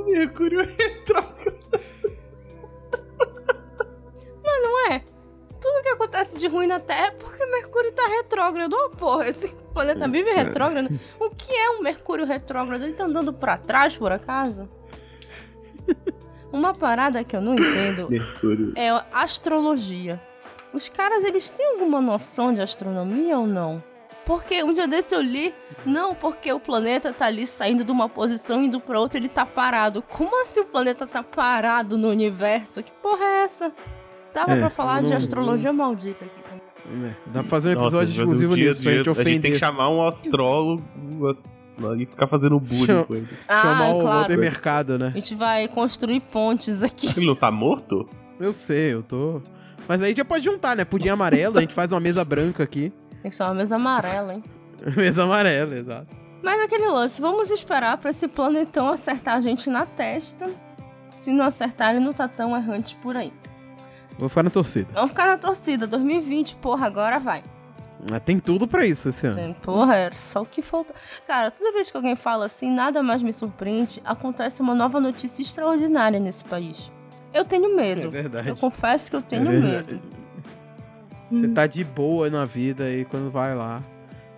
[0.06, 1.25] Mercúrio retrógrado.
[5.76, 8.74] Tudo que acontece de ruim na Terra é porque Mercúrio tá retrógrado.
[8.74, 10.88] Oh, porra, esse planeta vive retrógrado.
[11.20, 12.82] O que é um Mercúrio retrógrado?
[12.82, 14.66] Ele tá andando pra trás, por acaso?
[16.50, 18.72] Uma parada que eu não entendo Mercúrio.
[18.74, 20.18] é astrologia.
[20.72, 23.84] Os caras, eles têm alguma noção de astronomia ou não?
[24.24, 25.54] Porque um dia desse eu li,
[25.84, 29.44] não, porque o planeta tá ali saindo de uma posição indo pra outra, ele tá
[29.44, 30.02] parado.
[30.02, 32.82] Como assim o planeta tá parado no universo?
[32.82, 33.72] Que porra é essa?
[34.36, 37.08] Dava É, pra falar de não- astrologia maldita aqui também.
[37.08, 39.12] É, dá pra fazer um Nossa, episódio mas exclusivo um dia- nisso pra gente dia-
[39.12, 39.58] A gente tem que ofender.
[39.58, 40.82] chamar um astrólogo
[41.28, 41.44] as-
[41.98, 43.28] e ficar fazendo bullying Chama- com ele.
[43.48, 44.18] Chamar ah, o claro.
[44.20, 45.06] Walter Mercado, né?
[45.08, 47.08] A gente vai construir pontes aqui.
[47.16, 48.06] Ele não tá morto?
[48.38, 49.40] Eu sei, eu tô.
[49.88, 50.84] Mas aí já pode juntar, né?
[50.84, 52.92] Pudim amarelo, a gente faz uma mesa branca aqui.
[53.22, 54.44] Tem que ser uma mesa amarela, hein?
[54.96, 56.06] Mesa amarela, exato.
[56.42, 60.50] Mas aquele lance, vamos esperar pra esse planetão acertar a gente na testa.
[61.14, 63.32] Se não acertar, ele não tá tão errante por aí.
[64.18, 64.88] Vou ficar na torcida.
[64.92, 65.86] Vamos ficar na torcida.
[65.86, 67.42] 2020, porra, agora vai.
[68.08, 69.36] Mas tem tudo pra isso esse ano.
[69.36, 70.94] Tem, Porra, era só o que falta.
[71.26, 75.42] Cara, toda vez que alguém fala assim, nada mais me surpreende, acontece uma nova notícia
[75.42, 76.92] extraordinária nesse país.
[77.32, 78.02] Eu tenho medo.
[78.02, 78.48] É verdade.
[78.48, 80.00] Eu confesso que eu tenho É medo.
[81.30, 83.82] Você tá de boa na vida e quando vai lá.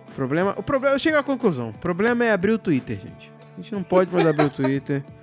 [0.09, 0.55] O problema.
[0.57, 0.95] O problema.
[0.95, 1.69] Eu chego à conclusão.
[1.69, 3.31] O problema é abrir o Twitter, gente.
[3.53, 5.03] A gente não pode mais abrir o Twitter.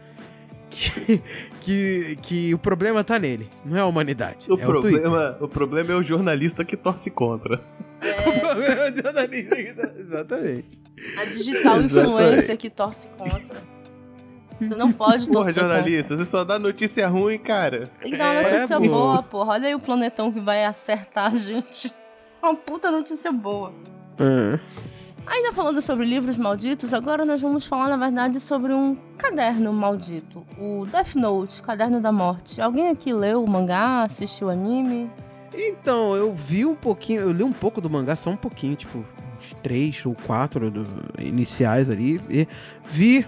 [0.69, 1.23] Que,
[1.67, 4.47] que, que o problema tá nele, não é a humanidade.
[4.49, 7.61] O, é o problema, o problema é o jornalista que torce contra.
[7.99, 10.81] O problema é o jornalista que tá- Exatamente.
[11.19, 11.87] A digital Exatamente.
[11.97, 13.63] influência que torce contra.
[14.61, 15.69] Você não pode Porra, torcer contra.
[15.77, 17.89] jornalista, você só dá notícia ruim, cara.
[18.01, 18.87] Tem que dar uma É, notícia pô.
[18.89, 19.53] boa, porra.
[19.55, 21.93] Olha aí o planetão que vai acertar a gente.
[22.43, 23.73] Uma puta notícia boa.
[24.21, 24.59] Ah,
[25.27, 30.45] Ainda falando sobre livros malditos, agora nós vamos falar, na verdade, sobre um caderno maldito.
[30.59, 32.61] O Death Note, Caderno da Morte.
[32.61, 35.11] Alguém aqui leu o mangá, assistiu o anime?
[35.55, 39.05] Então, eu vi um pouquinho, eu li um pouco do mangá, só um pouquinho, tipo,
[39.39, 40.87] uns três ou quatro do-
[41.19, 42.21] iniciais ali.
[42.31, 42.47] E
[42.85, 43.27] vi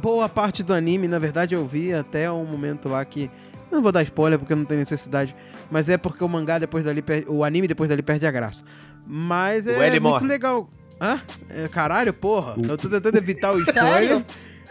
[0.00, 3.30] boa parte do anime, na verdade eu vi até um momento lá que.
[3.70, 5.36] Não vou dar spoiler porque não tem necessidade.
[5.70, 7.02] Mas é porque o mangá depois dali.
[7.02, 8.64] per- O anime depois dali perde a graça.
[9.06, 10.26] Mas O é L muito morre.
[10.26, 10.70] legal.
[11.00, 11.20] Hã?
[11.48, 12.56] É, caralho, porra.
[12.62, 14.24] Eu tô tentando evitar o spoiler.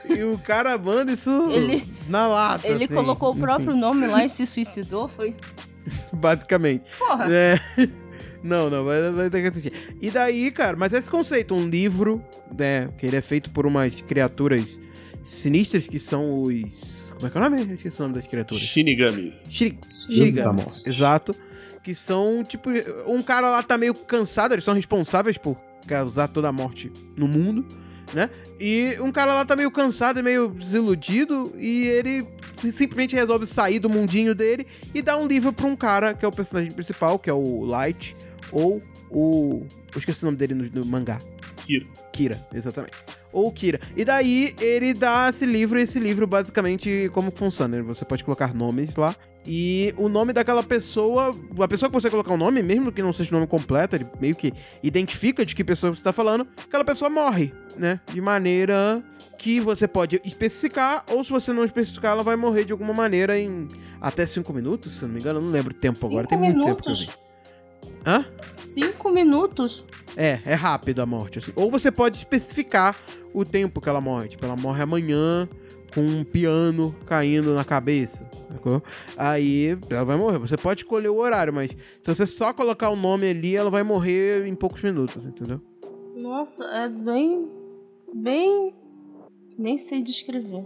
[0.10, 2.68] E o cara manda isso Ele- na lata.
[2.68, 2.94] Ele assim.
[2.94, 5.36] colocou o próprio nome lá e se suicidou, foi?
[6.14, 6.86] Basicamente.
[6.98, 7.28] Porra.
[7.32, 7.60] É.
[8.44, 9.74] Não, não, vai, vai ter que assistir.
[10.00, 12.24] E daí, cara, mas esse conceito, um livro,
[12.58, 14.80] né, que ele é feito por umas criaturas
[15.24, 17.12] sinistras que são os.
[17.16, 17.62] Como é que é o nome?
[17.68, 18.64] Eu esqueci o nome das criaturas.
[18.64, 19.50] Shinigamis.
[19.52, 19.80] Shiri-
[20.44, 20.88] morte.
[20.88, 21.36] Exato.
[21.84, 22.70] Que são, tipo,
[23.08, 25.58] um cara lá tá meio cansado, eles são responsáveis por
[25.88, 27.66] causar toda a morte no mundo,
[28.14, 28.30] né?
[28.60, 32.28] E um cara lá tá meio cansado e meio desiludido e ele
[32.60, 36.28] simplesmente resolve sair do mundinho dele e dar um livro pra um cara que é
[36.28, 38.16] o personagem principal, que é o Light,
[38.52, 39.66] ou o.
[39.94, 41.20] Eu esqueci o nome dele no, no mangá.
[41.66, 41.86] Kira.
[42.12, 42.94] Kira, exatamente.
[43.32, 43.80] Ou Kira.
[43.96, 47.82] E daí ele dá esse livro, e esse livro basicamente como que funciona.
[47.84, 49.16] Você pode colocar nomes lá.
[49.46, 53.14] E o nome daquela pessoa, a pessoa que você colocar o nome, mesmo que não
[53.14, 54.52] seja o nome completo, ele meio que
[54.84, 58.02] identifica de que pessoa você está falando, aquela pessoa morre, né?
[58.14, 59.02] De maneira
[59.38, 63.40] que você pode especificar, ou se você não especificar, ela vai morrer de alguma maneira
[63.40, 63.70] em
[64.02, 65.40] até 5 minutos, se eu não me engano.
[65.40, 67.02] Eu não lembro o tempo agora, Cinco tem muito tempo que eu vi.
[67.02, 67.28] minutos?
[68.06, 68.26] Hã?
[68.44, 69.86] Cinco minutos?
[70.16, 71.52] É, é rápido a morte, assim.
[71.56, 72.96] Ou você pode especificar
[73.34, 74.30] o tempo que ela morre.
[74.30, 75.48] Tipo, ela morre amanhã
[75.94, 78.30] com um piano caindo na cabeça.
[78.52, 78.82] Sacou?
[79.18, 80.38] Aí ela vai morrer.
[80.40, 81.72] Você pode escolher o horário, mas
[82.02, 85.62] se você só colocar o nome ali, ela vai morrer em poucos minutos, entendeu?
[86.16, 87.48] Nossa, é bem.
[88.14, 88.74] Bem.
[89.58, 90.66] Nem sei descrever.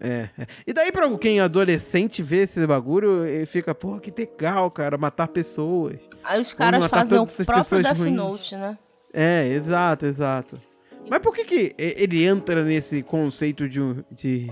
[0.00, 0.46] É, é.
[0.66, 4.96] E daí pra quem é adolescente vê esse bagulho, ele fica, pô, que legal, cara,
[4.96, 5.98] matar pessoas.
[6.22, 8.14] Aí os caras fazem o próprio Death ruins.
[8.16, 8.78] Note, né?
[9.12, 10.60] É, exato, exato.
[11.10, 13.80] Mas por que que e- ele entra nesse conceito de
[14.12, 14.50] de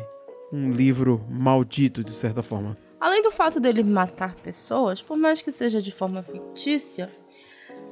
[0.53, 2.77] um livro maldito, de certa forma?
[3.01, 7.11] Além do fato dele matar pessoas, por mais que seja de forma fictícia,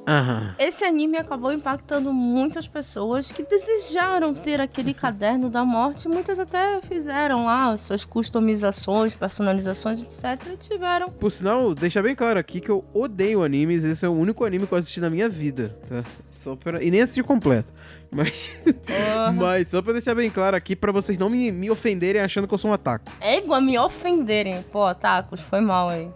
[0.07, 0.55] Aham.
[0.59, 6.07] Esse anime acabou impactando muitas pessoas que desejaram ter aquele caderno da morte.
[6.07, 10.53] Muitas até fizeram lá as suas customizações, personalizações, etc.
[10.53, 11.07] E tiveram.
[11.07, 13.83] Por sinal, deixar bem claro aqui que eu odeio animes.
[13.83, 16.03] Esse é o único anime que eu assisti na minha vida, tá?
[16.29, 16.83] Só pra...
[16.83, 17.73] E nem assisti completo.
[18.15, 19.31] Mas, Porra.
[19.33, 22.53] mas só pra deixar bem claro aqui, pra vocês não me, me ofenderem achando que
[22.53, 23.11] eu sou um ataque.
[23.19, 24.63] É igual a me ofenderem.
[24.71, 26.07] Pô, tacos, foi mal aí.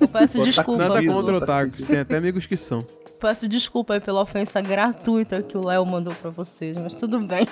[0.00, 0.88] Eu peço Pô, desculpa.
[0.88, 2.86] Nada contra otakus, tem até amigos que são.
[3.18, 7.48] Peço desculpa aí pela ofensa gratuita que o Léo mandou pra vocês, mas tudo bem.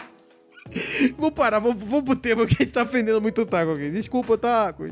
[1.19, 3.91] Vou parar, vou, vou pro tema que a gente tá ofendendo muito otaku aqui.
[3.91, 4.89] Desculpa, otaku.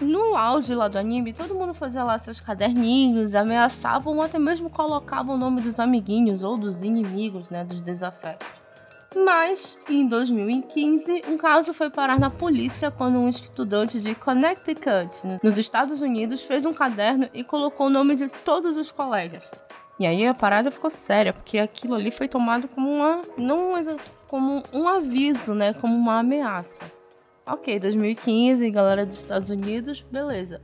[0.00, 4.70] No auge lá do anime, todo mundo fazia lá seus caderninhos, ameaçavam ou até mesmo
[4.70, 8.46] colocavam o nome dos amiguinhos ou dos inimigos, né, dos desafetos.
[9.16, 15.58] Mas, em 2015, um caso foi parar na polícia quando um estudante de Connecticut, nos
[15.58, 19.50] Estados Unidos, fez um caderno e colocou o nome de todos os colegas.
[19.98, 23.22] E aí a parada ficou séria, porque aquilo ali foi tomado como uma.
[23.36, 23.72] não
[24.28, 25.72] como um aviso, né?
[25.72, 26.97] Como uma ameaça.
[27.50, 30.60] Ok, 2015, galera dos Estados Unidos, beleza.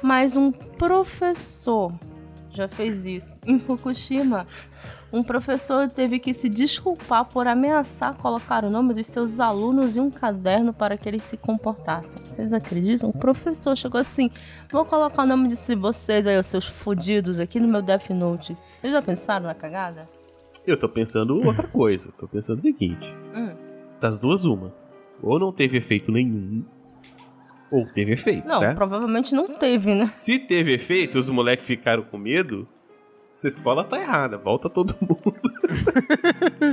[0.00, 1.92] Mas um professor
[2.48, 3.36] já fez isso.
[3.44, 4.46] Em Fukushima,
[5.12, 10.00] um professor teve que se desculpar por ameaçar colocar o nome dos seus alunos em
[10.00, 12.24] um caderno para que eles se comportassem.
[12.26, 13.10] Vocês acreditam?
[13.10, 14.30] Um professor chegou assim:
[14.70, 18.56] vou colocar o nome de vocês aí, os seus fodidos, aqui no meu Death Note.
[18.80, 20.08] Vocês já pensaram na cagada?
[20.64, 22.12] Eu tô pensando outra coisa.
[22.16, 23.56] Tô pensando o seguinte: Hum.
[24.00, 24.72] das duas, uma.
[25.22, 26.64] Ou não teve efeito nenhum,
[27.70, 28.76] ou teve efeito, Não, certo?
[28.76, 30.06] provavelmente não teve, né?
[30.06, 32.66] Se teve efeito, os moleques ficaram com medo,
[33.34, 34.38] essa escola tá errada.
[34.38, 35.40] Volta todo mundo.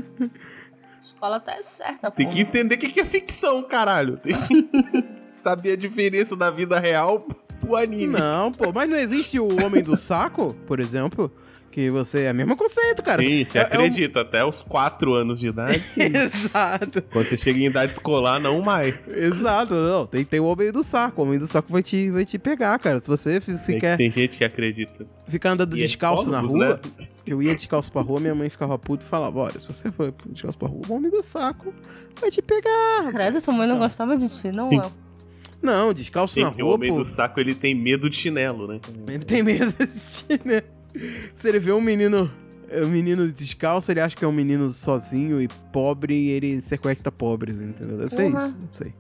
[0.07, 2.33] A escola tá certa, Tem pô.
[2.33, 4.17] que entender o que que é ficção, caralho.
[4.17, 5.05] Tem que
[5.39, 7.27] saber a diferença da vida real
[7.59, 8.07] pro anime.
[8.17, 11.31] Não, pô, mas não existe o Homem do Saco, por exemplo?
[11.75, 12.21] Que você.
[12.21, 13.21] É o mesmo conceito, cara.
[13.21, 14.21] Sim, você É- é um- acredita.
[14.21, 16.03] Até os 4 anos de idade, sim.
[16.15, 17.01] Exato.
[17.11, 18.95] Quando você chega em idade escolar, não mais.
[19.05, 20.05] Exato, não.
[20.05, 21.21] Tem, tem o Homem do Saco.
[21.21, 22.97] O Homem do Saco vai te, vai te pegar, cara.
[23.01, 25.05] Se você se Tem, quer tem gente que acredita.
[25.27, 27.07] ficar andando E descalço na ecólogos, rua, né?
[27.27, 30.13] eu ia descalço pra rua, minha mãe ficava puta e falava: Olha, se você for
[30.29, 31.73] descalço pra rua, o Homem do Saco
[32.21, 33.11] vai te pegar.
[33.11, 34.79] Credo, tua mãe não gostava de ti, não Sim.
[34.79, 34.89] é?
[35.61, 36.99] Não, descalço Sim, na porque o rua, homem pô.
[36.99, 38.79] do saco ele tem medo de chinelo, né?
[39.09, 40.61] Ele tem medo de né?
[41.35, 42.31] Se ele vê um menino.
[42.83, 47.11] Um menino descalço, ele acha que é um menino sozinho e pobre e ele sequestra
[47.11, 47.99] pobres, entendeu?
[47.99, 48.43] Deve ser Porra.
[48.43, 48.93] isso, não sei.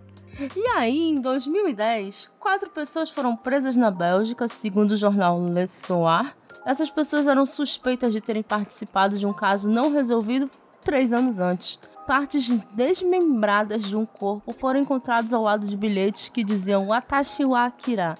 [0.55, 6.35] E aí, em 2010, quatro pessoas foram presas na Bélgica, segundo o jornal Le Soir.
[6.65, 10.49] Essas pessoas eram suspeitas de terem participado de um caso não resolvido
[10.83, 11.79] três anos antes.
[12.05, 17.65] Partes desmembradas de um corpo foram encontradas ao lado de bilhetes que diziam Watashi wa
[17.65, 18.15] Akira.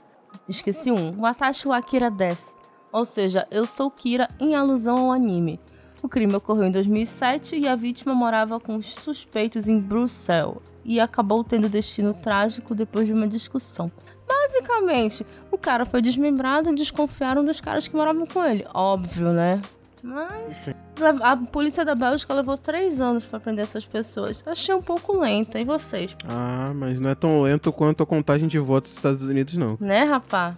[0.50, 2.56] Esqueci um, Watashi wa Akira des.
[2.96, 5.60] Ou seja, eu sou Kira em alusão ao anime.
[6.02, 10.98] O crime ocorreu em 2007 e a vítima morava com os suspeitos em Bruxelas e
[10.98, 13.92] acabou tendo destino trágico depois de uma discussão.
[14.26, 18.66] Basicamente, o cara foi desmembrado e desconfiaram dos caras que moravam com ele.
[18.74, 19.60] Óbvio, né?
[20.02, 20.70] Mas
[21.22, 24.42] a polícia da Bélgica levou três anos pra prender essas pessoas.
[24.48, 25.60] Achei um pouco lenta.
[25.60, 26.16] E vocês?
[26.26, 29.78] Ah, mas não é tão lento quanto a contagem de votos dos Estados Unidos, não.
[29.82, 30.56] Né, rapá?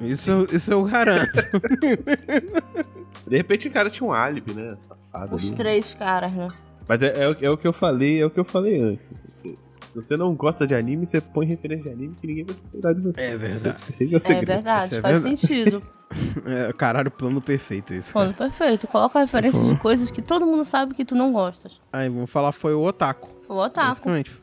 [0.00, 1.32] Isso, eu- isso eu garanto.
[3.26, 4.76] De repente o cara tinha um álibi, né?
[4.80, 5.54] Safado Os ali.
[5.56, 6.48] três caras, né?
[6.88, 9.06] Mas é, é o- é o que eu falei, é o que eu falei antes.
[9.12, 9.58] assim, Se,
[9.88, 12.94] se você não gosta de anime, você põe referência de anime que ninguém vai suspeitar
[12.94, 13.20] de você.
[13.20, 13.76] É verdade.
[13.88, 15.36] Esse é o É verdade, é faz verdade.
[15.36, 15.82] sentido.
[16.44, 18.12] É, caralho, plano perfeito isso.
[18.12, 18.50] Plano Cara.
[18.50, 18.88] perfeito.
[18.88, 21.80] Coloca referências de coisas que todo mundo sabe que tu não gostas.
[21.92, 23.28] Aí, vamos falar, foi o Otaku.
[23.46, 23.86] Foi o otaku.
[23.90, 24.39] Basicamente.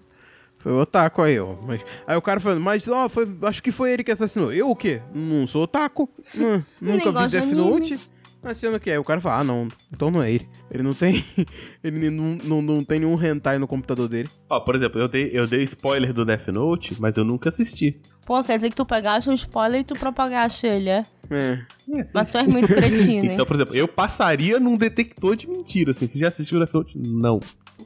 [0.68, 1.56] Foi o Otaku aí, ó.
[1.66, 4.52] Mas, aí o cara falando, mas ó, foi, acho que foi ele que assassinou.
[4.52, 5.02] Eu o quê?
[5.16, 6.10] Não sou Otaku.
[6.38, 7.52] Hum, nunca vi Death.
[7.54, 7.98] Note.
[8.44, 10.48] Mas sendo que é, o cara fala, ah, não, então não é ele.
[10.70, 11.24] Ele não tem.
[11.82, 14.30] ele não, não, não tem nenhum hentai no computador dele.
[14.50, 18.02] Ó, por exemplo, eu dei, eu dei spoiler do Death Note, mas eu nunca assisti.
[18.26, 21.06] Pô, quer dizer que tu pegaste um spoiler e tu propagaste ele, é?
[21.32, 21.60] É.
[21.88, 23.32] Mas tu és muito cretino, hein?
[23.34, 26.10] Então, por exemplo, eu passaria num detector de mentira, assim.
[26.10, 26.98] Você já assistiu o Death Note?
[26.98, 27.40] Não.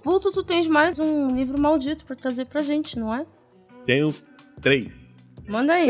[0.03, 3.25] Vulto, tu tens mais um livro maldito pra trazer pra gente, não é?
[3.85, 4.13] Tenho
[4.61, 5.23] três.
[5.49, 5.89] Manda aí.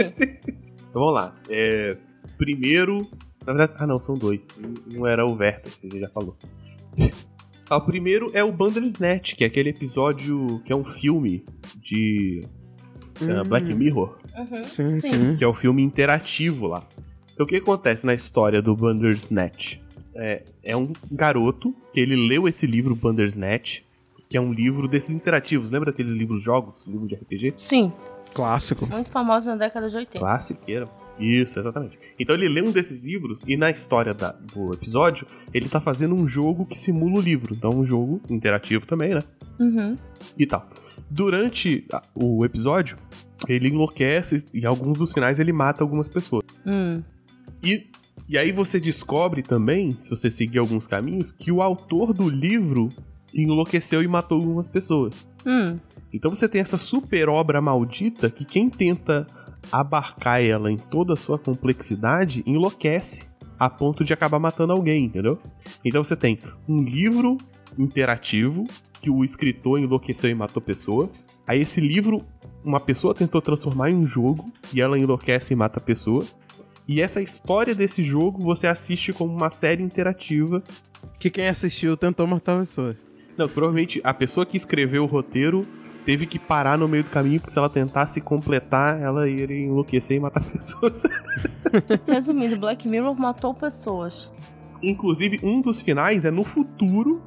[0.87, 1.35] Então vamos lá.
[1.49, 1.97] É,
[2.37, 3.01] primeiro.
[3.45, 4.47] Na verdade, ah não, são dois.
[4.59, 6.35] Um- Um era o Verta, que a gente já falou.
[7.69, 11.45] Ah, o primeiro é o Bandersnatch, que é aquele episódio que é um filme
[11.77, 12.41] de
[13.21, 15.37] ah, Black Mirror, Uhum, Sim, sim.
[15.37, 16.85] que é o filme interativo lá.
[17.33, 19.79] Então o que acontece na história do Bandersnatch?
[20.13, 23.83] É, é um garoto que ele leu esse livro Bandersnatch,
[24.31, 25.69] que é um livro desses interativos.
[25.69, 27.53] Lembra aqueles livros jogos, livro de RPG?
[27.57, 27.91] Sim,
[28.33, 28.87] Clássico.
[28.87, 30.19] muito famoso na década de 80.
[30.19, 30.87] Classiqueira.
[31.19, 31.99] Isso, exatamente.
[32.17, 36.15] Então ele lê um desses livros e na história da, do episódio, ele tá fazendo
[36.15, 37.53] um jogo que simula o livro.
[37.53, 39.21] Então, um jogo interativo também, né?
[39.59, 39.97] Uhum.
[40.37, 40.67] E tal.
[41.09, 42.97] Durante a- o episódio,
[43.49, 46.45] ele enlouquece e em alguns dos finais ele mata algumas pessoas.
[46.65, 47.03] Hum.
[47.61, 47.89] E,
[48.29, 52.87] e aí você descobre também, se você seguir alguns caminhos, que o autor do livro
[53.33, 55.27] enlouqueceu e matou algumas pessoas.
[55.45, 55.79] Hum.
[56.13, 59.25] Então você tem essa super obra maldita que quem tenta
[59.71, 63.23] abarcar ela em toda a sua complexidade enlouquece
[63.59, 65.37] a ponto de acabar matando alguém, entendeu?
[65.85, 67.37] Então você tem um livro
[67.77, 68.63] interativo
[68.99, 71.23] que o escritor enlouqueceu e matou pessoas.
[71.45, 72.25] Aí esse livro
[72.63, 76.39] uma pessoa tentou transformar em um jogo e ela enlouquece e mata pessoas.
[76.87, 80.63] E essa história desse jogo você assiste como uma série interativa
[81.19, 83.10] Que quem assistiu tentou matar pessoas.
[83.37, 85.61] Não, provavelmente a pessoa que escreveu o roteiro
[86.05, 90.17] teve que parar no meio do caminho, porque se ela tentasse completar, ela iria enlouquecer
[90.17, 91.03] e matar pessoas.
[92.07, 94.31] Resumindo, Black Mirror matou pessoas.
[94.81, 97.21] Inclusive, um dos finais é no futuro,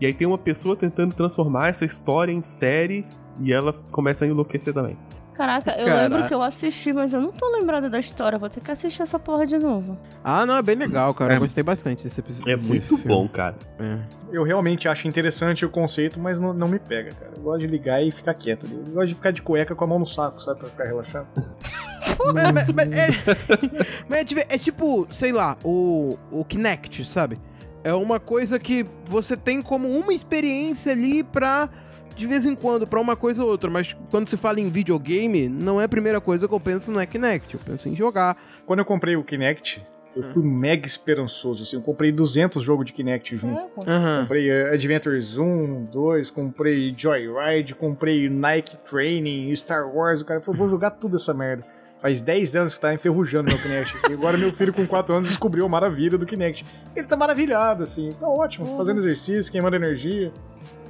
[0.00, 3.04] e aí tem uma pessoa tentando transformar essa história em série,
[3.40, 4.96] e ela começa a enlouquecer também.
[5.34, 6.02] Caraca, eu Caraca.
[6.08, 8.38] lembro que eu assisti, mas eu não tô lembrada da história.
[8.38, 9.98] Vou ter que assistir essa porra de novo.
[10.22, 11.34] Ah, não, é bem legal, cara.
[11.34, 11.36] É.
[11.36, 12.52] Eu gostei bastante desse episódio.
[12.52, 13.56] É muito bom, cara.
[13.80, 13.98] É.
[14.32, 17.32] Eu realmente acho interessante o conceito, mas não, não me pega, cara.
[17.36, 18.76] Eu gosto de ligar e ficar quieto ali.
[18.76, 20.60] Eu gosto de ficar de cueca com a mão no saco, sabe?
[20.60, 21.26] Pra ficar relaxado.
[22.32, 23.08] Mas, mas- mas é,
[24.08, 27.38] mas é é tipo, sei lá, o, o Kinect, sabe?
[27.82, 31.68] É uma coisa que você tem como uma experiência ali pra,
[32.14, 33.70] de vez em quando, pra uma coisa ou outra.
[33.70, 37.00] Mas quando se fala em videogame, não é a primeira coisa que eu penso no
[37.00, 37.54] é Kinect.
[37.54, 38.36] Eu penso em jogar.
[38.66, 39.82] Quando eu comprei o Kinect,
[40.16, 41.76] eu fui mega esperançoso, assim.
[41.76, 43.60] Eu comprei 200 jogos de Kinect junto.
[43.86, 44.22] Aham.
[44.22, 50.20] Comprei eh, Adventures 1, 2, comprei Joyride, comprei Nike Training, Star Wars.
[50.20, 51.66] O cara falou, vou jogar tudo essa merda.
[52.00, 53.94] Faz 10 anos que tá enferrujando meu Kinect.
[54.08, 56.64] E agora meu filho com 4 anos descobriu a maravilha do Kinect.
[56.94, 58.10] Ele tá maravilhado, assim.
[58.12, 60.32] Tá ótimo, fazendo exercício, queimando energia.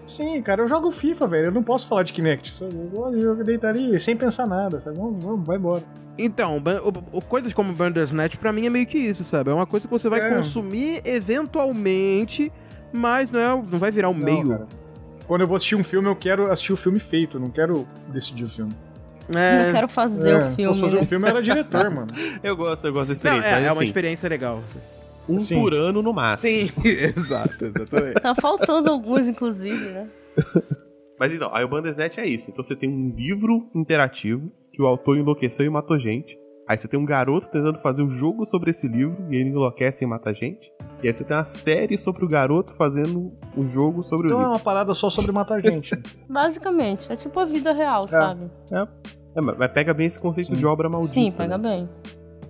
[0.07, 1.47] Sim, cara, eu jogo FIFA, velho.
[1.47, 2.75] Eu não posso falar de Kinect, sabe?
[2.75, 4.99] Eu gosto de jogar deitar ali sem pensar nada, sabe?
[4.99, 5.83] Vamos, vamos, vai embora.
[6.19, 9.51] Então, o- o- coisas como Bandersnatch pra mim é meio que isso, sabe?
[9.51, 10.35] É uma coisa que você vai É.
[10.35, 12.53] consumir eventualmente,
[12.93, 14.49] mas não, é, não vai virar um Não, meio.
[14.49, 14.67] cara.
[15.27, 18.45] Quando eu vou assistir um filme, eu quero assistir o filme feito, não quero decidir
[18.45, 18.73] o filme.
[19.35, 20.65] É, Não quero fazer É, o se filme.
[20.69, 21.03] fosse fazer né?
[21.03, 22.09] um filme, eu era diretor, mano.
[22.45, 23.49] Eu gosto, eu gosto da não, experiência.
[23.49, 24.61] é, mas, é uma assim, experiência legal.
[25.29, 25.61] Um Sim.
[25.61, 26.51] por ano no máximo.
[26.51, 26.71] Sim,
[27.17, 28.21] exato, exatamente.
[28.21, 30.09] Tá faltando alguns, inclusive, né?
[31.19, 32.51] Mas então, aí o Bandersnatch é isso.
[32.51, 36.37] Então você tem um livro interativo que o autor enlouqueceu e matou gente.
[36.67, 40.03] Aí você tem um garoto tentando fazer um jogo sobre esse livro e ele enlouquece
[40.03, 40.73] e mata gente.
[41.03, 44.41] E aí você tem uma série sobre o garoto fazendo um jogo sobre Então o
[44.41, 44.57] é livro.
[44.57, 45.95] uma parada só sobre matar gente.
[46.29, 48.51] Basicamente, é tipo a vida real, sabe?
[48.73, 50.55] É, mas mas pega bem esse conceito Sim.
[50.55, 51.13] de obra maldita.
[51.15, 51.35] Sim, né?
[51.37, 51.89] pega bem.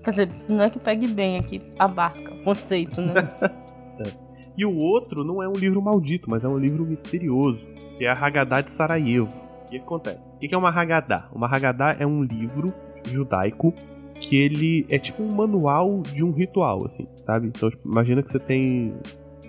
[0.05, 3.15] Quer dizer, não é que pegue bem aqui, abarca o conceito, né?
[4.57, 7.67] E o outro não é um livro maldito, mas é um livro misterioso,
[7.99, 9.35] que é a Haggadah de Sarajevo.
[9.63, 10.29] O que acontece?
[10.29, 11.29] O que é uma Haggadah?
[11.33, 12.73] Uma Haggadah é um livro
[13.05, 13.75] judaico
[14.21, 17.49] que ele é tipo um manual de um ritual, assim, sabe?
[17.49, 18.95] Então, tipo, imagina que você tem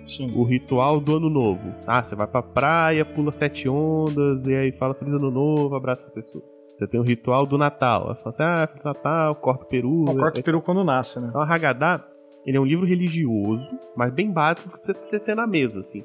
[0.08, 0.32] Sim.
[0.34, 1.72] o ritual do ano novo.
[1.86, 6.08] Ah, você vai pra praia, pula sete ondas, e aí fala Feliz Ano Novo, abraça
[6.08, 6.55] as pessoas.
[6.76, 8.14] Você tem o ritual do Natal.
[8.16, 10.04] Fala assim, ah, Natal, corta o peru.
[10.04, 11.28] Não, corta o peru quando nasce, né?
[11.30, 12.04] então, a Haggadah,
[12.44, 16.02] ele é um livro religioso, mas bem básico que você tem na mesa, assim.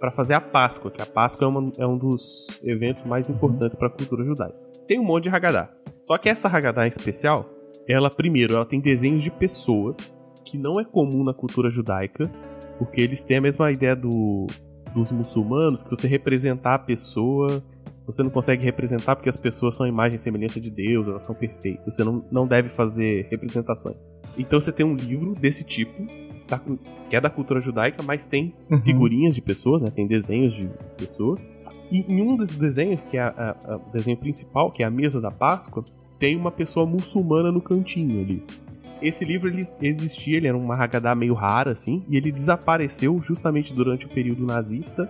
[0.00, 3.76] Pra fazer a Páscoa, que a Páscoa é, uma- é um dos eventos mais importantes
[3.76, 4.56] pra cultura judaica.
[4.88, 5.70] Tem um monte de Haggadah.
[6.02, 7.48] Só que essa Haggadah em especial,
[7.88, 12.28] ela, primeiro, ela tem desenhos de pessoas, que não é comum na cultura judaica,
[12.76, 14.46] porque eles têm a mesma ideia do,
[14.94, 17.62] dos muçulmanos, que você representar a pessoa,
[18.08, 21.34] você não consegue representar porque as pessoas são imagem e semelhança de Deus, elas são
[21.34, 21.94] perfeitas.
[21.94, 23.96] Você não, não deve fazer representações.
[24.36, 26.06] Então você tem um livro desse tipo,
[26.48, 26.60] da-
[27.10, 28.80] que é da cultura judaica, mas tem Uhum.
[28.82, 29.90] figurinhas de pessoas, né?
[29.90, 31.46] Tem desenhos de pessoas.
[31.92, 35.30] E em um desses desenhos, que é o desenho principal, que é a mesa da
[35.30, 35.84] Páscoa,
[36.18, 38.42] tem uma pessoa muçulmana no cantinho ali.
[39.00, 43.72] Esse livro ele existia, ele era uma Haggadah meio rara, assim, e ele desapareceu justamente
[43.72, 45.08] durante o período nazista,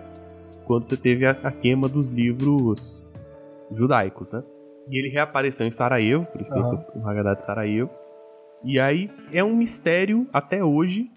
[0.69, 3.03] quando você teve a, a queima dos livros
[3.71, 4.43] judaicos, né?
[4.87, 6.75] E ele reapareceu em Sarajevo, por isso que Aham.
[6.75, 7.89] é o Haggadah de Sarajevo.
[8.63, 11.09] E aí é um mistério até hoje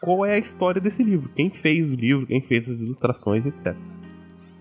[0.00, 3.76] qual é a história desse livro, quem fez o livro, quem fez as ilustrações, etc.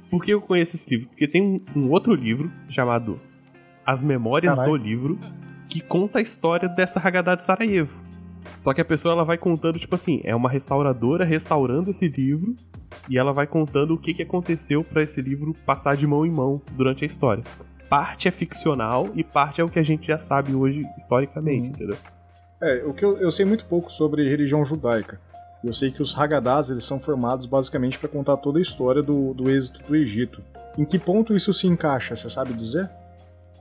[0.10, 1.10] Por que eu conheço esse livro?
[1.10, 3.22] Porque tem um, um outro livro chamado
[3.86, 4.76] As Memórias Caralho.
[4.76, 5.20] do Livro,
[5.70, 8.01] que conta a história dessa Haggadah de Sarajevo.
[8.58, 12.56] Só que a pessoa ela vai contando, tipo assim, é uma restauradora restaurando esse livro
[13.10, 16.32] e ela vai contando o que, que aconteceu pra esse livro passar de mão em
[16.32, 17.44] mão durante a história.
[17.90, 21.68] Parte é ficcional e parte é o que a gente já sabe hoje historicamente, Uhum.
[21.68, 21.98] entendeu?
[22.62, 25.20] É, o que eu, eu sei muito pouco sobre religião judaica.
[25.64, 29.34] Eu sei que os Haggadahs eles são formados basicamente para contar toda a história do,
[29.34, 30.42] do êxito do Egito.
[30.78, 32.90] Em que ponto isso se encaixa, você sabe dizer?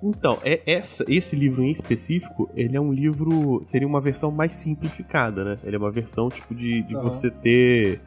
[0.03, 3.61] Então, é essa, esse livro em específico, ele é um livro.
[3.65, 5.57] Seria uma versão mais simplificada, né?
[5.63, 7.05] Ele é uma versão, tipo, de, de Aham.
[7.05, 8.01] você ter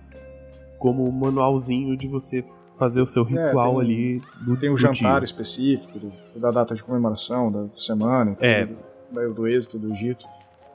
[0.79, 2.43] como um manualzinho de você
[2.75, 5.25] fazer o seu ritual tem- ali do, Tem o do jantar dia.
[5.25, 8.65] específico, do- da data de comemoração, da semana, É.
[8.65, 10.25] do, do êxito do Egito.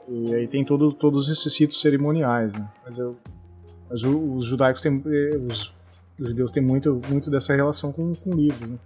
[0.07, 2.67] E aí tem todo, todos esses ritos cerimoniais, né?
[2.85, 3.15] Mas, eu,
[3.89, 5.03] mas os judaicos têm.
[5.05, 5.73] eh, Os,
[6.17, 8.77] os judeus têm muito, muito dessa relação com, com livros, né?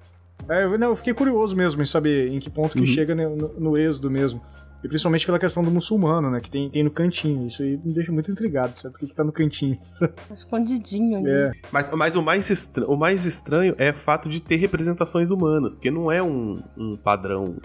[0.50, 2.84] É, eu, não, eu fiquei curioso mesmo em saber em que ponto Uhum.
[2.84, 4.42] que chega no, no- no êxodo mesmo.
[4.84, 6.42] E principalmente pela questão do muçulmano, né?
[6.42, 7.48] Que tem, tem no cantinho.
[7.48, 8.92] Isso aí me deixa muito intrigado, sabe?
[8.94, 9.80] Por que, que tá no cantinho?
[10.34, 11.30] Escondidinho ali.
[11.32, 11.52] É.
[11.72, 15.74] Mas, mas o, mais estra- o mais estranho é o fato de ter representações humanas,
[15.74, 17.56] porque não é um, um padrão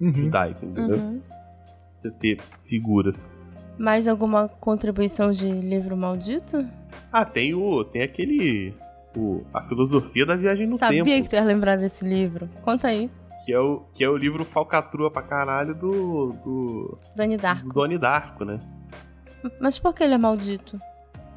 [0.00, 0.12] Uhum.
[0.12, 0.96] judaico, entendeu?
[0.96, 1.20] Uhum.
[1.94, 3.24] Você ter figuras.
[3.78, 6.66] Mais alguma contribuição de livro maldito?
[7.12, 7.84] Ah, tem o.
[7.84, 8.74] Tem aquele.
[9.18, 11.24] O, a filosofia da viagem no Sabia tempo.
[11.24, 12.48] que tu ia lembrar desse livro.
[12.62, 13.10] Conta aí.
[13.44, 16.32] Que é, o, que é o livro falcatrua pra caralho do.
[16.44, 17.68] do, Doni do Darko.
[17.72, 18.58] Donnie Darko, né?
[19.60, 20.78] Mas por que ele é maldito?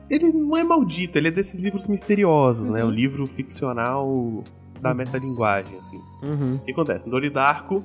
[0.10, 2.84] Ele não é maldito, ele é desses livros misteriosos, né?
[2.84, 2.90] Uhum.
[2.90, 4.44] O livro ficcional
[4.82, 6.02] da metalinguagem, assim.
[6.24, 6.56] Uhum.
[6.56, 7.06] O que acontece?
[7.06, 7.84] No Donnie Darko,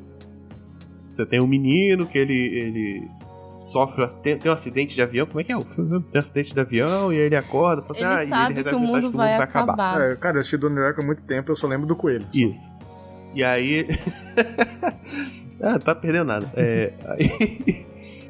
[1.09, 3.11] você tem um menino que ele, ele
[3.73, 4.07] sofre.
[4.23, 5.27] Tem, tem um acidente de avião.
[5.27, 6.01] Como é que é o filme?
[6.03, 7.83] Tem um acidente de avião e aí ele acorda.
[7.83, 10.01] Fala assim, Ele ah, e sabe recebe que o a mensagem mundo vai acabar.
[10.01, 12.27] É, cara, eu assisti Donnie Darko há muito tempo, eu só lembro do coelho.
[12.33, 12.71] Isso.
[13.35, 13.87] E aí.
[15.63, 16.51] ah, tá perdendo nada.
[16.57, 17.87] É, aí-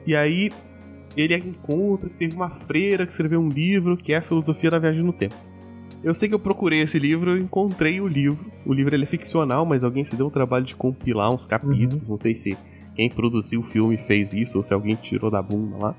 [0.06, 0.50] E aí,
[1.16, 4.78] ele encontra que teve uma freira que escreveu um livro que é a filosofia da
[4.78, 5.34] viagem no tempo.
[6.02, 8.38] Eu sei que eu procurei esse livro, eu encontrei o livro.
[8.64, 12.06] O livro ele é ficcional, mas alguém se deu o trabalho de compilar uns capítulos.
[12.08, 12.56] Não sei se
[12.96, 15.94] quem produziu o filme fez isso ou se alguém tirou da bunda lá.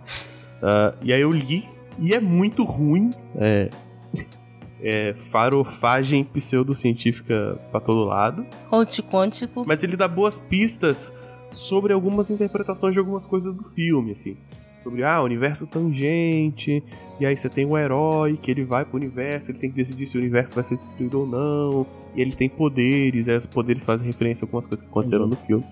[0.61, 1.63] Ah, e aí eu li,
[1.99, 3.11] e é muito ruim.
[3.35, 3.69] É,
[4.81, 8.45] é farofagem pseudocientífica pra todo lado.
[8.69, 9.63] Conte quântico.
[9.65, 11.13] Mas ele dá boas pistas
[11.51, 14.35] sobre algumas interpretações de algumas coisas do filme, assim.
[14.83, 16.81] Sobre, ah, universo tangente,
[17.19, 20.07] e aí você tem o herói que ele vai pro universo, ele tem que decidir
[20.07, 23.45] se o universo vai ser destruído ou não, e ele tem poderes, e aí os
[23.45, 25.29] poderes fazem referência a algumas coisas que aconteceram Uhum.
[25.31, 25.65] no filme.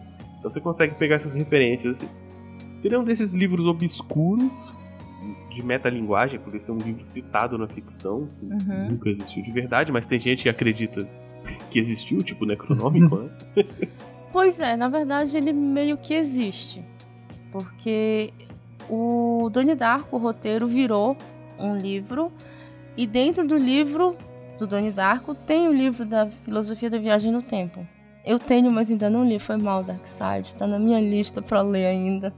[0.46, 2.10] Então você consegue pegar essas referências, assim.
[2.84, 4.76] Ele é um desses livros obscuros
[5.50, 8.92] de metalinguagem, por ser um livro citado na ficção, que Uhum.
[8.92, 11.08] nunca existiu de verdade, mas tem gente que acredita
[11.72, 13.16] que existiu, tipo Necronômico,
[13.58, 13.66] né?
[14.32, 16.86] Pois é, na verdade ele meio que existe.
[17.52, 18.32] Porque
[18.88, 21.18] o Donnie Darko, o roteiro, virou
[21.58, 22.32] um livro.
[22.96, 24.16] E dentro do livro
[24.60, 27.88] do Donnie Darko tem o livro da filosofia da viagem no tempo.
[28.26, 29.38] Eu tenho, mas ainda não li.
[29.40, 30.56] Foi mal, Darkseid.
[30.56, 32.34] Tá na minha lista pra ler ainda.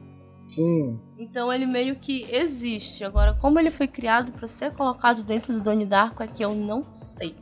[0.47, 0.99] Sim.
[1.17, 3.03] Então ele meio que existe.
[3.03, 6.53] Agora, como ele foi criado pra ser colocado dentro do Donnie Darko é que eu
[6.55, 7.35] não sei.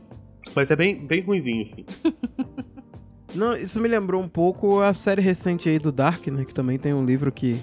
[0.54, 1.84] Mas é bem, bem ruimzinho, assim.
[3.34, 6.44] Não, isso me lembrou um pouco a série recente aí do Dark, né?
[6.44, 7.62] Que também tem um livro que,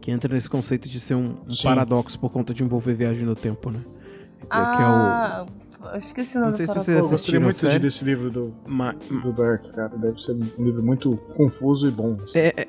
[0.00, 3.34] que entra nesse conceito de ser um, um paradoxo por conta de envolver viagem no
[3.34, 3.80] tempo, né?
[4.40, 5.46] Que é o- Ah,
[5.92, 7.10] eu esqueci o nome Não sei do se você Eu paradoxo.
[7.12, 9.88] gostaria Assistiram muito desse livro do, Ma- do Dark, cara.
[9.96, 12.16] Deve ser um livro muito confuso e bom.
[12.22, 12.38] assim.
[12.38, 12.66] É, é,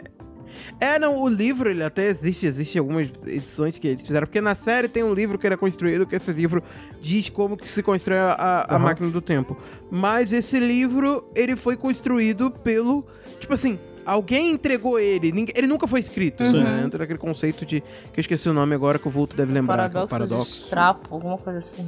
[0.96, 4.56] é, não, o livro ele até existe, existe algumas edições que eles fizeram, porque na
[4.56, 6.64] série tem um livro que era construído, que esse livro
[7.00, 8.34] diz como que se constrói a,
[8.68, 8.80] a Aham.
[8.80, 9.56] máquina do tempo.
[9.92, 13.06] Mas esse livro, ele foi construído pelo,
[13.40, 16.64] tipo assim, alguém entregou ele, ninguém- ele nunca foi escrito, Uhum.
[16.64, 16.82] né?
[16.84, 19.90] Entra naquele conceito de, que eu esqueci o nome agora, que o Vulto deve lembrar,
[19.90, 20.52] que é o Paradoxo, paradoxo.
[20.54, 21.88] de Strapo, alguma coisa assim.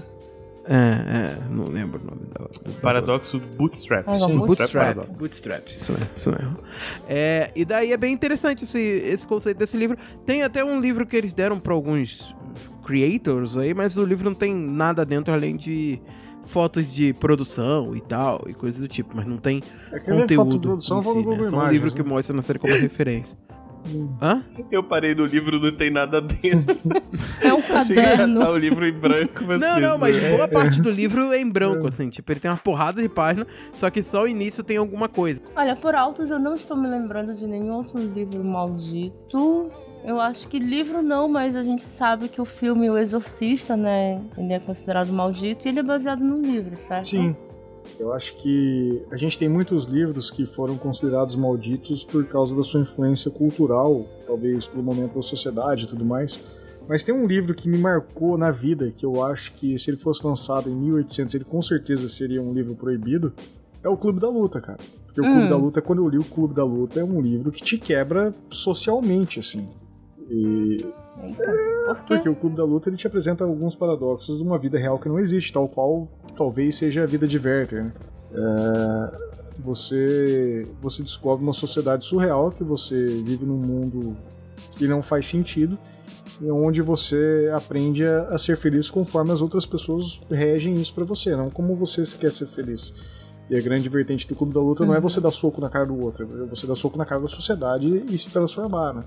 [0.71, 2.45] É, é, não lembro o nome da...
[2.45, 4.03] do- Paradoxo Bootstrap.
[4.07, 4.71] Ah, Sim, Bootstrap.
[4.71, 5.09] Paradox.
[5.17, 6.57] Bootstrap, isso mesmo, isso mesmo.
[7.07, 9.97] É, e daí é bem interessante esse, esse conceito desse livro.
[10.27, 12.35] Tem até um livro que eles deram pra alguns
[12.85, 15.99] creators aí, mas o livro não tem nada dentro além de
[16.43, 20.17] fotos de produção e tal, e coisas do tipo, mas não tem É que ele
[20.17, 20.51] é conteúdo.
[20.51, 21.35] fotoprodução, em falando si, né?
[21.35, 22.09] Só um Imagens, livro que né?
[22.09, 23.37] mostra na série como referência.
[24.21, 24.43] Hã?
[24.71, 26.77] Eu parei no livro, não tem nada dentro.
[27.41, 28.41] É um caderno.
[28.41, 31.49] tá o livro em branco, mas Não, não, mas boa parte do livro é em
[31.49, 32.09] branco, assim.
[32.09, 35.41] Tipo, ele tem uma porrada de página, só que só o início tem alguma coisa.
[35.55, 39.71] Olha, por altos eu não estou me lembrando de nenhum outro livro maldito.
[40.03, 44.21] Eu acho que livro não, mas a gente sabe que o filme O Exorcista, né?
[44.37, 47.07] Ele é considerado maldito e ele é baseado num livro, certo?
[47.07, 47.35] Sim.
[47.99, 52.63] Eu acho que a gente tem muitos livros que foram considerados malditos por causa da
[52.63, 56.39] sua influência cultural, talvez pelo momento da sociedade e tudo mais.
[56.87, 59.97] Mas tem um livro que me marcou na vida, que eu acho que se ele
[59.97, 63.33] fosse lançado em 1800, ele com certeza seria um livro proibido,
[63.83, 64.79] é o Clube da Luta, cara.
[65.05, 65.33] Porque o Hum.
[65.33, 67.77] Clube da Luta, quando eu li o Clube da Luta, é um livro que te
[67.77, 69.67] quebra socialmente, assim.
[70.29, 70.85] E
[71.23, 71.43] Eita,
[71.85, 72.15] por quê?
[72.15, 75.09] porque o Clube da Luta ele te apresenta alguns paradoxos de uma vida real que
[75.09, 77.85] não existe, tal qual talvez seja a vida de Werther.
[77.85, 77.93] Né?
[78.33, 79.29] É,
[79.59, 84.15] você, você descobre uma sociedade surreal que você vive num mundo
[84.73, 85.77] que não faz sentido
[86.41, 91.03] e onde você aprende a, a ser feliz conforme as outras pessoas regem isso pra
[91.03, 92.93] você, não como você quer ser feliz.
[93.49, 95.87] E a grande vertente do Clube da Luta não é você dar soco na cara
[95.87, 99.03] do outro, é você dar soco na cara da sociedade e se transformar, né?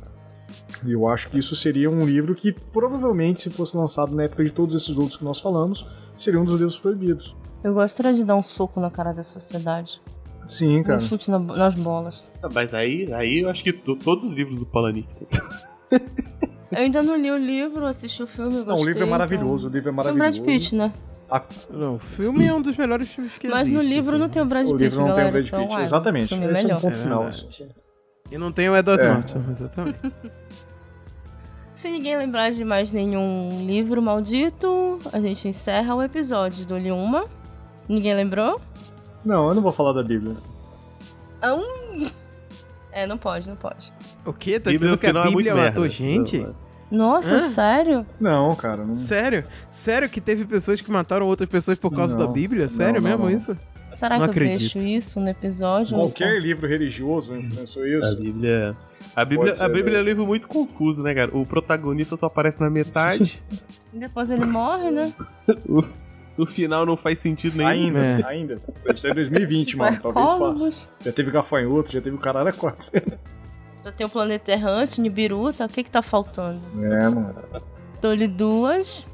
[0.85, 4.45] E eu acho que isso seria um livro que, provavelmente, se fosse lançado na época
[4.45, 5.87] de todos esses outros que nós falamos,
[6.19, 7.35] seria um dos livros proibidos.
[7.63, 10.01] Eu gostaria de dar um soco na cara da sociedade.
[10.47, 11.01] Sim, Um cara.
[11.01, 12.29] chute na- nas bolas.
[12.43, 15.09] Ah, Mas aí, aí eu acho que to- todos os livros do Palani.
[16.71, 19.11] Eu ainda não li o livro, assisti o filme, eu Não, o gostei, livro é
[19.11, 20.05] maravilhoso, o livro é Então...
[20.05, 20.43] Tem o Brad maravilhoso.
[20.65, 20.93] Pitt, né?
[21.31, 24.21] A- Não, o filme é um dos melhores filmes que Mas no existe, livro assim.
[24.21, 25.23] não tem o Brad o Pitt, livro não galera.
[25.23, 25.65] tem o Brad Pitt.
[25.73, 26.25] então, Exatamente.
[26.27, 27.23] O filme é Esse é um ponto É final.
[27.25, 27.69] assim.
[28.33, 29.13] E não tem o Edward É.
[29.13, 29.99] Norton, exatamente.
[31.75, 36.91] Se ninguém lembrar de mais nenhum livro maldito, a gente encerra o episódio do Li
[36.91, 37.27] Uma.
[37.89, 38.61] Ninguém lembrou?
[39.25, 40.37] Não, eu não vou falar da Bíblia.
[42.95, 43.91] É, não pode, não pode.
[44.27, 44.61] O quê?
[44.61, 45.89] Tá Bíblia dizendo que a é muito Bíblia matou merda.
[45.89, 46.39] gente?
[46.41, 46.55] Não,
[46.91, 47.49] Nossa, Hã?
[47.49, 48.07] sério?
[48.21, 48.85] Não, cara.
[48.85, 48.95] Não...
[48.95, 49.45] Sério?
[49.71, 52.27] Sério que teve pessoas que mataram outras pessoas por causa Não.
[52.27, 52.69] da Bíblia?
[52.69, 53.31] Sério Não, não, mesmo não.
[53.31, 53.59] isso?
[54.03, 54.55] Será Não que acredito.
[54.55, 55.97] eu deixo isso no episódio?
[55.97, 58.21] Qualquer livro religioso influenciou A isso.
[58.21, 58.77] Bíblia.
[59.15, 59.99] A Bíblia, ser, a Bíblia né?
[59.99, 61.31] é um livro muito confuso, né, cara?
[61.37, 63.41] O protagonista só aparece na metade.
[63.93, 65.13] E Depois ele morre, né?
[65.69, 65.85] o,
[66.37, 67.69] o final não faz sentido nenhum.
[67.69, 68.25] Ainda, É.
[68.27, 68.59] ainda.
[68.85, 70.01] A gente tá em 2020, mano.
[70.03, 70.89] Talvez faça.
[71.05, 72.91] Já teve gafanhoto, já teve o caralho a quatro.
[73.85, 75.67] Já tem o planeta errante, Nibiru, tá?
[75.67, 76.61] O que que tá faltando?
[76.83, 77.35] É, mano.
[78.01, 79.07] Dou-lhe duas.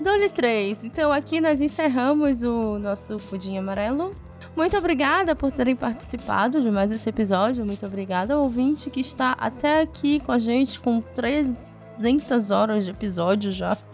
[0.00, 0.82] Dou-lhe três.
[0.82, 4.14] Então aqui nós encerramos o nosso pudim amarelo.
[4.56, 7.64] Muito obrigada por terem participado de mais esse episódio.
[7.64, 12.90] Muito obrigada ao ouvinte que está até aqui com a gente com 300 horas de
[12.90, 13.76] episódio já.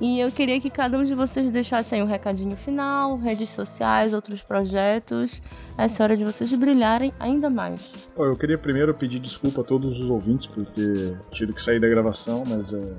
[0.00, 4.14] E eu queria que cada um de vocês deixasse aí um recadinho final, redes sociais,
[4.14, 5.42] outros projetos.
[5.76, 8.08] Essa hora de vocês brilharem ainda mais.
[8.16, 11.88] Eu queria primeiro pedir desculpa a todos os ouvintes por ter tido que sair da
[11.88, 12.94] gravação, mas é,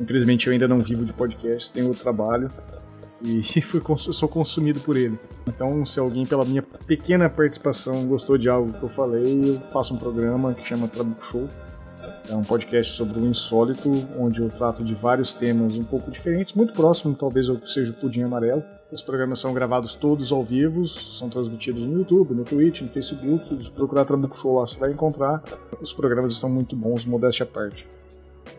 [0.00, 2.50] infelizmente eu ainda não vivo de podcast, tenho outro trabalho
[3.22, 5.18] e fui sou consumido por ele.
[5.46, 9.94] Então, se alguém pela minha pequena participação gostou de algo que eu falei, eu faço
[9.94, 11.48] um programa que chama Trabuco Show.
[12.28, 16.54] É um podcast sobre o insólito, onde eu trato de vários temas um pouco diferentes,
[16.54, 18.62] muito próximo, talvez eu seja o Pudim Amarelo.
[18.92, 23.48] Os programas são gravados todos ao vivo, são transmitidos no YouTube, no Twitch, no Facebook.
[23.48, 25.42] Se procurar Trabuco Show lá, você vai encontrar.
[25.80, 27.88] Os programas estão muito bons, modéstia à parte.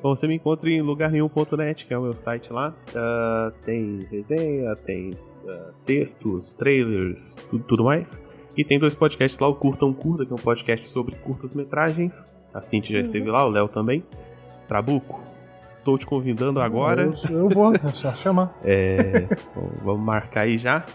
[0.02, 2.76] Bom, você me encontra em lugarnenhum.net, que é o meu site lá.
[2.96, 5.12] Ah, tem resenha, tem
[5.48, 8.22] ah, textos, trailers, tudo, tudo mais.
[8.56, 12.26] E tem dois podcasts lá, o Curta um Curta, que é um podcast sobre curtas-metragens.
[12.54, 14.04] A Cintia já esteve lá, o Léo também.
[14.68, 15.22] Trabuco,
[15.62, 17.04] estou te convidando agora.
[17.30, 18.58] Eu, eu vou, só chamar.
[18.64, 20.86] É, bom, vamos marcar aí já.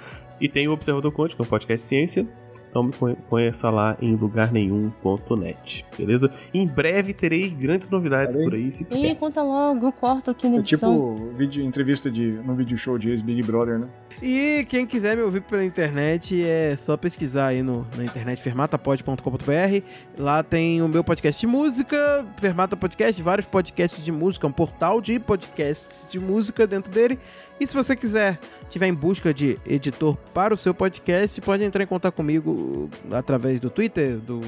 [0.41, 2.42] E tem o Observador Quântico, que é um podcast de ciência.
[2.69, 6.31] Então me conhe- conheça lá em lugarnenhum.net, beleza?
[6.55, 8.45] Em breve terei grandes novidades aí.
[8.45, 8.71] por aí.
[8.73, 9.19] Fique E esperto.
[9.21, 11.15] conta logo, eu corto aqui na É edição.
[11.17, 13.89] tipo vídeo, entrevista de, no vídeo show de ex-Big Brother, né?
[14.23, 19.85] E quem quiser me ouvir pela internet é só pesquisar aí no, na internet fermatapod.com.br.
[20.19, 25.01] Lá tem o meu podcast de música, Fermata Podcast, vários podcasts de música, um portal
[25.01, 27.19] de podcasts de música dentro dele.
[27.61, 28.39] E se você quiser,
[28.69, 32.42] tiver em busca de editor para o seu podcast, pode entrar em contato comigo
[33.11, 34.41] através do Twitter, do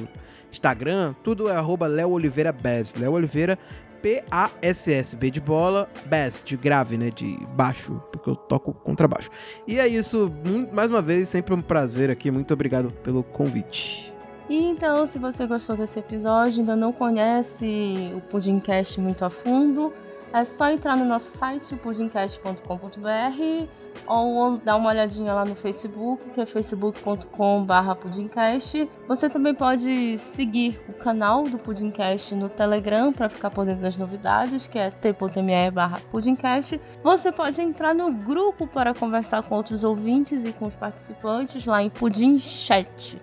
[0.51, 2.95] Instagram, tudo é arroba Léo Oliveira Bass.
[2.95, 3.57] Léo Oliveira
[4.05, 7.09] P-A-S-S, B de bola, bass, de grave, né?
[7.09, 9.31] De baixo, porque eu toco contrabaixo.
[9.67, 10.31] E é isso,
[10.71, 12.29] mais uma vez, sempre um prazer aqui.
[12.29, 14.13] Muito obrigado pelo convite.
[14.47, 19.91] E então, se você gostou desse episódio, ainda não conhece o Pudimcast muito a fundo,
[20.31, 23.67] é só entrar no nosso site, pudimcast.com.br,
[24.07, 28.89] ou dar uma olhadinha lá no Facebook, que é facebook.com.br pudimcast.
[29.07, 33.97] Você também pode seguir o canal do Pudimcast no Telegram para ficar por dentro das
[33.97, 36.79] novidades, que é t.me barra pudimcast.
[37.03, 41.81] Você pode entrar no grupo para conversar com outros ouvintes e com os participantes lá
[41.81, 43.21] em Pudim Chat.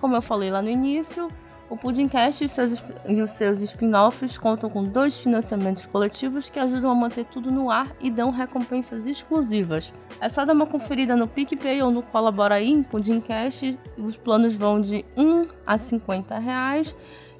[0.00, 1.30] Como eu falei lá no início,
[1.70, 6.58] o Pudimcast e os seus, e os seus spin-offs contam com dois financiamentos coletivos que
[6.58, 9.94] ajudam a manter tudo no ar e dão recompensas exclusivas.
[10.20, 13.78] É só dar uma conferida no PicPay ou no Colabora aí em Pudimcast.
[13.96, 16.94] Os planos vão de 1 a 50 reais.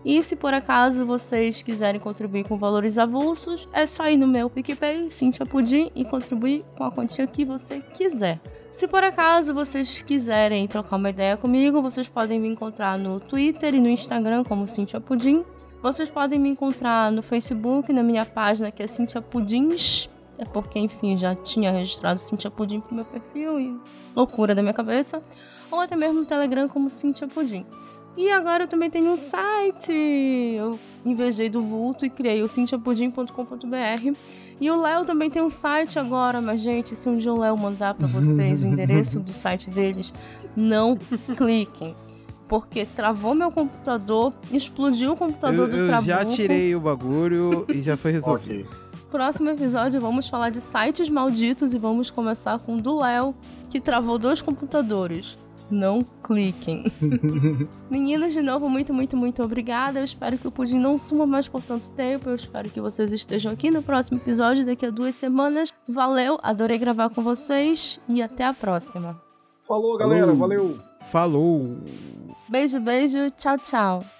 [0.04, 4.48] E se por acaso vocês quiserem contribuir com valores avulsos, é só ir no meu
[4.48, 8.40] PicPay, Cintia Pudim, e contribuir com a quantia que você quiser.
[8.72, 13.74] Se por acaso vocês quiserem trocar uma ideia comigo, vocês podem me encontrar no Twitter
[13.74, 15.44] e no Instagram como Cintia Pudim.
[15.82, 20.08] Vocês podem me encontrar no Facebook, na minha página que é Cintia Pudins.
[20.38, 23.80] É porque, enfim, já tinha registrado Cintia Pudim pro meu perfil e
[24.14, 25.22] loucura da minha cabeça.
[25.70, 27.66] Ou até mesmo no Telegram como Cintia Pudim.
[28.16, 29.92] E agora eu também tenho um site.
[29.92, 34.16] Eu invejei do vulto e criei o cintiapudim.com.br.
[34.60, 37.56] E o Léo também tem um site agora, mas gente, se um dia o Léo
[37.56, 40.12] mandar para vocês o endereço do site deles,
[40.54, 40.98] não
[41.36, 41.96] cliquem.
[42.46, 46.08] Porque travou meu computador, explodiu o computador eu, do eu Trabuco.
[46.08, 48.68] já tirei o bagulho e já foi resolvido.
[48.68, 49.00] Ok.
[49.10, 53.34] Próximo episódio vamos falar de sites malditos e vamos começar com o do Léo,
[53.68, 55.38] que travou dois computadores.
[55.70, 56.90] Não cliquem.
[57.88, 60.00] Meninas, de novo, muito, muito, muito obrigada.
[60.00, 62.28] Eu espero que o Pudim não suma mais por tanto tempo.
[62.28, 65.72] Eu espero que vocês estejam aqui no próximo episódio daqui a duas semanas.
[65.88, 69.20] Valeu, adorei gravar com vocês e até a próxima.
[69.66, 70.26] Falou, galera.
[70.26, 70.38] Falou.
[70.38, 70.78] Valeu.
[71.02, 71.76] Falou!
[72.48, 74.19] Beijo, beijo, tchau, tchau.